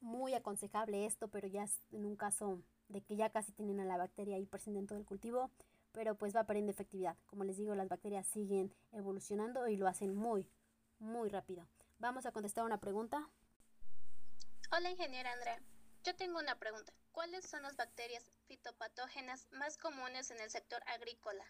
muy 0.00 0.34
aconsejable 0.34 1.04
esto, 1.04 1.28
pero 1.28 1.48
ya 1.48 1.66
en 1.90 2.06
un 2.06 2.16
caso 2.16 2.62
de 2.88 3.02
que 3.02 3.16
ya 3.16 3.30
casi 3.30 3.52
tienen 3.52 3.80
a 3.80 3.84
la 3.84 3.96
bacteria 3.96 4.36
ahí 4.36 4.46
presente 4.46 4.78
en 4.78 4.86
todo 4.86 4.98
el 4.98 5.04
cultivo, 5.04 5.50
pero 5.92 6.16
pues 6.16 6.34
va 6.34 6.44
perdiendo 6.44 6.72
efectividad. 6.72 7.16
Como 7.26 7.44
les 7.44 7.56
digo, 7.56 7.74
las 7.74 7.88
bacterias 7.88 8.26
siguen 8.26 8.72
evolucionando 8.92 9.66
y 9.68 9.76
lo 9.76 9.88
hacen 9.88 10.14
muy, 10.14 10.48
muy 10.98 11.28
rápido. 11.28 11.66
Vamos 11.98 12.26
a 12.26 12.32
contestar 12.32 12.64
una 12.64 12.80
pregunta. 12.80 13.28
Hola, 14.76 14.90
ingeniera 14.90 15.32
Andrea. 15.32 15.60
Yo 16.04 16.14
tengo 16.16 16.38
una 16.38 16.58
pregunta. 16.58 16.92
¿Cuáles 17.12 17.46
son 17.46 17.62
las 17.62 17.76
bacterias 17.76 18.30
fitopatógenas 18.46 19.48
más 19.52 19.76
comunes 19.76 20.30
en 20.30 20.40
el 20.40 20.50
sector 20.50 20.82
agrícola? 20.86 21.44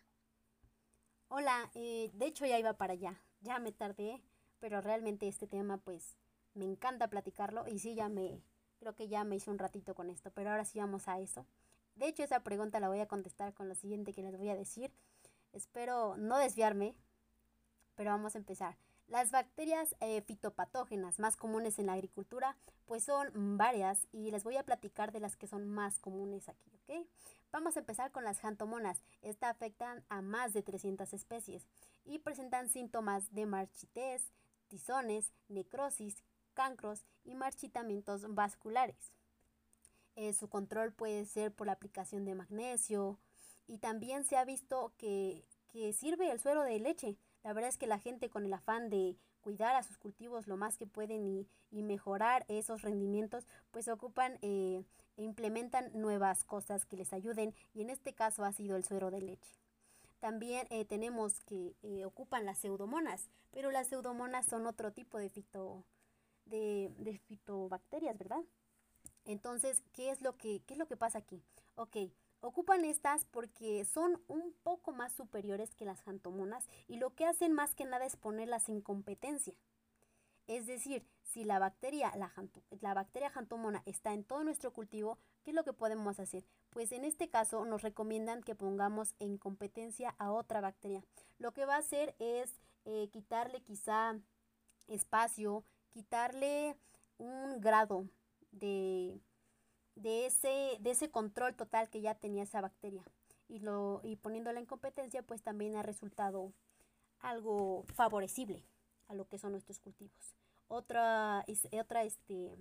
Hola, 1.28 1.70
eh, 1.74 2.10
de 2.14 2.26
hecho 2.26 2.46
ya 2.46 2.58
iba 2.58 2.74
para 2.74 2.92
allá. 2.92 3.20
Ya 3.40 3.58
me 3.58 3.72
tardé, 3.72 4.22
pero 4.60 4.80
realmente 4.80 5.28
este 5.28 5.46
tema 5.46 5.78
pues 5.78 6.16
me 6.54 6.64
encanta 6.64 7.08
platicarlo 7.08 7.66
y 7.68 7.78
sí, 7.78 7.94
ya 7.94 8.08
me, 8.08 8.42
creo 8.78 8.94
que 8.94 9.08
ya 9.08 9.24
me 9.24 9.36
hice 9.36 9.50
un 9.50 9.58
ratito 9.58 9.94
con 9.94 10.10
esto, 10.10 10.30
pero 10.30 10.50
ahora 10.50 10.64
sí 10.64 10.78
vamos 10.78 11.08
a 11.08 11.18
eso. 11.18 11.46
De 11.96 12.08
hecho, 12.08 12.22
esa 12.22 12.42
pregunta 12.42 12.80
la 12.80 12.88
voy 12.88 13.00
a 13.00 13.06
contestar 13.06 13.54
con 13.54 13.68
lo 13.68 13.74
siguiente 13.74 14.12
que 14.12 14.22
les 14.22 14.36
voy 14.36 14.48
a 14.48 14.56
decir. 14.56 14.92
Espero 15.52 16.16
no 16.16 16.38
desviarme, 16.38 16.96
pero 17.94 18.10
vamos 18.10 18.34
a 18.34 18.38
empezar. 18.38 18.76
Las 19.08 19.30
bacterias 19.30 19.94
eh, 20.00 20.22
fitopatógenas 20.22 21.18
más 21.18 21.36
comunes 21.36 21.78
en 21.78 21.86
la 21.86 21.92
agricultura 21.92 22.56
pues 22.86 23.04
son 23.04 23.56
varias 23.56 24.06
y 24.12 24.30
les 24.30 24.44
voy 24.44 24.56
a 24.56 24.64
platicar 24.64 25.12
de 25.12 25.20
las 25.20 25.36
que 25.36 25.46
son 25.46 25.66
más 25.68 25.98
comunes 25.98 26.48
aquí, 26.48 26.70
¿ok? 26.82 27.06
Vamos 27.52 27.76
a 27.76 27.80
empezar 27.80 28.10
con 28.10 28.24
las 28.24 28.40
jantomonas. 28.40 29.02
Estas 29.22 29.50
afectan 29.50 30.04
a 30.08 30.22
más 30.22 30.52
de 30.52 30.62
300 30.62 31.12
especies 31.12 31.66
y 32.04 32.18
presentan 32.18 32.68
síntomas 32.68 33.32
de 33.32 33.46
marchitez, 33.46 34.32
tizones, 34.68 35.32
necrosis, 35.48 36.24
cancros 36.54 37.04
y 37.24 37.34
marchitamientos 37.34 38.34
vasculares. 38.34 39.12
Eh, 40.16 40.32
su 40.32 40.48
control 40.48 40.92
puede 40.92 41.26
ser 41.26 41.52
por 41.52 41.66
la 41.66 41.72
aplicación 41.72 42.24
de 42.24 42.34
magnesio 42.34 43.18
y 43.66 43.78
también 43.78 44.24
se 44.24 44.36
ha 44.36 44.44
visto 44.44 44.92
que, 44.96 45.44
sirve 45.92 46.30
el 46.30 46.38
suero 46.38 46.62
de 46.62 46.78
leche. 46.78 47.16
La 47.44 47.52
verdad 47.52 47.68
es 47.68 47.76
que 47.76 47.86
la 47.86 47.98
gente 47.98 48.30
con 48.30 48.46
el 48.46 48.52
afán 48.52 48.88
de 48.88 49.16
cuidar 49.42 49.76
a 49.76 49.82
sus 49.82 49.98
cultivos 49.98 50.48
lo 50.48 50.56
más 50.56 50.78
que 50.78 50.86
pueden 50.86 51.46
y, 51.70 51.82
mejorar 51.82 52.46
esos 52.48 52.82
rendimientos, 52.82 53.46
pues 53.70 53.88
ocupan 53.88 54.38
eh, 54.42 54.84
e 55.16 55.22
implementan 55.22 55.90
nuevas 55.92 56.44
cosas 56.44 56.86
que 56.86 56.96
les 56.96 57.12
ayuden 57.12 57.52
y 57.74 57.82
en 57.82 57.90
este 57.90 58.14
caso 58.14 58.44
ha 58.44 58.52
sido 58.52 58.76
el 58.76 58.84
suero 58.84 59.10
de 59.10 59.20
leche. 59.20 59.52
También 60.20 60.66
eh, 60.70 60.84
tenemos 60.84 61.40
que 61.40 61.74
ocupan 62.06 62.46
las 62.46 62.58
pseudomonas, 62.58 63.28
pero 63.50 63.70
las 63.70 63.88
pseudomonas 63.88 64.46
son 64.46 64.66
otro 64.66 64.92
tipo 64.92 65.18
de, 65.18 65.28
fito, 65.28 65.84
de, 66.46 66.90
de 66.98 67.18
fitobacterias, 67.18 68.16
¿verdad? 68.16 68.42
Entonces, 69.26 69.82
¿qué 69.92 70.10
es 70.10 70.22
lo 70.22 70.36
que, 70.36 70.62
qué 70.66 70.74
es 70.74 70.78
lo 70.78 70.86
que 70.86 70.96
pasa 70.96 71.18
aquí? 71.18 71.42
Ok, 71.74 71.96
ocupan 72.44 72.84
estas 72.84 73.24
porque 73.24 73.86
son 73.86 74.22
un 74.28 74.54
poco 74.62 74.92
más 74.92 75.12
superiores 75.14 75.74
que 75.74 75.86
las 75.86 76.02
jantomonas 76.02 76.68
y 76.88 76.98
lo 76.98 77.14
que 77.14 77.24
hacen 77.24 77.52
más 77.52 77.74
que 77.74 77.86
nada 77.86 78.04
es 78.04 78.16
ponerlas 78.16 78.68
en 78.68 78.82
competencia. 78.82 79.54
Es 80.46 80.66
decir, 80.66 81.06
si 81.22 81.44
la 81.44 81.58
bacteria, 81.58 82.12
la, 82.16 82.30
la 82.82 82.92
bacteria 82.92 83.30
jantomona 83.30 83.82
está 83.86 84.12
en 84.12 84.24
todo 84.24 84.44
nuestro 84.44 84.74
cultivo, 84.74 85.18
¿qué 85.42 85.52
es 85.52 85.54
lo 85.54 85.64
que 85.64 85.72
podemos 85.72 86.20
hacer? 86.20 86.44
Pues 86.68 86.92
en 86.92 87.06
este 87.06 87.30
caso 87.30 87.64
nos 87.64 87.80
recomiendan 87.80 88.42
que 88.42 88.54
pongamos 88.54 89.14
en 89.20 89.38
competencia 89.38 90.14
a 90.18 90.30
otra 90.30 90.60
bacteria. 90.60 91.02
Lo 91.38 91.52
que 91.52 91.64
va 91.64 91.76
a 91.76 91.78
hacer 91.78 92.14
es 92.18 92.60
eh, 92.84 93.08
quitarle 93.10 93.62
quizá 93.62 94.18
espacio, 94.86 95.64
quitarle 95.92 96.76
un 97.16 97.62
grado 97.62 98.06
de, 98.52 99.18
de, 99.96 100.26
ese, 100.26 100.76
de 100.80 100.90
ese 100.90 101.10
control 101.10 101.54
total 101.54 101.88
que 101.88 102.00
ya 102.00 102.14
tenía 102.14 102.42
esa 102.42 102.60
bacteria. 102.60 103.02
Y, 103.48 103.60
lo, 103.60 104.00
y 104.02 104.16
poniéndola 104.16 104.58
en 104.60 104.66
competencia, 104.66 105.22
pues 105.22 105.42
también 105.42 105.76
ha 105.76 105.82
resultado 105.82 106.52
algo 107.20 107.84
favorecible 107.94 108.62
a 109.08 109.14
lo 109.14 109.26
que 109.28 109.38
son 109.38 109.52
nuestros 109.52 109.80
cultivos. 109.80 110.34
Otra, 110.68 111.44
es, 111.46 111.68
otra 111.72 112.04
este, 112.04 112.56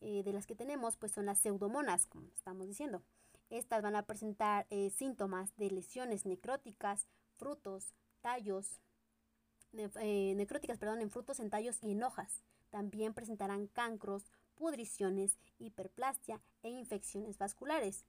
eh, 0.00 0.22
de 0.24 0.32
las 0.32 0.46
que 0.46 0.54
tenemos, 0.54 0.96
pues 0.96 1.12
son 1.12 1.26
las 1.26 1.38
pseudomonas, 1.38 2.06
como 2.06 2.28
estamos 2.34 2.66
diciendo. 2.66 3.02
Estas 3.50 3.82
van 3.82 3.96
a 3.96 4.06
presentar 4.06 4.66
eh, 4.70 4.90
síntomas 4.90 5.54
de 5.56 5.70
lesiones 5.70 6.24
necróticas, 6.24 7.06
frutos, 7.36 7.94
tallos, 8.22 8.80
eh, 9.74 10.34
necróticas, 10.36 10.78
perdón, 10.78 11.02
en 11.02 11.10
frutos, 11.10 11.38
en 11.38 11.50
tallos 11.50 11.78
y 11.82 11.92
en 11.92 12.02
hojas. 12.02 12.42
También 12.70 13.12
presentarán 13.12 13.66
cancros, 13.66 14.32
pudriciones, 14.56 15.38
hiperplastia 15.58 16.40
e 16.62 16.70
infecciones 16.70 17.38
vasculares. 17.38 18.04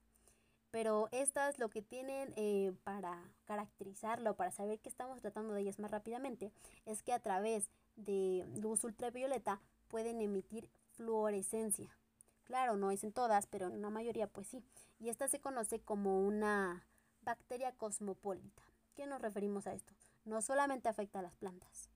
Pero 0.72 1.08
estas 1.12 1.60
lo 1.60 1.70
que 1.70 1.82
tienen 1.84 2.34
eh, 2.36 2.74
para 2.84 3.32
caracterizarlo, 3.46 4.36
para 4.36 4.52
saber 4.52 4.80
que 4.80 4.90
estamos 4.90 5.22
tratando 5.22 5.54
de 5.54 5.62
ellas 5.62 5.78
más 5.78 5.92
rápidamente, 5.92 6.52
es 6.86 7.04
que 7.04 7.14
a 7.14 7.20
través 7.20 7.70
de 7.96 8.46
luz 8.60 8.84
ultravioleta 8.84 9.62
pueden 9.88 10.22
emitir 10.22 10.70
fluorescencia. 10.94 11.96
Claro, 12.44 12.76
no 12.76 12.92
es 12.92 13.04
en 13.04 13.14
todas, 13.14 13.46
pero 13.48 13.68
en 13.68 13.74
una 13.74 13.90
mayoría 13.90 14.28
pues 14.28 14.48
sí. 14.48 14.64
Y 15.00 15.10
esta 15.10 15.28
se 15.28 15.40
conoce 15.40 15.80
como 15.80 16.26
una 16.26 16.88
bacteria 17.22 17.72
cosmopolita. 17.74 18.64
¿Qué 18.96 19.06
nos 19.06 19.22
referimos 19.22 19.68
a 19.68 19.74
esto? 19.74 19.94
No 20.26 20.42
solamente 20.42 20.90
afecta 20.90 21.20
a 21.20 21.24
las 21.24 21.36
plantas, 21.36 21.90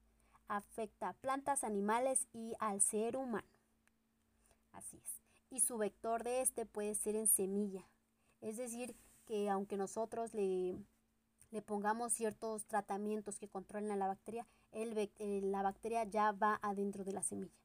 afecta 0.48 1.10
a 1.10 1.14
plantas, 1.14 1.64
animales 1.64 2.28
y 2.34 2.54
al 2.60 2.82
ser 2.82 3.18
humano. 3.18 3.48
Así 4.78 4.98
es. 4.98 5.22
Y 5.50 5.62
su 5.62 5.78
vector 5.78 6.24
de 6.24 6.42
este 6.42 6.66
puede 6.66 6.94
ser 6.94 7.16
en 7.16 7.28
semilla. 7.28 7.84
Es 8.42 8.58
decir, 8.58 8.96
que 9.26 9.50
aunque 9.50 9.76
nosotros 9.76 10.36
le, 10.36 10.78
le 11.50 11.62
pongamos 11.64 12.14
ciertos 12.14 12.66
tratamientos 12.68 13.40
que 13.40 13.50
controlen 13.50 13.92
a 13.92 13.96
la 13.96 14.08
bacteria, 14.08 14.46
el, 14.72 14.96
eh, 14.98 15.42
la 15.44 15.64
bacteria 15.64 16.04
ya 16.04 16.32
va 16.32 16.60
adentro 16.62 17.04
de 17.04 17.12
la 17.12 17.24
semilla. 17.24 17.58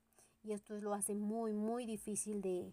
Y 0.43 0.53
esto 0.53 0.75
lo 0.81 0.95
hace 0.95 1.15
muy, 1.15 1.53
muy 1.53 1.85
difícil 1.85 2.41
de, 2.41 2.73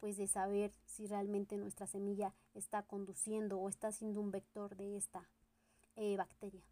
pues, 0.00 0.16
de 0.16 0.28
saber 0.28 0.72
si 0.86 1.06
realmente 1.06 1.58
nuestra 1.58 1.86
semilla 1.86 2.34
está 2.54 2.82
conduciendo 2.84 3.58
o 3.58 3.68
está 3.68 3.92
siendo 3.92 4.20
un 4.20 4.30
vector 4.30 4.76
de 4.76 4.96
esta 4.96 5.28
eh, 5.96 6.16
bacteria. 6.16 6.62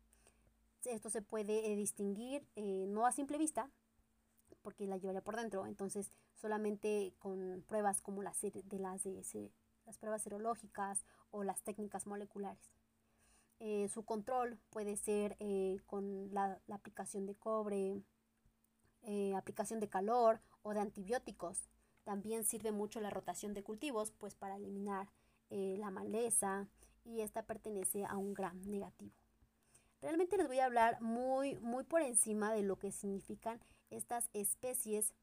Esto 0.85 1.11
se 1.11 1.23
puede 1.23 1.71
eh, 1.71 1.77
distinguir 1.77 2.45
no 2.57 3.07
a 3.07 3.13
simple 3.13 3.39
vista, 3.39 3.71
porque 4.63 4.87
la 4.87 4.97
llevaría 4.97 5.23
por 5.23 5.37
dentro. 5.37 5.67
Entonces, 5.67 6.11
solamente 6.37 7.15
con 7.19 7.65
pruebas 7.67 8.01
como 8.01 8.23
las 8.23 8.41
de 8.41 8.79
las, 8.79 9.03
de 9.03 9.51
las 9.87 9.99
pruebas 9.99 10.23
serológicas 10.23 11.05
o 11.31 11.45
las 11.45 11.63
técnicas 11.63 12.07
moleculares. 12.07 12.73
Eh, 13.65 13.89
su 13.89 14.05
control 14.05 14.59
puede 14.71 14.97
ser 14.97 15.37
eh, 15.39 15.79
con 15.87 16.35
la, 16.35 16.61
aplicación 16.73 17.27
de 17.27 17.37
cobre, 17.37 18.03
eh, 19.03 19.37
aplicación 19.37 19.79
de 19.79 19.89
calor 19.89 20.41
o 20.63 20.75
de 20.75 20.81
antibióticos. 20.81 21.69
También 22.03 22.45
sirve 22.45 22.73
mucho 22.73 23.01
la 23.01 23.11
rotación 23.11 23.55
de 23.55 23.63
cultivos, 23.63 24.11
pues 24.11 24.35
para 24.35 24.57
eliminar 24.57 25.09
la 25.51 25.91
maleza 25.91 26.67
y 27.05 27.21
esta 27.21 27.43
pertenece 27.43 28.07
a 28.07 28.17
un 28.17 28.33
gram 28.33 28.59
negativo. 28.63 29.13
Realmente 30.01 30.39
les 30.39 30.49
voy 30.49 30.61
a 30.61 30.65
hablar 30.65 31.01
muy, 31.03 31.59
muy 31.61 31.85
por 31.85 32.01
encima 32.01 32.55
de 32.55 32.63
lo 32.63 32.79
que 32.79 32.91
significan 32.91 33.61
estas 33.93 34.29
especies 34.33 35.15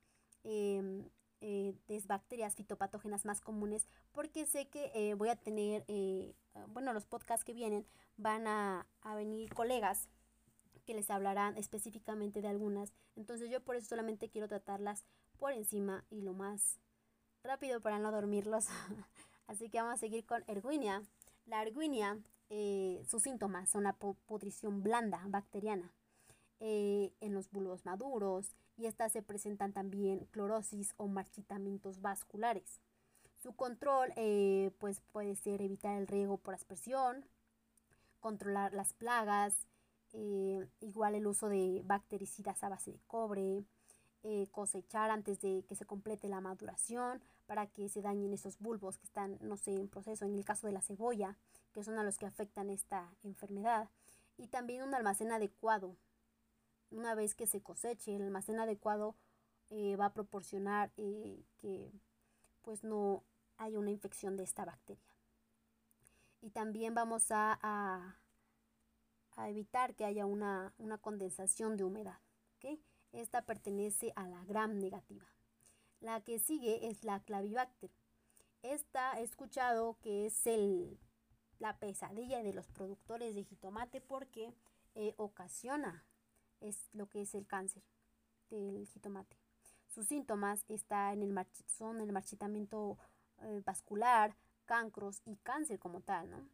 em, 0.44 1.10
eh, 1.42 1.74
de 1.88 2.02
bacterias 2.06 2.56
fitopatógenas 2.56 3.24
más 3.24 3.40
comunes 3.40 3.88
porque 4.12 4.46
sé 4.46 4.68
que 4.68 4.92
eh, 4.94 5.14
voy 5.14 5.30
a 5.30 5.36
tener, 5.36 5.86
eh, 5.88 6.34
bueno, 6.68 6.92
los 6.94 7.06
podcasts 7.06 7.46
que 7.46 7.54
vienen 7.54 7.86
van 8.18 8.48
a, 8.48 8.86
venir 9.16 9.54
colegas 9.54 10.10
que 10.86 10.94
les 10.94 11.10
hablarán 11.10 11.58
específicamente 11.58 12.42
de 12.42 12.48
algunas. 12.48 12.94
Entonces 13.16 13.50
yo 13.50 13.62
por 13.62 13.76
eso 13.76 13.88
solamente 13.88 14.30
quiero 14.30 14.48
tratarlas 14.48 15.06
por 15.38 15.54
encima 15.54 16.04
y 16.10 16.22
lo 16.22 16.34
más 16.34 16.80
rápido 17.44 17.80
para 17.82 18.00
no 18.00 18.12
dormirlos. 18.12 18.66
Así 19.48 19.70
que 19.70 19.80
vamos 19.80 19.96
a 19.96 19.98
seguir 19.98 20.26
con 20.26 20.44
erguinia. 20.48 21.04
La 21.46 21.62
erguinia, 21.62 22.20
sus 23.08 23.24
síntomas 23.24 23.70
son 23.70 23.84
la 23.84 23.94
pudrición 23.94 24.84
blanda 24.84 25.24
bacteriana 25.28 25.94
eh, 26.60 27.14
en 27.22 27.34
los 27.34 27.50
bulbos 27.52 27.86
maduros 27.86 28.56
y 28.78 28.86
estas 28.86 29.12
se 29.12 29.22
presentan 29.22 29.74
también 29.74 30.26
clorosis 30.32 30.94
o 30.98 31.08
marchitamientos 31.08 32.02
vasculares. 32.02 32.80
Su 33.42 33.54
control 33.54 34.12
eh, 34.16 34.72
pues 34.80 35.02
puede 35.12 35.36
ser 35.36 35.62
evitar 35.62 35.98
el 35.98 36.08
riego 36.08 36.38
por 36.38 36.54
aspersión, 36.54 37.24
controlar 38.20 38.74
las 38.74 38.94
plagas, 38.94 39.56
eh, 40.14 40.68
igual 40.82 41.16
el 41.16 41.28
uso 41.28 41.48
de 41.48 41.82
bactericidas 41.86 42.64
a 42.64 42.70
base 42.70 42.92
de 42.92 43.00
cobre, 43.08 43.64
cosechar 44.52 45.12
antes 45.12 45.40
de 45.40 45.64
que 45.66 45.76
se 45.76 45.86
complete 45.86 46.28
la 46.28 46.42
maduración, 46.42 47.22
para 47.50 47.66
que 47.66 47.90
se 47.90 48.04
dañen 48.04 48.32
esos 48.32 48.60
bulbos 48.60 49.00
que 49.00 49.06
están, 49.06 49.40
no 49.42 49.58
sé, 49.58 49.74
en 49.74 49.88
proceso, 49.88 50.24
en 50.24 50.38
el 50.38 50.46
caso 50.46 50.68
de 50.68 50.74
la 50.74 50.84
cebolla, 50.84 51.36
que 51.74 51.84
son 51.84 51.98
a 51.98 52.04
los 52.04 52.20
que 52.20 52.28
afectan 52.28 52.70
esta 52.70 53.10
enfermedad, 53.24 53.90
y 54.38 54.48
también 54.48 54.84
un 54.84 54.94
almacén 54.94 55.32
adecuado. 55.32 55.96
Una 56.92 57.16
vez 57.16 57.36
que 57.36 57.48
se 57.48 57.62
coseche, 57.62 58.16
el 58.16 58.24
almacén 58.24 58.60
adecuado 58.60 59.16
eh, 59.70 59.96
va 59.96 60.06
a 60.06 60.14
proporcionar 60.14 60.92
eh, 60.98 61.44
que 61.58 61.92
pues 62.62 62.84
no 62.84 63.24
haya 63.58 63.78
una 63.78 63.92
infección 63.92 64.38
de 64.38 64.44
esta 64.44 64.66
bacteria. 64.66 65.14
Y 66.42 66.50
también 66.52 66.96
vamos 66.96 67.32
a, 67.32 67.60
a, 67.62 68.16
evitar 69.50 69.96
que 69.96 70.06
haya 70.06 70.26
una, 70.26 70.74
una 70.78 70.98
condensación 70.98 71.78
de 71.78 71.84
humedad. 71.84 72.20
¿okay? 72.58 72.82
Esta 73.12 73.44
pertenece 73.44 74.12
a 74.16 74.28
la 74.28 74.44
gram 74.46 74.80
negativa. 74.80 75.26
La 76.02 76.22
que 76.22 76.40
sigue 76.40 76.88
es 76.90 77.04
la 77.04 77.22
clavibacter. 77.22 77.92
Esta 78.62 79.20
he 79.20 79.24
escuchado 79.24 79.98
que 80.02 80.26
es 80.26 80.48
el, 80.48 81.00
la 81.60 81.78
pesadilla 81.78 82.44
de 82.44 82.54
los 82.54 82.68
productores 82.68 83.36
de 83.36 83.44
jitomate 83.44 84.02
porque 84.02 84.54
eh, 84.96 85.14
ocasiona 85.18 86.04
es 86.62 86.90
lo 86.94 87.08
que 87.08 87.22
es 87.22 87.36
el 87.36 87.48
cáncer 87.48 87.84
del 88.50 88.86
jitomate. 88.88 89.38
Sus 89.88 90.08
síntomas 90.08 90.64
está 90.68 91.14
en 91.14 91.24
el 91.24 91.48
son 91.66 92.00
el 92.00 92.12
marchitamiento 92.12 92.98
eh, 93.42 93.62
vascular, 93.66 94.36
cancros 94.66 95.22
y 95.26 95.36
cáncer 95.38 95.80
como 95.80 96.02
tal. 96.02 96.30
¿no? 96.30 96.46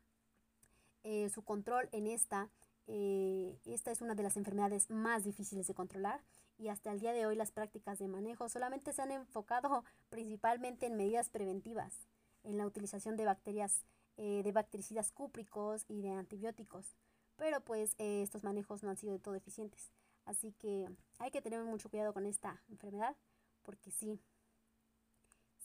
Eh, 1.04 1.30
su 1.30 1.44
control 1.44 1.90
en 1.92 2.08
esta, 2.08 2.50
esta 2.88 3.92
es 3.92 4.02
una 4.02 4.14
de 4.14 4.22
las 4.24 4.38
enfermedades 4.38 4.90
más 4.92 5.24
difíciles 5.24 5.66
de 5.66 5.74
controlar 5.74 6.22
y 6.58 6.70
hasta 6.70 6.92
el 6.92 7.00
día 7.00 7.14
de 7.14 7.26
hoy 7.26 7.36
las 7.36 7.52
prácticas 7.52 8.00
de 8.00 8.08
manejo 8.08 8.48
solamente 8.50 8.94
se 8.94 9.02
han 9.02 9.12
enfocado 9.12 9.84
principalmente 10.10 10.86
en 10.86 10.96
medidas 10.96 11.30
preventivas, 11.30 12.08
en 12.44 12.58
la 12.58 12.66
utilización 12.66 13.16
de 13.18 13.26
bacterias, 13.26 13.86
eh, 14.18 14.42
de 14.44 14.52
bactericidas 14.52 15.12
cúpricos 15.12 15.86
y 15.88 16.02
de 16.02 16.12
antibióticos. 16.12 16.96
Pero 17.38 17.60
pues 17.62 17.96
eh, 17.98 18.22
estos 18.22 18.44
manejos 18.44 18.84
no 18.84 18.90
han 18.90 18.98
sido 18.98 19.14
de 19.14 19.20
todo 19.20 19.36
eficientes. 19.36 19.92
Así 20.26 20.52
que 20.54 20.88
hay 21.20 21.32
que 21.32 21.42
tener 21.42 21.64
mucho 21.64 21.90
cuidado 21.90 22.14
con 22.14 22.26
esta 22.26 22.62
enfermedad 22.70 23.16
porque 23.64 23.92
sí, 23.92 24.20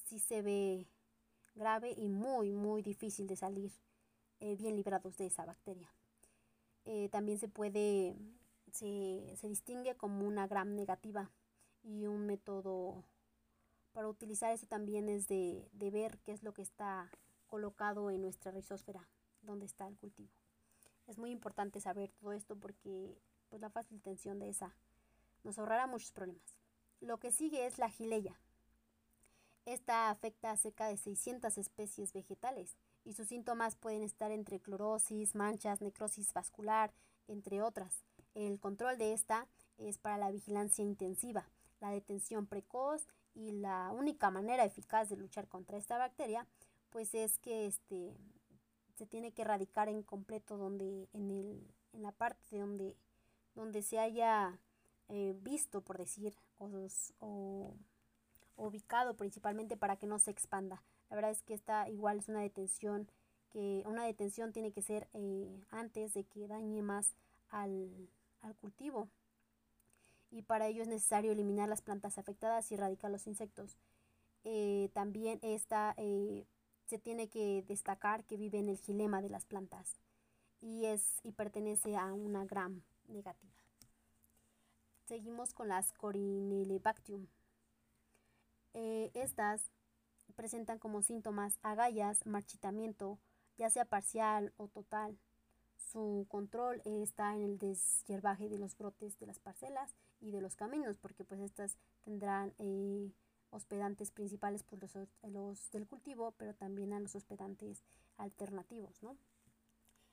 sí 0.07 0.19
se 0.19 0.43
ve 0.43 0.87
grave 1.55 1.93
y 1.97 2.09
muy, 2.09 2.53
muy 2.53 2.83
difícil 2.83 3.27
de 3.27 3.37
salir 3.37 3.73
eh, 4.41 4.57
bien 4.57 4.77
librados 4.77 5.17
de 5.17 5.27
esa 5.27 5.45
bacteria. 5.45 5.91
también 7.11 7.39
se 7.39 7.49
puede 7.49 8.17
se, 8.73 9.49
distingue 9.49 9.97
como 9.97 10.27
una 10.27 10.47
gram 10.47 10.75
negativa 10.75 11.31
y 11.83 12.07
un 12.07 12.27
método 12.27 13.05
para 13.93 14.09
utilizar 14.09 14.53
eso 14.53 14.67
también 14.67 15.09
es 15.09 15.27
de, 15.27 15.69
ver 15.73 16.19
qué 16.19 16.33
es 16.33 16.43
lo 16.43 16.53
que 16.55 16.63
está 16.63 17.11
colocado 17.49 18.11
en 18.11 18.23
nuestra 18.23 18.53
rizósfera, 18.53 19.09
donde 19.43 19.67
está 19.67 19.89
el 19.89 19.97
cultivo. 19.97 20.31
Es 21.09 21.19
muy 21.19 21.33
importante 21.33 21.81
saber 21.81 22.13
todo 22.13 22.33
esto 22.33 22.57
porque 22.57 23.19
pues, 23.51 23.61
la 23.61 23.71
fácil 23.71 24.01
tensión 24.01 24.39
de 24.39 24.49
esa 24.49 24.75
nos 25.45 25.59
ahorrará 25.59 25.87
muchos 25.87 26.13
problemas. 26.13 26.55
Lo 27.01 27.19
que 27.19 27.33
sigue 27.33 27.67
es 27.67 27.79
la 27.79 27.91
gileya. 27.91 28.39
Esta 29.67 30.11
afecta 30.11 30.51
a 30.51 30.57
cerca 30.57 30.87
de 30.87 30.97
600 30.97 31.59
especies 31.59 32.13
vegetales 32.13 32.77
y 33.05 33.13
sus 33.13 33.29
síntomas 33.29 33.77
pueden 33.77 34.03
estar 34.03 34.31
entre 34.31 34.61
clorosis, 34.61 35.35
manchas, 35.35 35.81
necrosis 35.81 36.33
vascular, 36.33 36.93
entre 37.29 37.63
otras. 37.63 38.05
El 38.35 38.59
control 38.59 38.99
de 38.99 39.13
esta 39.13 39.47
es 39.79 39.99
para 39.99 40.19
la 40.19 40.31
vigilancia 40.31 40.85
intensiva, 40.85 41.49
la 41.81 41.91
detención 41.91 42.47
precoz 42.47 43.07
y 43.35 43.53
la 43.53 43.91
única 43.93 44.31
manera 44.31 44.65
eficaz 44.65 45.09
de 45.09 45.17
luchar 45.17 45.49
contra 45.49 45.79
esta 45.79 45.99
bacteria, 45.99 46.47
pues 46.91 47.15
es 47.15 47.39
que 47.39 47.67
este, 47.67 48.13
se 48.97 49.07
tiene 49.07 49.33
que 49.33 49.43
erradicar 49.43 49.89
en 49.89 50.03
completo 50.03 50.57
donde, 50.57 51.09
en, 51.13 51.31
el, 51.31 51.75
en 51.93 52.03
la 52.03 52.13
parte 52.13 52.59
donde, 52.59 52.97
donde 53.55 53.83
se 53.83 53.99
haya 53.99 54.59
eh, 55.09 55.35
visto, 55.41 55.83
por 55.83 55.99
decir, 55.99 56.37
o, 56.59 57.75
ubicado 58.57 59.17
principalmente 59.17 59.77
para 59.77 59.97
que 59.97 60.07
no 60.07 60.19
se 60.19 60.31
expanda. 60.31 60.83
La 61.09 61.17
verdad 61.17 61.33
es 61.33 61.43
que 61.43 61.55
esta 61.55 61.89
igual 61.89 62.19
es 62.19 62.29
una 62.29 62.41
detención 62.41 63.11
que 63.51 63.83
una 63.87 64.05
detención 64.05 64.53
tiene 64.53 64.71
que 64.71 64.83
ser 64.83 65.09
eh, 65.13 65.61
antes 65.71 66.15
de 66.15 66.25
que 66.25 66.47
dañe 66.47 66.83
más 66.83 67.15
al, 67.51 67.91
cultivo 68.61 69.09
y 70.31 70.43
para 70.43 70.67
ello 70.67 70.83
es 70.83 70.89
necesario 70.89 71.33
eliminar 71.33 71.69
las 71.69 71.83
plantas 71.83 72.17
afectadas 72.17 72.71
y 72.71 72.75
erradicar 72.75 73.11
los 73.11 73.27
insectos. 73.27 73.77
Eh, 74.45 74.89
también 74.95 75.41
esta, 75.43 75.95
eh, 75.99 76.47
se 76.87 76.99
tiene 76.99 77.29
que 77.29 77.65
destacar 77.67 78.25
que 78.25 78.37
vive 78.37 78.59
en 78.59 78.69
el 78.69 78.79
gilema 78.79 79.21
de 79.21 79.29
las 79.29 79.45
plantas 79.45 79.99
y, 80.61 80.87
es, 80.87 81.21
y 81.25 81.33
pertenece 81.33 81.97
a 81.97 82.13
una 82.13 82.45
gram 82.45 82.83
negativa. 83.11 83.53
Seguimos 85.07 85.53
con 85.53 85.69
las 85.69 85.93
Corinelebactium. 85.93 87.27
Eh, 88.75 89.11
estas 89.15 89.71
presentan 90.37 90.79
como 90.79 91.03
síntomas 91.03 91.59
agallas, 91.63 92.25
marchitamiento, 92.25 93.19
ya 93.59 93.69
sea 93.69 93.85
parcial 93.85 94.53
o 94.57 94.69
total, 94.69 95.19
su 95.77 96.27
control 96.29 96.81
está 96.85 97.35
en 97.35 97.43
el 97.43 97.59
deshiervaje 97.59 98.49
de 98.49 98.59
los 98.59 98.77
brotes 98.77 99.19
de 99.19 99.27
las 99.27 99.39
parcelas 99.39 99.95
y 100.21 100.31
de 100.31 100.41
los 100.41 100.55
caminos, 100.55 100.97
porque 100.99 101.25
pues 101.25 101.41
estas 101.41 101.77
tendrán 102.03 102.55
eh, 102.59 103.11
hospedantes 103.51 104.11
principales 104.13 104.63
por 104.63 104.79
pues, 104.79 104.97
los, 105.23 105.71
del 105.73 105.87
cultivo, 105.87 106.33
pero 106.33 106.55
también 106.55 106.93
a 106.93 107.01
los 107.01 107.15
hospedantes 107.15 107.83
alternativos, 108.19 109.03
¿no? 109.03 109.17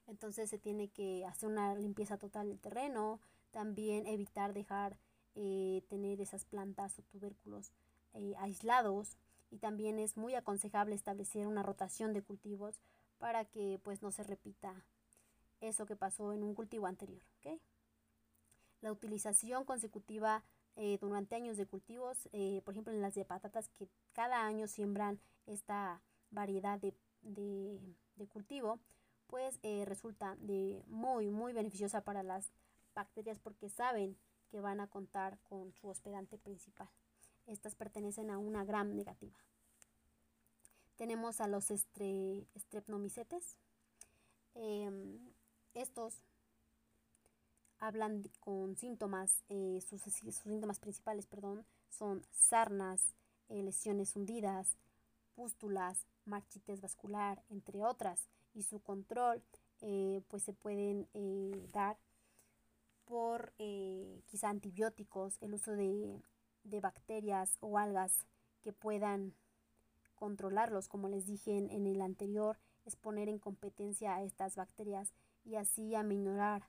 Entonces 0.08 0.50
se 0.50 0.58
tiene 0.58 0.88
que 0.90 1.26
hacer 1.26 1.50
una 1.50 1.76
limpieza 1.76 2.18
total 2.18 2.48
del 2.48 2.60
terreno, 2.60 3.20
también 3.52 4.08
evitar 4.08 4.54
dejar 4.54 4.98
eh, 5.36 5.84
tener 5.90 6.20
esas 6.22 6.46
plantas 6.46 6.98
o 6.98 7.04
tubérculos 7.04 7.72
eh, 8.14 8.34
aislados 8.40 9.18
y 9.52 9.58
también 9.58 10.00
es 10.00 10.18
muy 10.18 10.34
aconsejable 10.36 10.96
establecer 10.96 11.46
una 11.46 11.64
rotación 11.64 12.14
de 12.14 12.24
cultivos 12.24 12.80
para 13.20 13.46
que 13.46 13.80
pues 13.84 14.02
no 14.02 14.12
se 14.12 14.24
repita 14.24 14.74
eso 15.62 15.86
que 15.86 15.96
pasó 15.96 16.34
en 16.34 16.44
un 16.44 16.56
cultivo 16.56 16.88
anterior. 16.88 17.22
La 18.82 18.92
utilización 18.92 19.64
consecutiva 19.64 20.44
eh, 20.76 20.98
durante 21.00 21.36
años 21.36 21.58
de 21.58 21.66
cultivos, 21.66 22.30
por 22.64 22.74
ejemplo 22.74 22.94
en 22.94 23.02
las 23.02 23.16
de 23.16 23.26
patatas 23.26 23.70
que 23.70 23.88
cada 24.14 24.46
año 24.46 24.68
siembran 24.68 25.20
esta 25.46 26.02
variedad 26.32 26.80
de, 26.80 26.94
cultivo, 28.30 28.80
pues 29.28 29.60
eh, 29.64 29.86
resulta 29.86 30.36
de 30.40 30.84
muy, 30.88 31.30
muy 31.30 31.54
beneficiosa 31.54 32.02
para 32.02 32.24
las 32.24 32.52
bacterias 32.96 33.40
porque 33.40 33.70
saben 33.70 34.18
que 34.50 34.62
van 34.62 34.80
a 34.80 34.88
contar 34.88 35.38
con 35.44 35.74
su 35.74 35.88
hospedante 35.88 36.38
principal. 36.38 36.90
Estas 37.46 37.76
pertenecen 37.76 38.30
a 38.32 38.38
una 38.38 38.64
gram 38.64 38.96
negativa. 38.96 39.38
Tenemos 40.96 41.42
a 41.42 41.48
los 41.48 41.66
streptomicetes. 41.66 43.58
Em, 44.56 45.20
estos 45.74 46.24
hablan 47.80 48.24
con 48.40 48.76
síntomas, 48.76 49.44
eh, 49.50 49.80
sus, 49.88 50.02
síntomas 50.02 50.80
principales, 50.80 51.28
perdón, 51.28 51.66
son 51.90 52.26
sarnas, 52.32 53.14
eh, 53.50 53.62
lesiones 53.62 54.16
hundidas, 54.16 54.76
pústulas, 55.36 56.08
marchites 56.26 56.82
vascular, 56.82 57.44
entre 57.50 57.84
otras, 57.84 58.28
y 58.58 58.64
su 58.64 58.80
control 58.80 59.42
eh, 59.82 60.22
pues 60.28 60.44
se 60.44 60.54
pueden 60.54 61.08
dar 61.72 61.98
por 63.06 63.54
quizá 64.26 64.50
antibióticos, 64.50 65.38
el 65.42 65.54
uso 65.54 65.72
de, 65.72 66.22
de, 66.64 66.82
bacterias 66.82 67.58
o 67.62 67.78
algas 67.78 68.26
que 68.62 68.74
puedan 68.74 69.34
controlarlos, 70.16 70.90
como 70.90 71.08
les 71.08 71.26
dije 71.26 71.58
en, 71.58 71.70
en 71.70 71.88
el 71.88 72.02
anterior, 72.02 72.58
es 72.86 72.96
poner 72.96 73.30
en 73.30 73.40
competencia 73.40 74.16
a 74.16 74.24
estas 74.24 74.56
bacterias 74.56 75.14
y 75.46 75.56
así 75.56 75.96
aminorar 75.96 76.64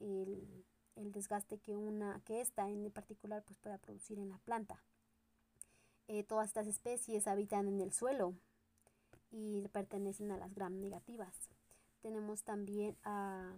el, 0.00 0.64
desgaste 0.96 1.58
que 1.58 1.76
una 1.76 2.20
que 2.24 2.40
esta 2.40 2.68
en 2.68 2.90
particular 2.90 3.42
pues 3.44 3.58
pueda 3.58 3.78
producir 3.78 4.18
en 4.18 4.28
la 4.28 4.38
planta. 4.38 4.82
Eh, 6.08 6.24
todas 6.24 6.48
estas 6.48 6.66
especies 6.66 7.26
habitan 7.26 7.68
en 7.68 7.80
el 7.80 7.92
suelo 7.92 8.34
y 9.30 9.66
pertenecen 9.68 10.30
a 10.30 10.36
las 10.36 10.54
gram 10.54 10.80
negativas. 10.80 11.34
Tenemos 12.02 12.42
también 12.42 12.96
a, 13.04 13.52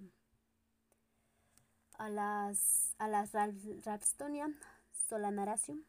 a 1.94 2.08
las, 2.08 2.94
a 2.98 3.08
las 3.08 3.32
Ralstonia 3.32 4.48
solanaracium 5.08 5.82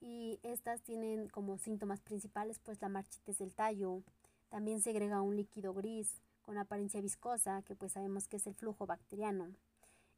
y 0.00 0.38
estas 0.42 0.82
tienen 0.82 1.28
como 1.28 1.58
síntomas 1.58 2.00
principales 2.00 2.58
pues 2.58 2.80
la 2.80 2.88
marchites 2.88 3.38
del 3.38 3.54
tallo, 3.54 4.02
también 4.48 4.80
segrega 4.80 5.22
un 5.22 5.36
líquido 5.36 5.74
gris, 5.74 6.20
con 6.42 6.58
apariencia 6.58 7.00
viscosa, 7.00 7.62
que 7.62 7.74
pues 7.76 7.92
sabemos 7.92 8.26
que 8.26 8.36
es 8.38 8.46
el 8.46 8.54
flujo 8.54 8.86
bacteriano. 8.86 9.48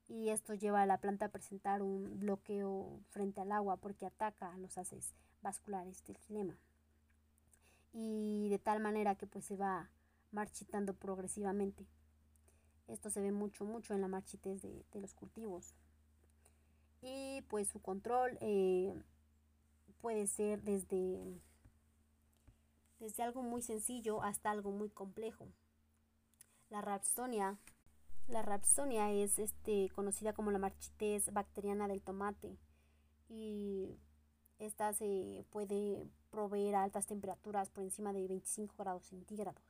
y 0.09 0.31
esto 0.31 0.55
lleva 0.55 0.83
a 0.83 0.87
la 0.87 0.99
planta 0.99 1.27
a 1.27 1.29
presentar 1.31 1.83
un 1.83 2.19
bloqueo 2.19 3.01
frente 3.11 3.41
al 3.41 3.53
agua 3.53 3.77
porque 3.77 4.07
ataca 4.07 4.53
a 4.53 4.59
los 4.59 4.77
haces 4.79 5.15
vasculares 5.43 6.05
del 6.05 6.19
gilema 6.19 6.57
y 7.93 8.49
de 8.49 8.59
tal 8.59 8.81
manera 8.81 9.17
que 9.17 9.27
pues 9.27 9.45
se 9.45 9.57
va 9.57 9.91
marchitando 10.31 10.95
progresivamente. 10.95 11.87
Esto 12.89 13.11
se 13.11 13.21
ve 13.21 13.33
mucho, 13.33 13.65
mucho 13.65 13.95
en 13.95 14.01
la 14.01 14.09
marchitez 14.09 14.63
de, 14.63 14.85
los 15.01 15.15
cultivos. 15.15 15.75
Y 17.01 17.43
pues 17.49 17.69
su 17.69 17.81
control 17.81 18.39
eh, 18.41 18.95
puede 20.01 20.27
ser 20.27 20.63
desde, 20.63 21.41
desde 22.99 23.23
algo 23.23 23.43
muy 23.43 23.63
sencillo 23.63 24.23
hasta 24.23 24.51
algo 24.51 24.71
muy 24.71 24.91
complejo. 24.91 25.49
La 26.71 26.81
Rhapsonia 26.81 27.59
la 28.29 28.43
rapsonia 28.43 29.11
es 29.11 29.39
este, 29.39 29.91
conocida 29.95 30.33
como 30.33 30.51
la 30.51 30.59
marchitez 30.59 31.33
bacteriana 31.33 31.89
del 31.89 32.03
tomate 32.03 32.57
y 33.29 33.99
esta 34.67 34.93
se 34.93 35.45
puede 35.51 36.07
proveer 36.31 36.77
a 36.77 36.85
altas 36.85 37.07
temperaturas 37.07 37.69
por 37.69 37.83
encima 37.83 38.13
de 38.13 38.29
25 38.29 38.77
grados 38.79 39.05
centígrados. 39.05 39.61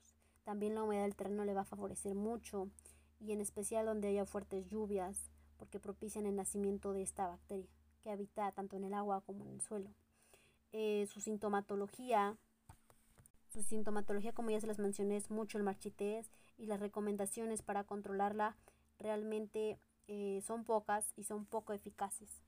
También 0.44 0.74
la 0.74 0.82
humedad 0.82 1.04
del 1.04 1.16
terreno 1.16 1.44
le 1.44 1.54
va 1.54 1.62
a 1.62 1.64
favorecer 1.64 2.14
mucho 2.14 2.68
y 3.18 3.32
en 3.32 3.40
especial 3.40 3.86
donde 3.86 4.08
haya 4.08 4.26
fuertes 4.26 4.68
lluvias 4.68 5.30
porque 5.56 5.80
propician 5.80 6.26
el 6.26 6.36
nacimiento 6.36 6.92
de 6.92 7.02
esta 7.02 7.26
bacteria 7.26 7.70
que 8.02 8.10
habita 8.10 8.52
tanto 8.52 8.76
en 8.76 8.84
el 8.84 8.94
agua 8.94 9.22
como 9.22 9.44
en 9.44 9.52
el 9.52 9.60
suelo. 9.60 9.90
Eh, 10.72 11.06
su 11.10 11.20
sintomatología, 11.20 12.36
su 13.48 13.62
sintomatología 13.62 14.32
como 14.32 14.50
ya 14.50 14.60
se 14.60 14.66
las 14.66 14.78
mencioné 14.78 15.16
es 15.16 15.30
mucho 15.30 15.56
el 15.56 15.64
marchitez 15.64 16.30
y 16.58 16.66
las 16.66 16.80
recomendaciones 16.80 17.62
para 17.62 17.84
controlarla 17.84 18.56
realmente 18.98 19.78
eh, 20.08 20.40
son 20.44 20.64
pocas 20.64 21.12
y 21.16 21.24
son 21.24 21.46
poco 21.46 21.72
eficaces. 21.72 22.42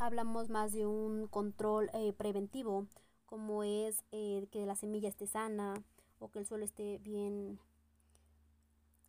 Hablamos 0.00 0.48
más 0.48 0.72
de 0.72 0.86
un 0.86 1.26
control 1.26 1.90
eh, 1.92 2.12
preventivo, 2.12 2.86
como 3.26 3.64
es 3.64 4.04
eh, 4.12 4.46
que 4.52 4.64
la 4.64 4.76
semilla 4.76 5.08
esté 5.08 5.26
sana 5.26 5.82
o 6.20 6.30
que 6.30 6.38
el 6.38 6.46
suelo 6.46 6.64
esté 6.64 6.98
bien 6.98 7.58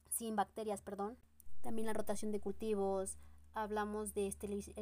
sin 0.09 0.35
bacterias, 0.35 0.81
perdón. 0.81 1.15
También 1.61 1.85
la 1.85 1.93
rotación 1.93 2.31
de 2.31 2.39
cultivos. 2.39 3.17
Hablamos 3.53 4.15
de, 4.15 4.33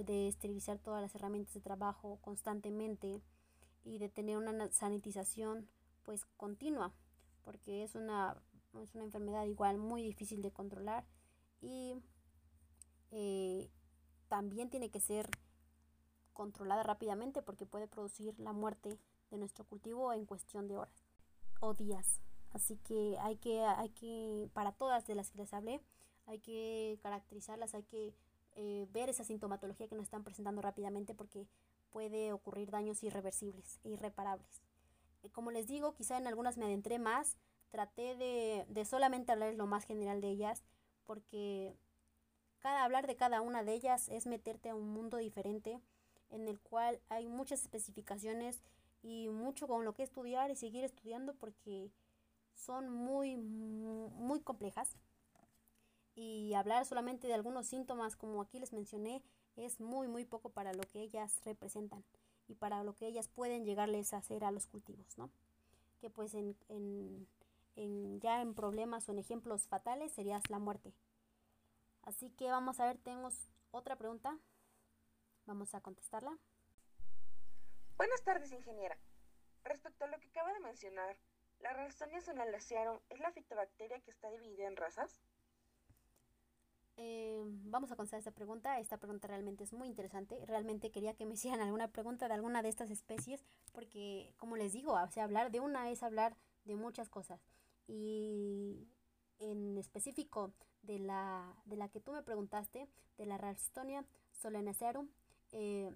de 0.05 0.28
esterilizar 0.30 0.80
todas 0.80 1.01
las 1.01 1.14
herramientas 1.14 1.53
de 1.53 1.62
trabajo 1.62 2.20
constantemente 2.22 3.22
y 3.84 3.97
de 3.97 4.08
tener 4.08 4.38
una 4.38 4.72
sanitización 4.72 5.68
pues 6.03 6.26
continua, 6.38 6.93
porque 7.43 7.84
es 7.84 7.95
una 7.95 8.38
es 8.82 8.93
una 8.93 9.05
enfermedad 9.05 9.45
igual 9.45 9.78
muy 9.78 10.03
difícil 10.03 10.41
de 10.41 10.51
controlar 10.51 11.03
y 11.62 11.95
eh, 13.12 13.70
también 14.28 14.70
tiene 14.70 14.89
que 14.91 14.99
ser 14.99 15.30
controlada 16.38 16.83
rápidamente 16.83 17.41
porque 17.41 17.65
puede 17.65 17.88
producir 17.88 18.39
la 18.39 18.53
muerte 18.53 18.99
de 19.31 19.38
nuestro 19.39 19.65
cultivo 19.65 20.13
en 20.13 20.27
cuestión 20.27 20.67
de 20.67 20.77
horas 20.77 21.09
o 21.59 21.73
días. 21.73 22.21
Así 22.53 22.77
que 22.77 23.17
hay 23.19 23.38
que, 23.38 23.61
hay 23.61 23.89
que, 23.89 24.47
para 24.53 24.71
todas 24.71 25.07
de 25.07 25.15
las 25.15 25.31
que 25.31 25.39
les 25.39 25.53
hablé, 25.53 25.81
hay 26.27 26.38
que 26.39 26.99
caracterizarlas, 27.01 27.73
hay 27.73 27.83
que 27.83 28.13
eh, 28.55 28.88
ver 28.91 29.09
esa 29.09 29.23
sintomatología 29.23 29.88
que 29.88 29.95
nos 29.95 30.03
están 30.03 30.23
presentando 30.23 30.61
rápidamente 30.61 31.15
porque 31.15 31.47
puede 31.91 32.31
ocurrir 32.33 32.69
daños 32.69 33.01
irreversibles 33.01 33.79
e 33.83 33.89
irreparables. 33.89 34.61
Eh, 35.23 35.31
como 35.31 35.49
les 35.49 35.65
digo, 35.65 35.95
quizá 35.95 36.17
en 36.17 36.27
algunas 36.27 36.57
me 36.57 36.65
adentré 36.65 36.99
más, 36.99 37.35
traté 37.71 38.15
de, 38.15 38.65
de 38.69 38.85
solamente 38.85 39.31
hablar 39.31 39.55
lo 39.55 39.65
más 39.65 39.85
general 39.85 40.21
de 40.21 40.29
ellas, 40.29 40.63
porque 41.05 41.75
cada 42.59 42.83
hablar 42.83 43.07
de 43.07 43.15
cada 43.15 43.41
una 43.41 43.63
de 43.63 43.73
ellas 43.73 44.07
es 44.09 44.27
meterte 44.27 44.69
a 44.69 44.75
un 44.75 44.88
mundo 44.89 45.17
diferente 45.17 45.81
en 46.30 46.47
el 46.47 46.59
cual 46.59 46.99
hay 47.09 47.28
muchas 47.28 47.61
especificaciones 47.61 48.61
y 49.03 49.30
mucho 49.30 49.67
con 49.67 49.86
lo 49.86 49.93
que 49.93 50.03
estudiar 50.03 50.51
y 50.51 50.55
seguir 50.55 50.84
estudiando 50.84 51.34
porque 51.36 51.91
son 52.55 52.89
muy 52.89 53.38
muy 53.38 54.39
complejas 54.41 54.97
y 56.15 56.53
hablar 56.55 56.86
solamente 56.86 57.28
de 57.28 57.34
algunos 57.34 57.67
síntomas 57.67 58.15
como 58.15 58.41
aquí 58.41 58.59
les 58.59 58.73
mencioné 58.73 59.21
es 59.55 59.80
muy 59.80 60.07
muy 60.07 60.25
poco 60.25 60.49
para 60.49 60.73
lo 60.73 60.84
que 60.84 61.01
ellas 61.01 61.39
representan 61.45 62.03
y 62.47 62.55
para 62.55 62.84
lo 62.84 62.95
que 62.95 63.07
ellas 63.07 63.28
pueden 63.28 63.65
llegarles 63.65 64.13
a 64.13 64.17
hacer 64.17 64.43
a 64.43 64.51
los 64.51 64.67
cultivos, 64.67 65.17
¿no? 65.17 65.30
Que 65.99 66.09
pues 66.09 66.34
en, 66.34 66.55
en, 67.75 68.19
ya 68.21 68.41
en 68.41 68.53
problemas 68.53 69.07
o 69.07 69.11
en 69.11 69.19
ejemplos 69.19 69.67
fatales 69.67 70.11
sería 70.13 70.41
la 70.49 70.59
muerte. 70.59 70.93
Así 72.03 72.30
que 72.32 72.49
vamos 72.49 72.80
a 72.80 72.86
ver, 72.86 72.97
tenemos 72.97 73.34
otra 73.71 73.95
pregunta. 73.95 74.38
Vamos 75.48 75.74
a 75.74 75.82
contestarla. 75.82 76.38
Buenas 77.95 78.22
tardes, 78.24 78.52
ingeniera. 78.52 78.98
Respecto 79.64 80.04
a 80.04 80.10
lo 80.10 80.20
que 80.20 80.28
acaba 80.28 80.52
de 80.52 80.60
mencionar, 80.60 81.18
¿la 81.60 81.72
Ralstonia 81.72 82.20
sonalacearum 82.20 83.00
es 83.10 83.20
la 83.22 83.32
fitobacteria 83.32 84.02
que 84.02 84.12
está 84.12 84.30
dividida 84.30 84.68
en 84.68 84.76
razas? 84.76 85.22
Eh, 86.98 87.41
vamos 87.64 87.91
a 87.91 87.95
contestar 87.95 88.20
esta 88.20 88.32
pregunta. 88.32 88.78
Esta 88.80 88.98
pregunta 88.98 89.30
realmente 89.30 89.64
es 89.64 89.72
muy 89.72 89.88
interesante. 89.88 90.45
Realmente 90.45 90.91
quería 90.91 91.16
que 91.16 91.26
me 91.26 91.34
hicieran 91.36 91.62
alguna 91.62 91.88
pregunta 91.88 92.28
de 92.28 92.34
alguna 92.34 92.62
de 92.62 92.70
estas 92.70 92.89
especies 92.89 93.45
porque, 93.72 94.34
como 94.36 94.58
les 94.58 94.74
digo, 94.74 94.93
o 94.93 95.10
sea, 95.10 95.24
hablar 95.24 95.50
de 95.52 95.62
una 95.62 95.89
es 95.89 96.04
hablar 96.04 96.36
de 96.66 96.76
muchas 96.76 97.10
cosas 97.10 97.39
y 97.88 98.89
en 99.39 99.78
específico 99.78 100.54
de 100.82 101.00
la, 101.00 101.56
de 101.64 101.78
la 101.78 101.88
que 101.88 102.02
tú 102.02 102.12
me 102.12 102.22
preguntaste, 102.22 102.89
de 103.18 103.26
la 103.26 103.38
Ralstonia 103.38 104.06
solanacearum, 104.32 105.10
eh, 105.52 105.91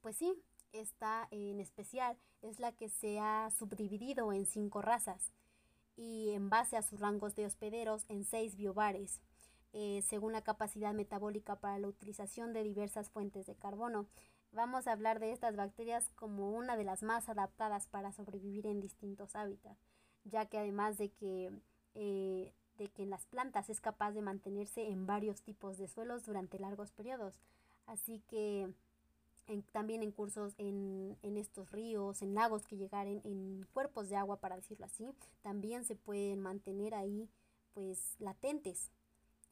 pues 0.00 0.16
sí, 0.16 0.34
está 0.72 1.28
en 1.30 1.60
especial, 1.60 2.16
es 2.42 2.60
la 2.60 2.72
que 2.72 2.88
se 2.88 3.18
ha 3.20 3.50
subdividido 3.50 4.32
en 4.32 4.46
cinco 4.46 4.82
razas 4.82 5.32
y 5.96 6.30
en 6.30 6.50
base 6.50 6.76
a 6.76 6.82
sus 6.82 7.00
rangos 7.00 7.34
de 7.34 7.46
hospederos 7.46 8.04
en 8.08 8.24
seis 8.24 8.56
biobares, 8.56 9.20
eh, 9.72 10.02
según 10.06 10.32
la 10.32 10.42
capacidad 10.42 10.94
metabólica 10.94 11.56
para 11.56 11.78
la 11.78 11.88
utilización 11.88 12.52
de 12.52 12.64
diversas 12.64 13.10
fuentes 13.10 13.46
de 13.46 13.54
carbono. 13.56 14.06
Vamos 14.52 14.86
a 14.86 14.92
hablar 14.92 15.18
de 15.20 15.32
estas 15.32 15.56
bacterias 15.56 16.10
como 16.14 16.50
una 16.50 16.76
de 16.76 16.84
las 16.84 17.02
más 17.02 17.28
adaptadas 17.28 17.86
para 17.86 18.12
sobrevivir 18.12 18.66
en 18.66 18.80
distintos 18.80 19.34
hábitats 19.34 19.78
ya 20.24 20.46
que 20.46 20.58
además 20.58 20.98
de 20.98 21.10
que, 21.10 21.52
eh, 21.94 22.52
de 22.78 22.88
que 22.88 23.02
en 23.02 23.10
las 23.10 23.26
plantas 23.26 23.70
es 23.70 23.80
capaz 23.80 24.12
de 24.12 24.22
mantenerse 24.22 24.88
en 24.88 25.06
varios 25.06 25.42
tipos 25.42 25.78
de 25.78 25.88
suelos 25.88 26.24
durante 26.24 26.58
largos 26.58 26.92
periodos. 26.92 27.40
Así 27.86 28.20
que 28.28 28.72
también 29.72 30.02
en 30.02 30.12
cursos 30.12 30.54
en, 30.58 31.18
en, 31.22 31.36
estos 31.36 31.70
ríos, 31.72 32.22
en 32.22 32.34
lagos 32.34 32.66
que 32.66 32.76
llegaren 32.76 33.20
en 33.24 33.66
cuerpos 33.72 34.08
de 34.08 34.16
agua, 34.16 34.40
para 34.40 34.56
decirlo 34.56 34.86
así, 34.86 35.12
también 35.42 35.84
se 35.84 35.96
pueden 35.96 36.40
mantener 36.40 36.94
ahí 36.94 37.28
pues 37.74 38.16
latentes 38.18 38.90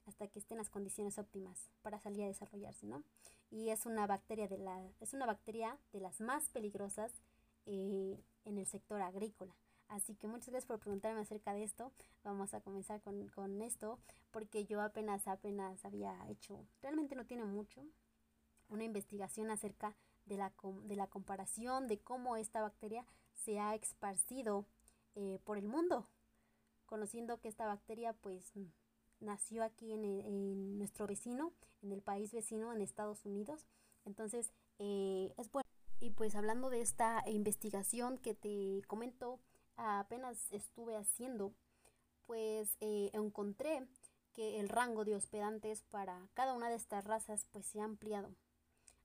hasta 0.07 0.29
que 0.29 0.39
estén 0.39 0.59
las 0.59 0.71
condiciones 0.71 1.19
óptimas 1.19 1.71
para 1.83 1.99
salir 1.99 2.25
a 2.25 2.29
desarrollarse, 2.29 2.87
¿no? 2.87 3.03
Y 3.51 3.71
es 3.71 3.87
una 3.87 4.07
bacteria 4.07 4.49
de 4.49 4.59
la, 4.59 4.81
es 5.01 5.13
una 5.13 5.27
bacteria 5.27 5.77
de 5.93 6.01
las 6.01 6.21
más 6.21 6.49
peligrosas 6.51 7.13
eh, 7.67 8.19
en 8.45 8.59
el 8.59 8.67
sector 8.67 9.01
agrícola. 9.03 9.55
Así 9.89 10.15
que 10.15 10.29
muchas 10.29 10.51
gracias 10.51 10.67
por 10.67 10.79
preguntarme 10.79 11.21
acerca 11.21 11.53
de 11.53 11.65
esto. 11.65 11.93
Vamos 12.23 12.55
a 12.55 12.61
comenzar 12.61 13.01
con, 13.03 13.29
con 13.29 13.61
esto 13.61 13.99
porque 14.31 14.65
yo 14.65 14.81
apenas, 14.81 15.27
apenas 15.27 15.85
había 15.85 16.17
hecho, 16.29 16.65
realmente 16.81 17.17
no 17.17 17.27
tiene 17.27 17.45
mucho, 17.45 17.85
una 18.71 18.85
investigación 18.85 19.51
acerca 19.51 19.95
de 20.27 20.37
la, 20.37 20.53
de 20.85 20.97
la 20.97 21.07
comparación 21.07 21.87
de 21.87 21.99
cómo 21.99 22.37
esta 22.37 22.63
bacteria 22.63 23.05
se 23.35 23.59
ha 23.59 23.75
esparcido 23.75 24.65
eh, 25.15 25.39
por 25.45 25.59
el 25.59 25.69
mundo, 25.69 26.07
conociendo 26.87 27.41
que 27.41 27.49
esta 27.49 27.67
bacteria 27.67 28.13
pues 28.13 28.53
nació 29.21 29.65
aquí 29.65 29.93
en, 29.93 30.05
en, 30.05 30.79
nuestro 30.79 31.07
vecino, 31.07 31.53
en 31.83 31.93
el 31.93 32.03
país 32.03 32.33
vecino, 32.33 32.73
en 32.73 32.81
Estados 32.81 33.27
Unidos. 33.27 33.67
Entonces, 34.05 34.53
eh, 34.79 35.35
es 35.37 35.51
bueno. 35.51 35.69
Y 36.01 36.11
pues 36.11 36.35
hablando 36.35 36.71
de 36.71 36.81
esta 36.81 37.23
investigación 37.27 38.17
que 38.17 38.35
te 38.35 38.83
comento, 38.87 39.39
apenas 39.77 40.51
estuve 40.53 40.97
haciendo, 40.97 41.53
pues 42.27 42.77
eh, 42.81 43.11
encontré 43.13 43.87
que 44.33 44.61
el 44.61 44.69
rango 44.69 45.05
de 45.05 45.15
hospedantes 45.15 45.83
para 45.83 46.29
cada 46.35 46.55
una 46.55 46.71
de 46.71 46.77
estas 46.77 47.05
razas 47.05 47.47
pues 47.51 47.67
se 47.67 47.81
ha 47.81 47.85
ampliado, 47.85 48.31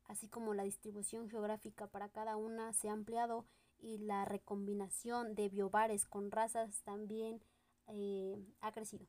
así 0.06 0.28
como 0.28 0.54
la 0.54 0.64
distribución 0.64 1.30
geográfica 1.30 1.88
para 1.88 2.10
cada 2.10 2.38
una 2.38 2.74
se 2.74 2.90
ha 2.90 2.94
ampliado 2.94 3.46
y 3.80 3.98
la 4.00 4.26
recombinación 4.26 5.36
de 5.36 5.50
biobares 5.50 6.06
con 6.06 6.32
razas 6.32 6.82
también 6.84 7.42
eh, 7.88 8.44
ha 8.62 8.72
crecido. 8.72 9.08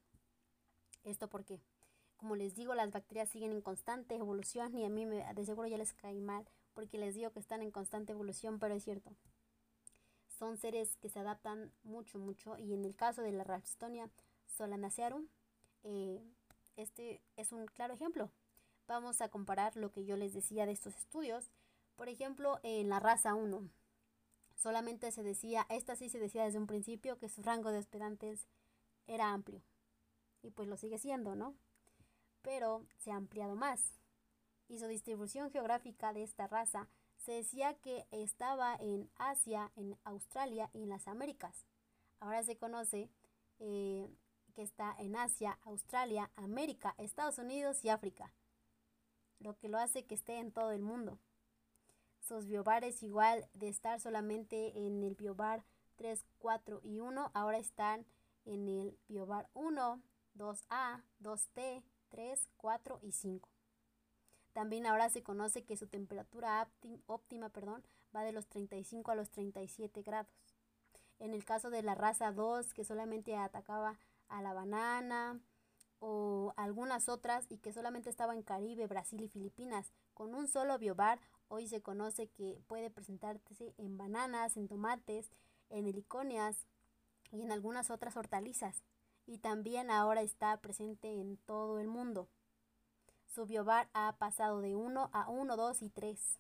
¿Esto 1.05 1.29
porque 1.29 1.61
Como 2.17 2.35
les 2.35 2.55
digo, 2.55 2.75
las 2.75 2.91
bacterias 2.91 3.29
siguen 3.29 3.53
en 3.53 3.61
constante 3.61 4.17
evolución 4.17 4.77
y 4.77 4.85
a 4.85 4.89
mí 4.89 5.07
me, 5.07 5.23
de 5.35 5.45
seguro 5.45 5.69
ya 5.69 5.79
les 5.79 5.93
cae 5.93 6.21
mal 6.21 6.49
porque 6.75 6.99
les 6.99 7.15
digo 7.15 7.31
que 7.31 7.41
están 7.41 7.63
en 7.63 7.71
constante 7.71 8.13
evolución, 8.13 8.59
pero 8.59 8.75
es 8.75 8.85
cierto 8.85 9.13
son 10.37 10.57
seres 10.57 10.97
que 10.97 11.09
se 11.09 11.19
adaptan 11.19 11.73
mucho, 11.83 12.19
mucho. 12.19 12.59
Y 12.59 12.75
en 12.75 12.85
el 12.85 12.95
caso 12.95 13.23
de 13.23 13.33
la 13.33 13.45
Ralstonia 13.45 14.11
solanacearum, 14.47 15.27
eh, 15.83 16.23
este 16.77 17.23
es 17.37 17.53
un 17.53 17.67
claro 17.67 17.95
ejemplo. 17.95 18.31
Vamos 18.87 19.21
a 19.21 19.29
comparar 19.29 19.77
lo 19.77 19.93
que 19.93 20.05
yo 20.05 20.17
les 20.17 20.33
decía 20.33 20.67
de 20.67 20.73
estos 20.73 20.97
estudios. 20.97 21.51
Por 21.97 22.09
ejemplo, 22.09 22.61
en 22.63 22.89
la 22.89 23.01
raza 23.01 23.35
1, 23.35 23.69
solamente 24.57 25.11
se 25.13 25.23
decía, 25.23 25.67
esta 25.69 25.97
sí 25.97 26.09
se 26.09 26.19
decía 26.19 26.45
desde 26.45 26.59
un 26.59 26.67
principio, 26.67 27.19
que 27.19 27.29
su 27.29 27.43
rango 27.43 27.71
de 27.71 27.79
hospedantes 27.79 28.47
era 29.07 29.33
amplio. 29.33 29.63
Y 30.43 30.51
pues 30.51 30.69
lo 30.69 30.77
sigue 30.77 30.99
siendo, 30.99 31.35
¿no? 31.35 31.55
Pero 32.43 32.87
se 32.99 33.11
ha 33.11 33.17
ampliado 33.17 33.57
más. 33.57 33.81
Y 34.69 34.79
su 34.79 34.87
distribución 34.87 35.51
geográfica 35.51 36.13
de 36.13 36.23
esta 36.23 36.47
raza 36.47 36.89
se 37.17 37.33
decía 37.33 37.75
que 37.75 38.07
estaba 38.11 38.77
en 38.77 39.11
Asia, 39.17 39.73
en 39.77 39.99
Australia 40.05 40.71
y 40.73 40.83
en 40.83 40.89
las 40.89 41.09
Américas. 41.09 41.67
Ahora 42.21 42.43
se 42.43 42.57
conoce 42.57 43.11
eh, 43.59 44.09
que 44.55 44.63
está 44.63 44.95
en 44.99 45.17
Asia, 45.17 45.59
Australia, 45.65 46.31
América, 46.37 46.95
Estados 46.99 47.39
Unidos 47.39 47.85
y 47.85 47.89
África, 47.89 48.33
lo 49.41 49.57
que 49.59 49.69
lo 49.69 49.79
hace 49.79 50.05
que 50.05 50.15
esté 50.15 50.39
en 50.39 50.53
todo 50.53 50.73
el 50.73 50.83
mundo. 50.83 51.19
Sus 52.21 52.47
biobares 52.47 53.03
igual 53.03 53.49
de 53.55 53.69
estar 53.69 54.01
solamente 54.01 54.87
en 54.87 55.03
el 55.03 55.15
biobar 55.15 55.65
3, 55.97 56.25
4 56.39 56.81
y 56.83 56.99
1, 56.99 57.31
ahora 57.35 57.59
están 57.59 58.07
en 58.45 58.69
el 58.69 58.99
biobar 59.09 59.49
1, 59.55 60.03
2A, 60.35 61.03
2T, 61.21 61.83
3, 62.09 62.49
4 62.57 62.99
y 63.03 63.13
5. 63.13 63.49
También 64.53 64.87
ahora 64.87 65.11
se 65.11 65.23
conoce 65.23 65.65
que 65.65 65.77
su 65.77 65.87
temperatura 65.87 66.69
óptima 67.07 67.51
perdón, 67.51 67.85
va 68.15 68.25
de 68.25 68.33
los 68.33 68.47
35 68.47 69.11
a 69.11 69.15
los 69.15 69.31
37 69.31 70.03
grados. 70.03 70.33
En 71.19 71.35
el 71.35 71.45
caso 71.45 71.71
de 71.71 71.83
la 71.83 71.95
raza 71.95 72.33
2, 72.33 72.73
que 72.73 72.85
solamente 72.85 73.37
atacaba 73.37 73.99
a 74.29 74.43
la 74.43 74.53
banana 74.55 75.41
o 76.01 76.53
algunas 76.57 77.09
otras 77.09 77.47
y 77.49 77.59
que 77.59 77.73
solamente 77.73 78.11
estaba 78.11 78.35
en 78.35 78.43
Caribe, 78.43 78.87
Brasil 78.87 79.23
y 79.23 79.29
Filipinas, 79.29 79.93
con 80.15 80.35
un 80.35 80.49
solo 80.49 80.79
biobar, 80.79 81.21
hoy 81.49 81.69
se 81.69 81.83
conoce 81.83 82.29
que 82.29 82.61
puede 82.67 82.91
presentarse 82.91 83.75
en 83.79 83.97
bananas, 83.97 84.57
en 84.57 84.69
tomates, 84.69 85.31
en 85.71 85.87
heliconias 85.87 86.67
y 87.33 87.43
en 87.43 87.53
algunas 87.53 87.91
otras 87.91 88.17
hortalizas. 88.17 88.83
Y 89.27 89.39
también 89.39 89.91
ahora 89.91 90.23
está 90.23 90.57
presente 90.61 91.13
en 91.13 91.37
todo 91.39 91.81
el 91.81 91.89
mundo. 91.89 92.29
Su 93.27 93.45
biobar 93.45 93.89
ha 93.93 94.17
pasado 94.17 94.61
de 94.61 94.77
1 94.77 95.11
a 95.13 95.29
1, 95.29 95.57
2 95.57 95.83
y 95.83 95.91
3. 95.91 96.39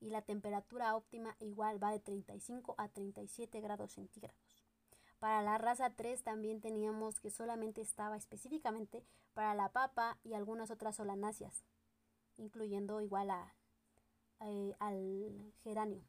Y 0.00 0.10
la 0.10 0.22
temperatura 0.22 0.94
óptima 0.96 1.36
igual 1.40 1.82
va 1.82 1.92
de 1.92 2.00
35 2.00 2.74
a 2.76 2.88
37 2.88 3.60
grados 3.60 3.92
centígrados. 3.92 4.45
Para 5.18 5.42
la 5.42 5.58
raza 5.58 5.90
3 5.90 6.22
también 6.22 6.60
teníamos 6.60 7.20
que 7.20 7.30
solamente 7.30 7.80
estaba 7.80 8.16
específicamente 8.16 9.02
para 9.34 9.54
la 9.54 9.70
papa 9.70 10.18
y 10.24 10.34
algunas 10.34 10.70
otras 10.70 10.96
solanáceas, 10.96 11.64
incluyendo 12.36 13.00
igual 13.00 13.30
a, 13.30 13.54
eh, 14.40 14.74
al 14.78 15.52
geranio. 15.62 16.02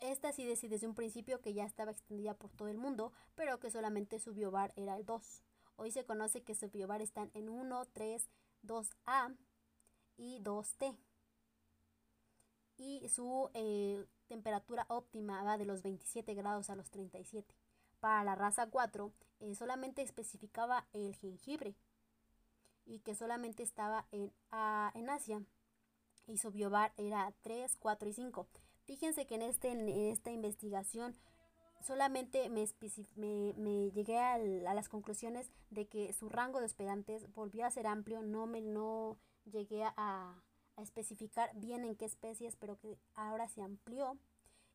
Esta 0.00 0.32
sí 0.32 0.44
decía 0.44 0.68
desde 0.68 0.86
un 0.86 0.94
principio 0.94 1.40
que 1.40 1.54
ya 1.54 1.64
estaba 1.64 1.90
extendida 1.90 2.34
por 2.34 2.50
todo 2.50 2.68
el 2.68 2.78
mundo, 2.78 3.12
pero 3.34 3.58
que 3.58 3.70
solamente 3.70 4.18
su 4.18 4.32
biobar 4.32 4.72
era 4.76 4.96
el 4.96 5.04
2. 5.04 5.42
Hoy 5.76 5.90
se 5.90 6.04
conoce 6.04 6.42
que 6.42 6.54
su 6.54 6.68
biobar 6.70 7.02
están 7.02 7.30
en 7.34 7.48
1, 7.48 7.84
3, 7.92 8.28
2A 8.62 9.36
y 10.16 10.40
2T. 10.40 10.96
Y 12.78 13.08
su 13.08 13.50
eh, 13.54 14.04
temperatura 14.26 14.84
óptima 14.88 15.42
va 15.42 15.56
de 15.56 15.64
los 15.64 15.82
27 15.82 16.34
grados 16.34 16.68
a 16.68 16.76
los 16.76 16.90
37. 16.90 17.54
Para 18.06 18.22
la 18.22 18.36
raza 18.36 18.68
4 18.68 19.12
eh, 19.40 19.56
solamente 19.56 20.00
especificaba 20.00 20.86
el 20.92 21.16
jengibre 21.16 21.74
y 22.84 23.00
que 23.00 23.16
solamente 23.16 23.64
estaba 23.64 24.06
en, 24.12 24.32
en 24.94 25.10
Asia 25.10 25.42
y 26.28 26.38
su 26.38 26.52
biobar 26.52 26.92
era 26.98 27.34
3, 27.40 27.76
4 27.80 28.08
y 28.08 28.12
5. 28.12 28.46
Fíjense 28.84 29.26
que 29.26 29.34
en, 29.34 29.42
este, 29.42 29.72
en 29.72 29.88
esta 29.88 30.30
investigación 30.30 31.16
solamente 31.80 32.48
me, 32.48 32.68
me, 33.56 33.90
llegué 33.90 34.20
a, 34.20 34.38
las 34.38 34.88
conclusiones 34.88 35.50
de 35.70 35.88
que 35.88 36.12
su 36.12 36.28
rango 36.28 36.60
de 36.60 36.66
hospedantes 36.66 37.28
volvió 37.34 37.66
a 37.66 37.72
ser 37.72 37.88
amplio, 37.88 38.22
no 38.22 38.46
me 38.46 38.60
no 38.60 39.18
llegué 39.46 39.82
a, 39.82 39.92
a 39.96 40.80
especificar 40.80 41.50
bien 41.56 41.84
en 41.84 41.96
qué 41.96 42.04
especies, 42.04 42.54
pero 42.54 42.78
que 42.78 43.00
ahora 43.16 43.48
se 43.48 43.62
amplió 43.62 44.16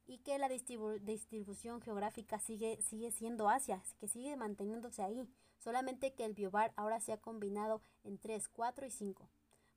y 0.08 0.20
que 0.20 0.38
la 0.38 0.49
distribución 0.49 1.82
geográfica 1.82 2.39
sigue, 2.39 2.82
sigue 2.82 3.12
siendo 3.12 3.49
Asia, 3.49 3.84
que 3.99 4.08
sigue 4.08 4.36
manteniéndose 4.36 5.04
ahí, 5.04 5.28
solamente 5.58 6.14
que 6.14 6.26
el 6.26 6.34
biobar 6.34 6.74
ahora 6.76 6.99
se 6.99 7.14
ha 7.14 7.18
combinado 7.18 7.82
en 8.04 8.18
3, 8.18 8.47
4 8.49 8.86
y 8.86 8.91
5, 8.91 9.30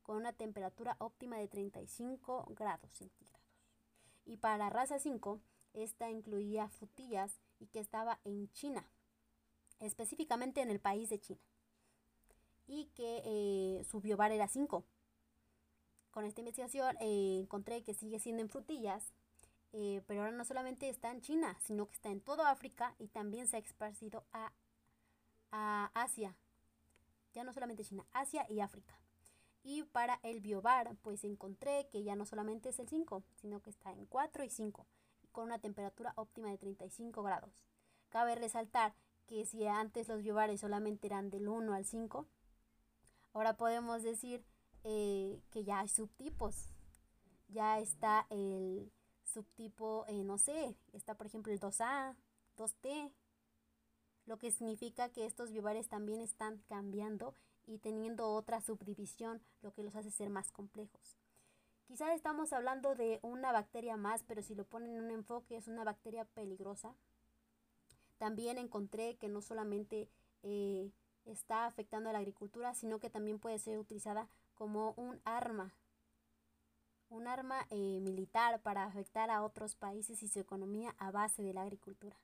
con 0.02 0.16
una 0.16 0.32
temperatura 0.32 0.96
óptima 0.98 1.38
de 1.38 1.48
35 1.48 2.46
grados 2.56 2.90
centígrados. 2.92 3.44
Y 4.24 4.38
para 4.38 4.58
la 4.58 4.70
raza 4.70 4.98
5, 4.98 5.40
esta 5.74 6.10
incluía 6.10 6.68
frutillas 6.68 7.40
y 7.58 7.66
que 7.66 7.80
estaba 7.80 8.20
en 8.24 8.50
China, 8.52 8.88
específicamente 9.80 10.62
en 10.62 10.70
el 10.70 10.80
país 10.80 11.10
de 11.10 11.20
China, 11.20 11.40
y 12.66 12.86
que 12.94 13.22
eh, 13.24 13.84
su 13.84 14.00
biobar 14.00 14.32
era 14.32 14.48
5. 14.48 14.84
Con 16.10 16.24
esta 16.24 16.40
investigación 16.40 16.96
eh, 17.00 17.40
encontré 17.40 17.82
que 17.82 17.92
sigue 17.92 18.18
siendo 18.20 18.42
en 18.42 18.48
frutillas, 18.48 19.12
eh, 19.76 20.04
pero 20.06 20.20
ahora 20.20 20.30
no 20.30 20.44
solamente 20.44 20.88
está 20.88 21.10
en 21.10 21.20
China, 21.20 21.58
sino 21.60 21.88
que 21.88 21.94
está 21.94 22.08
en 22.08 22.20
toda 22.20 22.50
África 22.50 22.94
y 23.00 23.08
también 23.08 23.48
se 23.48 23.56
ha 23.56 23.58
esparcido 23.58 24.24
a, 24.32 24.52
a 25.50 25.90
Asia. 25.94 26.36
Ya 27.32 27.42
no 27.42 27.52
solamente 27.52 27.84
China, 27.84 28.06
Asia 28.12 28.46
y 28.48 28.60
África. 28.60 28.96
Y 29.64 29.82
para 29.82 30.20
el 30.22 30.40
biobar, 30.40 30.94
pues 31.02 31.24
encontré 31.24 31.88
que 31.90 32.04
ya 32.04 32.14
no 32.14 32.24
solamente 32.24 32.68
es 32.68 32.78
el 32.78 32.88
5, 32.88 33.24
sino 33.34 33.62
que 33.62 33.70
está 33.70 33.90
en 33.90 34.06
4 34.06 34.44
y 34.44 34.50
5 34.50 34.86
con 35.32 35.46
una 35.46 35.58
temperatura 35.58 36.12
óptima 36.14 36.50
de 36.50 36.58
35 36.58 37.24
grados. 37.24 37.50
Cabe 38.10 38.36
resaltar 38.36 38.94
que 39.26 39.44
si 39.44 39.66
antes 39.66 40.06
los 40.06 40.22
biobares 40.22 40.60
solamente 40.60 41.08
eran 41.08 41.30
del 41.30 41.48
1 41.48 41.74
al 41.74 41.84
5, 41.84 42.28
ahora 43.32 43.56
podemos 43.56 44.04
decir 44.04 44.44
eh, 44.84 45.42
que 45.50 45.64
ya 45.64 45.80
hay 45.80 45.88
subtipos. 45.88 46.68
Ya 47.48 47.80
está 47.80 48.28
el 48.30 48.92
subtipo, 49.24 50.04
eh, 50.08 50.24
no 50.24 50.38
sé, 50.38 50.76
está 50.92 51.14
por 51.14 51.26
ejemplo 51.26 51.52
el 51.52 51.60
2A, 51.60 52.16
2T, 52.56 53.12
lo 54.26 54.38
que 54.38 54.50
significa 54.50 55.10
que 55.10 55.26
estos 55.26 55.50
biobares 55.50 55.88
también 55.88 56.20
están 56.20 56.62
cambiando 56.68 57.34
y 57.66 57.78
teniendo 57.78 58.28
otra 58.32 58.60
subdivisión, 58.60 59.42
lo 59.62 59.72
que 59.72 59.82
los 59.82 59.96
hace 59.96 60.10
ser 60.10 60.30
más 60.30 60.50
complejos. 60.52 61.16
Quizás 61.86 62.14
estamos 62.14 62.52
hablando 62.52 62.94
de 62.94 63.18
una 63.22 63.52
bacteria 63.52 63.96
más, 63.96 64.22
pero 64.24 64.42
si 64.42 64.54
lo 64.54 64.64
ponen 64.64 64.96
en 64.96 65.04
un 65.04 65.10
enfoque 65.10 65.56
es 65.56 65.68
una 65.68 65.84
bacteria 65.84 66.24
peligrosa. 66.24 66.94
También 68.18 68.58
encontré 68.58 69.16
que 69.16 69.28
no 69.28 69.42
solamente 69.42 70.08
eh, 70.42 70.90
está 71.26 71.66
afectando 71.66 72.08
a 72.08 72.12
la 72.12 72.20
agricultura, 72.20 72.74
sino 72.74 72.98
que 72.98 73.10
también 73.10 73.38
puede 73.38 73.58
ser 73.58 73.78
utilizada 73.78 74.28
como 74.54 74.92
un 74.96 75.20
arma, 75.24 75.74
un 77.14 77.28
arma 77.28 77.66
eh, 77.70 78.00
militar 78.00 78.60
para 78.60 78.84
afectar 78.84 79.30
a 79.30 79.42
otros 79.42 79.76
países 79.76 80.22
y 80.22 80.28
su 80.28 80.40
economía 80.40 80.94
a 80.98 81.10
base 81.10 81.42
de 81.42 81.54
la 81.54 81.62
agricultura. 81.62 82.16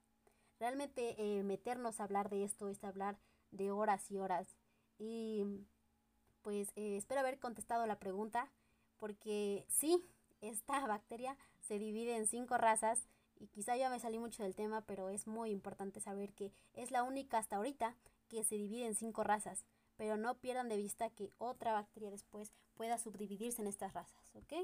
Realmente 0.58 1.14
eh, 1.18 1.42
meternos 1.42 2.00
a 2.00 2.04
hablar 2.04 2.28
de 2.28 2.44
esto 2.44 2.68
es 2.68 2.82
hablar 2.82 3.16
de 3.52 3.70
horas 3.70 4.10
y 4.10 4.18
horas. 4.18 4.56
Y 4.98 5.44
pues 6.42 6.72
espero 6.74 7.20
haber 7.20 7.38
contestado 7.38 7.86
la 7.86 7.98
pregunta 7.98 8.50
porque 8.98 9.64
sí, 9.68 10.04
esta 10.40 10.80
bacteria 10.86 11.36
se 11.60 11.78
divide 11.78 12.16
en 12.16 12.26
cinco 12.26 12.58
razas 12.58 13.06
y 13.38 13.46
quizá 13.46 13.76
ya 13.76 13.88
me 13.88 14.00
salí 14.00 14.18
mucho 14.18 14.42
del 14.42 14.54
tema, 14.54 14.82
pero 14.82 15.08
es 15.08 15.26
muy 15.26 15.50
importante 15.50 16.00
saber 16.00 16.34
que 16.34 16.52
es 16.74 16.90
la 16.90 17.04
única 17.04 17.38
hasta 17.38 17.56
ahorita 17.56 17.96
que 18.28 18.44
se 18.44 18.56
divide 18.56 18.86
en 18.86 18.94
cinco 18.94 19.24
razas, 19.24 19.64
pero 20.00 20.16
no 20.16 20.38
pierdan 20.38 20.70
de 20.70 20.78
vista 20.78 21.10
que 21.10 21.30
otra 21.36 21.74
bacteria 21.74 22.10
después 22.10 22.54
pueda 22.72 22.96
subdividirse 22.96 23.60
en 23.60 23.68
estas 23.68 23.92
razas, 23.92 24.30
¿ok? 24.32 24.54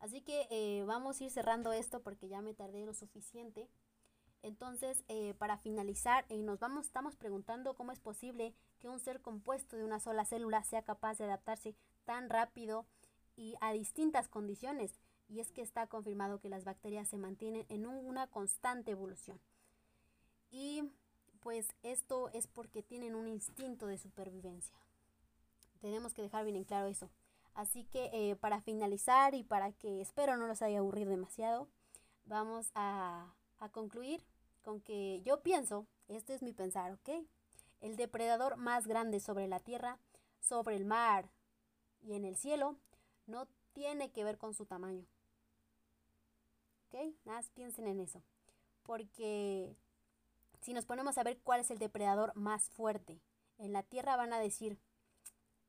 Así 0.00 0.20
que 0.20 0.46
eh, 0.50 0.84
vamos 0.84 1.18
a 1.18 1.24
ir 1.24 1.30
cerrando 1.30 1.72
esto 1.72 2.02
porque 2.02 2.28
ya 2.28 2.42
me 2.42 2.52
tardé 2.52 2.84
lo 2.84 2.92
suficiente. 2.92 3.70
Entonces, 4.42 5.02
eh, 5.08 5.32
para 5.38 5.56
finalizar, 5.56 6.26
eh, 6.28 6.42
nos 6.42 6.58
vamos, 6.58 6.84
estamos 6.84 7.16
preguntando 7.16 7.72
cómo 7.72 7.90
es 7.90 8.00
posible 8.00 8.54
que 8.80 8.90
un 8.90 9.00
ser 9.00 9.22
compuesto 9.22 9.78
de 9.78 9.84
una 9.84 9.98
sola 9.98 10.26
célula 10.26 10.62
sea 10.62 10.82
capaz 10.82 11.16
de 11.16 11.24
adaptarse 11.24 11.74
tan 12.04 12.28
rápido 12.28 12.84
y 13.36 13.54
a 13.62 13.72
distintas 13.72 14.28
condiciones. 14.28 14.92
Y 15.26 15.40
es 15.40 15.52
que 15.52 15.62
está 15.62 15.86
confirmado 15.86 16.38
que 16.38 16.50
las 16.50 16.64
bacterias 16.64 17.08
se 17.08 17.16
mantienen 17.16 17.64
en 17.70 17.86
una 17.86 18.26
constante 18.26 18.90
evolución. 18.90 19.40
Y 20.50 20.82
pues 21.40 21.74
esto 21.82 22.28
es 22.30 22.46
porque 22.46 22.82
tienen 22.82 23.14
un 23.14 23.28
instinto 23.28 23.86
de 23.86 23.98
supervivencia. 23.98 24.78
Tenemos 25.80 26.14
que 26.14 26.22
dejar 26.22 26.44
bien 26.44 26.56
en 26.56 26.64
claro 26.64 26.86
eso. 26.86 27.10
Así 27.54 27.84
que 27.84 28.10
eh, 28.12 28.36
para 28.36 28.60
finalizar 28.60 29.34
y 29.34 29.42
para 29.42 29.72
que 29.72 30.00
espero 30.00 30.36
no 30.36 30.46
los 30.46 30.62
haya 30.62 30.78
aburrido 30.78 31.10
demasiado, 31.10 31.68
vamos 32.24 32.70
a, 32.74 33.34
a 33.58 33.68
concluir 33.70 34.24
con 34.62 34.80
que 34.80 35.20
yo 35.22 35.42
pienso, 35.42 35.86
este 36.08 36.34
es 36.34 36.42
mi 36.42 36.52
pensar, 36.52 36.92
¿ok? 36.92 37.26
El 37.80 37.96
depredador 37.96 38.56
más 38.56 38.86
grande 38.86 39.20
sobre 39.20 39.48
la 39.48 39.58
tierra, 39.58 39.98
sobre 40.40 40.76
el 40.76 40.84
mar, 40.84 41.30
y 42.02 42.14
en 42.14 42.24
el 42.24 42.36
cielo 42.36 42.76
no 43.26 43.46
tiene 43.72 44.10
que 44.10 44.24
ver 44.24 44.38
con 44.38 44.54
su 44.54 44.66
tamaño. 44.66 45.06
¿Ok? 46.86 47.14
Nada 47.24 47.38
más 47.38 47.50
piensen 47.50 47.86
en 47.86 48.00
eso. 48.00 48.22
Porque 48.82 49.76
si 50.60 50.74
nos 50.74 50.86
ponemos 50.86 51.18
a 51.18 51.22
ver 51.22 51.38
cuál 51.38 51.60
es 51.60 51.70
el 51.70 51.78
depredador 51.78 52.34
más 52.36 52.68
fuerte, 52.70 53.20
en 53.58 53.72
la 53.72 53.82
tierra 53.82 54.16
van 54.16 54.32
a 54.32 54.38
decir 54.38 54.78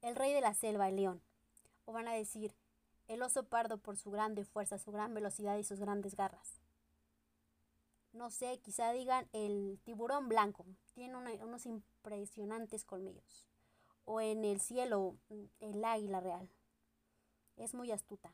el 0.02 0.16
rey 0.16 0.34
de 0.34 0.42
la 0.42 0.54
selva, 0.54 0.89
el 0.89 0.96
león. 0.96 1.22
O 1.86 1.94
van 1.94 2.08
a 2.08 2.14
decir 2.14 2.54
el 3.08 3.22
oso 3.22 3.44
pardo 3.44 3.78
por 3.78 3.98
su 3.98 4.12
grande 4.12 4.46
fuerza, 4.46 4.78
su 4.78 4.92
gran 4.92 5.14
velocidad 5.14 5.58
y 5.58 5.64
sus 5.64 5.80
grandes 5.80 6.16
garras. 6.16 6.62
No 8.14 8.30
sé, 8.30 8.60
quizá 8.60 8.92
digan 8.92 9.28
el 9.32 9.80
tiburón 9.84 10.28
blanco, 10.28 10.66
tiene 10.94 11.16
unos 11.16 11.66
impresionantes 11.66 12.84
colmillos. 12.84 13.48
O 14.06 14.20
en 14.20 14.44
el 14.44 14.60
cielo, 14.60 15.16
el 15.60 15.84
águila 15.86 16.20
real. 16.20 16.50
Es 17.56 17.74
muy 17.74 17.92
astuta. 17.92 18.34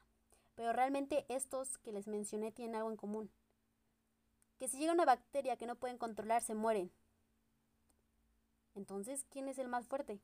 Pero 0.56 0.74
realmente 0.74 1.26
estos 1.30 1.78
que 1.78 1.92
les 1.92 2.08
mencioné 2.08 2.52
tienen 2.52 2.76
algo 2.76 2.90
en 2.90 2.98
común. 2.98 3.32
Que 4.60 4.68
si 4.68 4.78
llega 4.78 4.94
una 4.94 5.06
bacteria 5.06 5.58
que 5.58 5.68
no 5.68 5.76
pueden 5.76 5.98
controlar, 5.98 6.42
se 6.42 6.56
mueren. 6.56 6.92
Entonces, 8.76 9.26
¿quién 9.30 9.48
es 9.48 9.58
el 9.58 9.68
más 9.68 9.88
fuerte? 9.88 10.20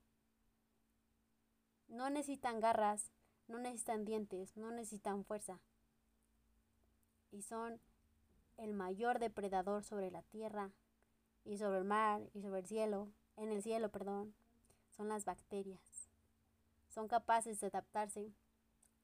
No 1.87 2.09
necesitan 2.09 2.59
garras, 2.59 3.11
no 3.47 3.59
necesitan 3.59 4.05
dientes, 4.05 4.55
no 4.55 4.71
necesitan 4.71 5.25
fuerza. 5.25 5.59
Y 7.31 7.41
son 7.41 7.79
el 8.57 8.73
mayor 8.73 9.19
depredador 9.19 9.83
sobre 9.83 10.11
la 10.11 10.21
tierra 10.23 10.71
y 11.45 11.57
sobre 11.57 11.79
el 11.79 11.83
mar 11.83 12.21
y 12.33 12.41
sobre 12.41 12.59
el 12.61 12.67
cielo, 12.67 13.09
en 13.37 13.51
el 13.51 13.63
cielo, 13.63 13.89
perdón, 13.89 14.33
son 14.95 15.09
las 15.09 15.25
bacterias. 15.25 16.09
Son 16.89 17.07
capaces 17.07 17.59
de 17.59 17.67
adaptarse 17.67 18.31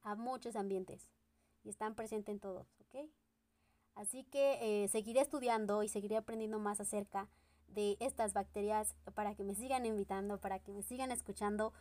a 0.04 0.16
muchos 0.16 0.56
ambientes 0.56 1.10
y 1.64 1.70
están 1.70 1.96
presentes 1.96 2.34
en 2.34 2.40
todos, 2.40 2.68
¿ok? 2.82 3.10
Así 3.96 4.24
que 4.24 4.84
eh, 4.84 4.88
seguiré 4.88 5.22
estudiando 5.22 5.84
y 5.84 5.90
seguiré 5.90 6.18
aprendiendo 6.18 6.60
más 6.60 6.80
acerca 6.80 7.28
de 7.68 7.98
estas 8.00 8.34
bacterias 8.34 8.96
para 9.14 9.36
que 9.36 9.44
me 9.44 9.56
sigan 9.56 9.86
invitando, 9.86 10.40
para 10.40 10.60
que 10.60 10.72
me 10.72 10.84
sigan 10.84 11.12
escuchando 11.12 11.74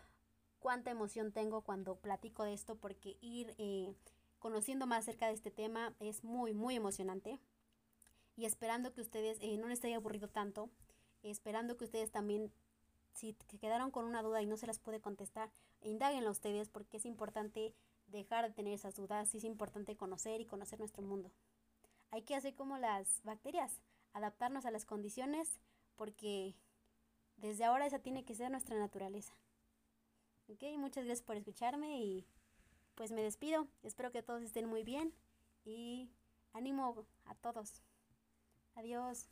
cuánta 0.59 0.91
emoción 0.91 1.33
tengo 1.33 1.63
cuando 1.63 1.97
platico 1.97 2.45
de 2.45 2.55
esto, 2.55 2.77
porque 2.77 3.17
ir 3.21 3.55
eh, 3.59 3.95
conociendo 4.39 4.87
más 4.87 5.01
acerca 5.01 5.27
de 5.27 5.35
este 5.35 5.51
tema 5.51 5.95
es 6.01 6.25
muy, 6.25 6.53
muy 6.53 6.77
emocionante. 6.77 7.39
Y 8.37 8.45
esperando 8.45 8.93
que 8.93 9.01
ustedes 9.01 9.39
eh, 9.41 9.57
no 9.57 9.69
les 9.69 9.85
haya 9.85 9.97
aburrido 9.97 10.29
tanto, 10.29 10.71
esperando 11.23 11.77
que 11.77 11.85
ustedes 11.85 12.13
también, 12.13 12.53
si 13.15 13.35
quedaron 13.61 13.91
con 13.91 14.05
una 14.05 14.23
duda 14.23 14.41
y 14.43 14.47
no 14.47 14.57
se 14.57 14.67
las 14.67 14.79
puede 14.79 15.01
contestar, 15.01 15.51
indaguenla 15.83 16.31
ustedes 16.31 16.69
porque 16.69 16.99
es 16.99 17.05
importante 17.05 17.75
dejar 18.07 18.47
de 18.47 18.55
tener 18.55 18.73
esas 18.73 18.95
dudas, 18.95 19.35
es 19.35 19.45
importante 19.45 19.97
conocer 19.97 20.41
y 20.41 20.47
conocer 20.47 20.79
nuestro 20.79 21.03
mundo. 21.03 21.33
Hay 22.11 22.23
que 22.23 22.35
hacer 22.35 22.55
como 22.55 22.79
las 22.79 23.21
bacterias, 23.25 23.81
adaptarnos 24.13 24.65
a 24.67 24.71
las 24.71 24.85
condiciones 24.85 25.61
porque 25.97 26.55
desde 27.37 27.65
ahora 27.65 27.87
esa 27.87 27.99
tiene 27.99 28.25
que 28.25 28.35
ser 28.35 28.51
nuestra 28.51 28.79
naturaleza. 28.79 29.35
Ok, 30.49 30.63
muchas 30.79 31.05
gracias 31.05 31.27
por 31.27 31.37
escucharme 31.37 32.01
y 32.01 32.27
pues 32.95 33.13
me 33.13 33.23
despido. 33.23 33.69
Espero 33.83 34.11
que 34.11 34.23
todos 34.23 34.43
estén 34.43 34.67
muy 34.67 34.83
bien 34.83 35.15
y 35.65 36.11
ánimo 36.53 37.07
a 37.27 37.35
todos. 37.35 37.83
Adiós. 38.75 39.29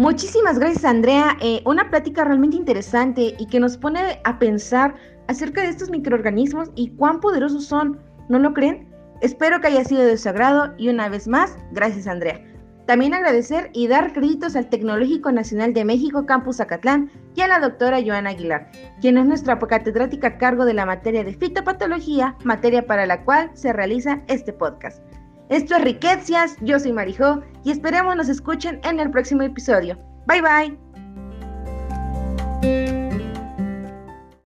Muchísimas 0.00 0.58
gracias 0.58 0.86
Andrea, 0.86 1.36
eh, 1.42 1.60
una 1.66 1.90
plática 1.90 2.24
realmente 2.24 2.56
interesante 2.56 3.34
y 3.38 3.46
que 3.46 3.60
nos 3.60 3.76
pone 3.76 4.18
a 4.24 4.38
pensar 4.38 4.94
acerca 5.28 5.60
de 5.60 5.68
estos 5.68 5.90
microorganismos 5.90 6.70
y 6.74 6.88
cuán 6.96 7.20
poderosos 7.20 7.66
son, 7.66 8.00
¿no 8.30 8.38
lo 8.38 8.54
creen? 8.54 8.88
Espero 9.20 9.60
que 9.60 9.66
haya 9.66 9.84
sido 9.84 10.02
de 10.02 10.16
su 10.16 10.30
agrado 10.30 10.72
y 10.78 10.88
una 10.88 11.10
vez 11.10 11.28
más, 11.28 11.54
gracias 11.72 12.06
Andrea. 12.06 12.42
También 12.86 13.12
agradecer 13.12 13.68
y 13.74 13.88
dar 13.88 14.14
créditos 14.14 14.56
al 14.56 14.70
Tecnológico 14.70 15.32
Nacional 15.32 15.74
de 15.74 15.84
México 15.84 16.24
Campus 16.24 16.60
Acatlán 16.60 17.10
y 17.34 17.42
a 17.42 17.48
la 17.48 17.60
doctora 17.60 18.00
Joana 18.02 18.30
Aguilar, 18.30 18.70
quien 19.02 19.18
es 19.18 19.26
nuestra 19.26 19.58
catedrática 19.58 20.28
a 20.28 20.38
cargo 20.38 20.64
de 20.64 20.72
la 20.72 20.86
materia 20.86 21.24
de 21.24 21.34
fitopatología, 21.34 22.36
materia 22.42 22.86
para 22.86 23.04
la 23.04 23.22
cual 23.22 23.50
se 23.52 23.74
realiza 23.74 24.22
este 24.28 24.54
podcast. 24.54 25.02
Esto 25.50 25.74
es 25.74 25.82
Riquecias, 25.82 26.56
yo 26.60 26.78
soy 26.78 26.92
Marijó 26.92 27.42
y 27.64 27.72
esperemos 27.72 28.14
nos 28.14 28.28
escuchen 28.28 28.80
en 28.84 29.00
el 29.00 29.10
próximo 29.10 29.42
episodio. 29.42 29.98
Bye 30.26 30.42
bye. 30.42 30.78